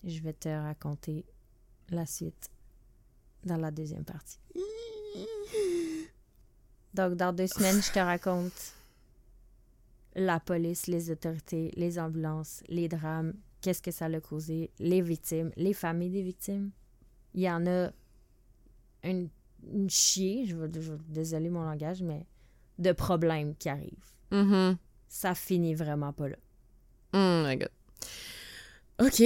Je 0.03 0.19
vais 0.21 0.33
te 0.33 0.49
raconter 0.49 1.25
la 1.89 2.05
suite 2.05 2.49
dans 3.43 3.57
la 3.57 3.71
deuxième 3.71 4.03
partie. 4.03 4.39
Donc, 6.93 7.15
dans 7.15 7.33
deux 7.33 7.47
semaines, 7.47 7.81
je 7.81 7.91
te 7.91 7.99
raconte 7.99 8.73
la 10.15 10.39
police, 10.39 10.87
les 10.87 11.11
autorités, 11.11 11.71
les 11.75 11.99
ambulances, 11.99 12.63
les 12.67 12.87
drames, 12.87 13.33
qu'est-ce 13.61 13.81
que 13.81 13.91
ça 13.91 14.07
l'a 14.09 14.19
causé, 14.21 14.71
les 14.79 15.01
victimes, 15.01 15.51
les 15.55 15.73
familles 15.73 16.11
des 16.11 16.21
victimes? 16.23 16.71
Il 17.33 17.41
y 17.41 17.49
en 17.49 17.65
a 17.67 17.91
une, 19.03 19.29
une 19.71 19.89
chier, 19.89 20.45
je 20.45 20.55
vais, 20.55 20.69
je 20.81 20.93
désolé 21.07 21.49
mon 21.49 21.63
langage, 21.63 22.01
mais 22.01 22.25
de 22.79 22.91
problèmes 22.91 23.55
qui 23.55 23.69
arrivent. 23.69 24.11
Mhm. 24.31 24.77
Ça 25.07 25.35
finit 25.35 25.75
vraiment 25.75 26.13
pas 26.13 26.29
là. 26.29 26.35
Oh 27.13 27.43
my 27.47 27.57
god. 27.57 27.69
Ok. 28.99 29.23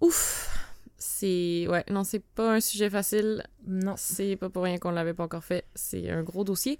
Ouf. 0.00 0.54
C'est. 0.96 1.66
Ouais, 1.68 1.84
non, 1.90 2.02
c'est 2.04 2.22
pas 2.22 2.54
un 2.54 2.60
sujet 2.60 2.90
facile. 2.90 3.44
Non, 3.66 3.94
C'est 3.96 4.36
pas 4.36 4.48
pour 4.50 4.64
rien 4.64 4.78
qu'on 4.78 4.90
l'avait 4.90 5.14
pas 5.14 5.24
encore 5.24 5.44
fait. 5.44 5.64
C'est 5.74 6.10
un 6.10 6.22
gros 6.22 6.44
dossier. 6.44 6.78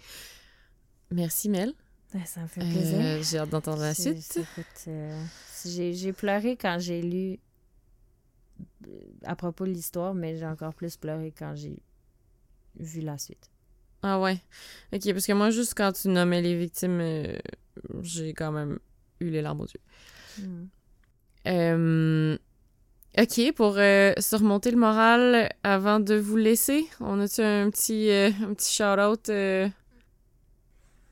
Merci, 1.10 1.48
Mel. 1.48 1.72
Ben, 2.12 2.24
ça 2.24 2.40
me 2.40 2.46
fait 2.46 2.60
plaisir. 2.60 2.98
Euh, 3.00 3.22
J'ai 3.22 3.38
hâte 3.38 3.50
d'entendre 3.50 3.82
la 3.82 3.94
suite. 3.94 4.36
écoute, 4.36 4.66
euh, 4.88 5.24
j'ai, 5.66 6.12
pleuré 6.12 6.56
quand 6.56 6.78
j'ai 6.78 7.02
lu 7.02 7.38
euh, 8.86 9.00
à 9.24 9.36
propos 9.36 9.66
de 9.66 9.72
l'histoire, 9.72 10.14
mais 10.14 10.36
j'ai 10.36 10.46
encore 10.46 10.74
plus 10.74 10.96
pleuré 10.96 11.32
quand 11.36 11.54
j'ai 11.54 11.82
vu 12.76 13.00
la 13.00 13.18
suite. 13.18 13.50
Ah 14.02 14.20
ouais. 14.20 14.40
Ok, 14.92 15.12
parce 15.12 15.26
que 15.26 15.32
moi, 15.32 15.50
juste 15.50 15.74
quand 15.76 15.92
tu 15.92 16.08
nommais 16.08 16.40
les 16.40 16.56
victimes, 16.56 17.00
euh, 17.00 17.36
j'ai 18.02 18.32
quand 18.32 18.52
même 18.52 18.78
eu 19.20 19.30
les 19.30 19.42
larmes 19.42 19.60
aux 19.60 19.66
yeux. 19.66 20.44
Hmm. 20.44 20.66
Euh, 21.48 22.38
ok, 23.18 23.52
pour 23.54 23.74
euh, 23.78 24.12
surmonter 24.18 24.70
le 24.70 24.76
moral, 24.76 25.48
avant 25.64 25.98
de 25.98 26.14
vous 26.14 26.36
laisser, 26.36 26.86
on 27.00 27.18
a-tu 27.20 27.40
un 27.40 27.70
petit, 27.70 28.10
un 28.12 28.54
petit 28.54 28.72
shout-out? 28.72 29.30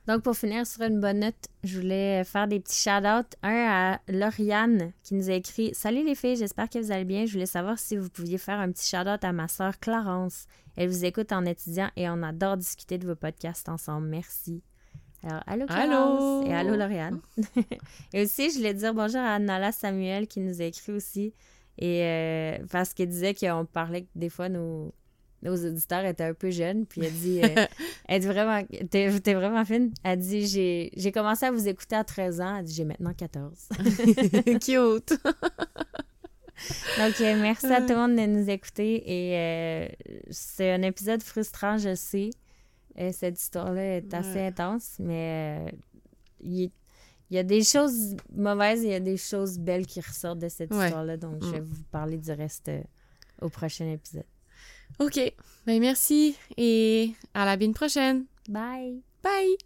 Donc, 0.07 0.23
pour 0.23 0.37
finir 0.37 0.65
sur 0.67 0.83
une 0.83 1.01
bonne 1.01 1.21
note, 1.21 1.49
je 1.65 1.81
voulais 1.81 2.23
faire 2.23 2.47
des 2.47 2.61
petits 2.61 2.81
shout-outs. 2.81 3.37
Un 3.43 3.67
à 3.69 4.01
Lauriane 4.07 4.93
qui 5.03 5.15
nous 5.15 5.31
a 5.31 5.35
écrit 5.35 5.75
Salut 5.75 6.05
les 6.05 6.15
filles, 6.15 6.37
j'espère 6.37 6.71
que 6.71 6.79
vous 6.79 6.93
allez 6.93 7.05
bien. 7.05 7.27
Je 7.27 7.33
voulais 7.33 7.47
savoir 7.47 7.77
si 7.79 7.97
vous 7.97 8.09
pouviez 8.09 8.39
faire 8.39 8.61
un 8.61 8.71
petit 8.71 8.89
shout-out 8.89 9.25
à 9.25 9.33
ma 9.33 9.49
sœur 9.49 9.81
Clarence. 9.81 10.47
Elle 10.77 10.91
vous 10.91 11.05
écoute 11.05 11.33
en 11.33 11.45
étudiant 11.45 11.91
et 11.97 12.09
on 12.09 12.23
adore 12.23 12.57
discuter 12.57 12.99
de 12.99 13.07
vos 13.09 13.17
podcasts 13.17 13.69
ensemble. 13.69 14.07
Merci. 14.07 14.63
Alors, 15.25 15.43
allô 15.45 15.67
Clarence 15.67 16.45
Allô? 16.45 16.47
et 16.47 16.55
allô 16.55 16.77
Lauriane. 16.77 17.21
et 18.13 18.23
aussi, 18.23 18.51
je 18.51 18.59
voulais 18.59 18.75
dire 18.75 18.95
bonjour 18.95 19.21
à 19.21 19.41
Nala 19.41 19.73
Samuel 19.73 20.29
qui 20.29 20.39
nous 20.39 20.63
a 20.63 20.67
écrit 20.67 20.93
aussi. 20.93 21.35
Et 21.79 22.05
euh, 22.05 22.59
parce 22.71 22.95
qu'elle 22.95 23.09
disait 23.09 23.35
qu'on 23.35 23.67
parlait 23.67 24.07
des 24.15 24.29
fois 24.29 24.49
nos, 24.49 24.95
nos 25.47 25.57
auditeurs 25.67 26.05
étaient 26.05 26.25
un 26.25 26.35
peu 26.35 26.51
jeunes. 26.51 26.85
Puis 26.87 27.03
elle 27.05 27.13
dit 27.13 27.41
euh, 27.43 27.67
elle 28.09 28.21
dit 28.21 28.27
vraiment, 28.27 28.63
t'es, 28.91 29.21
t'es 29.21 29.35
vraiment 29.35 29.65
fine. 29.65 29.93
Elle 30.05 30.19
dit, 30.19 30.47
j'ai, 30.47 30.91
j'ai 30.97 31.13
commencé 31.13 31.47
à 31.47 31.51
vous 31.53 31.67
écouter 31.69 31.97
à 31.97 32.05
13 32.05 32.41
ans. 32.41 32.57
Elle 32.59 32.65
dit, 32.65 32.75
j'ai 32.75 32.85
maintenant 32.85 33.13
14. 33.15 33.69
Cute! 34.61 35.15
Donc, 36.99 37.21
euh, 37.21 37.37
merci 37.41 37.67
à 37.67 37.83
tout 37.83 37.91
le 37.91 37.97
monde 37.97 38.17
de 38.17 38.25
nous 38.27 38.49
écouter. 38.49 39.03
Et 39.07 39.37
euh, 39.37 39.89
c'est 40.31 40.73
un 40.73 40.83
épisode 40.83 41.23
frustrant, 41.23 41.77
je 41.77 41.95
sais. 41.95 42.31
Euh, 42.99 43.11
cette 43.13 43.39
histoire-là 43.41 43.97
est 43.99 44.15
assez 44.15 44.37
Ouais. 44.37 44.47
intense, 44.47 44.97
mais 44.99 45.75
il, 46.41 46.65
est- 46.65 46.73
il 47.31 47.37
y 47.37 47.39
a 47.39 47.43
des 47.43 47.63
choses 47.63 48.17
mauvaises 48.35 48.83
et 48.85 48.87
il 48.87 48.91
y 48.93 48.95
a 48.95 49.01
des 49.01 49.19
choses 49.19 49.59
belles 49.59 49.85
qui 49.87 50.01
ressortent 50.01 50.39
de 50.39 50.49
cette 50.49 50.73
Ouais. 50.73 50.87
histoire-là. 50.87 51.19
Donc, 51.19 51.43
je 51.45 51.51
vais 51.51 51.61
Mm. 51.61 51.65
vous 51.65 51.83
parler 51.91 52.17
du 52.17 52.33
reste 52.33 52.69
euh, 52.71 52.81
au 53.43 53.51
prochain 53.51 53.87
épisode. 53.93 54.25
OK. 54.99 55.21
Ben 55.67 55.81
merci 55.81 56.37
et 56.57 57.13
à 57.35 57.45
la 57.45 57.57
bine 57.57 57.75
prochaine. 57.75 58.27
Bye! 58.49 59.03
Bye! 59.23 59.57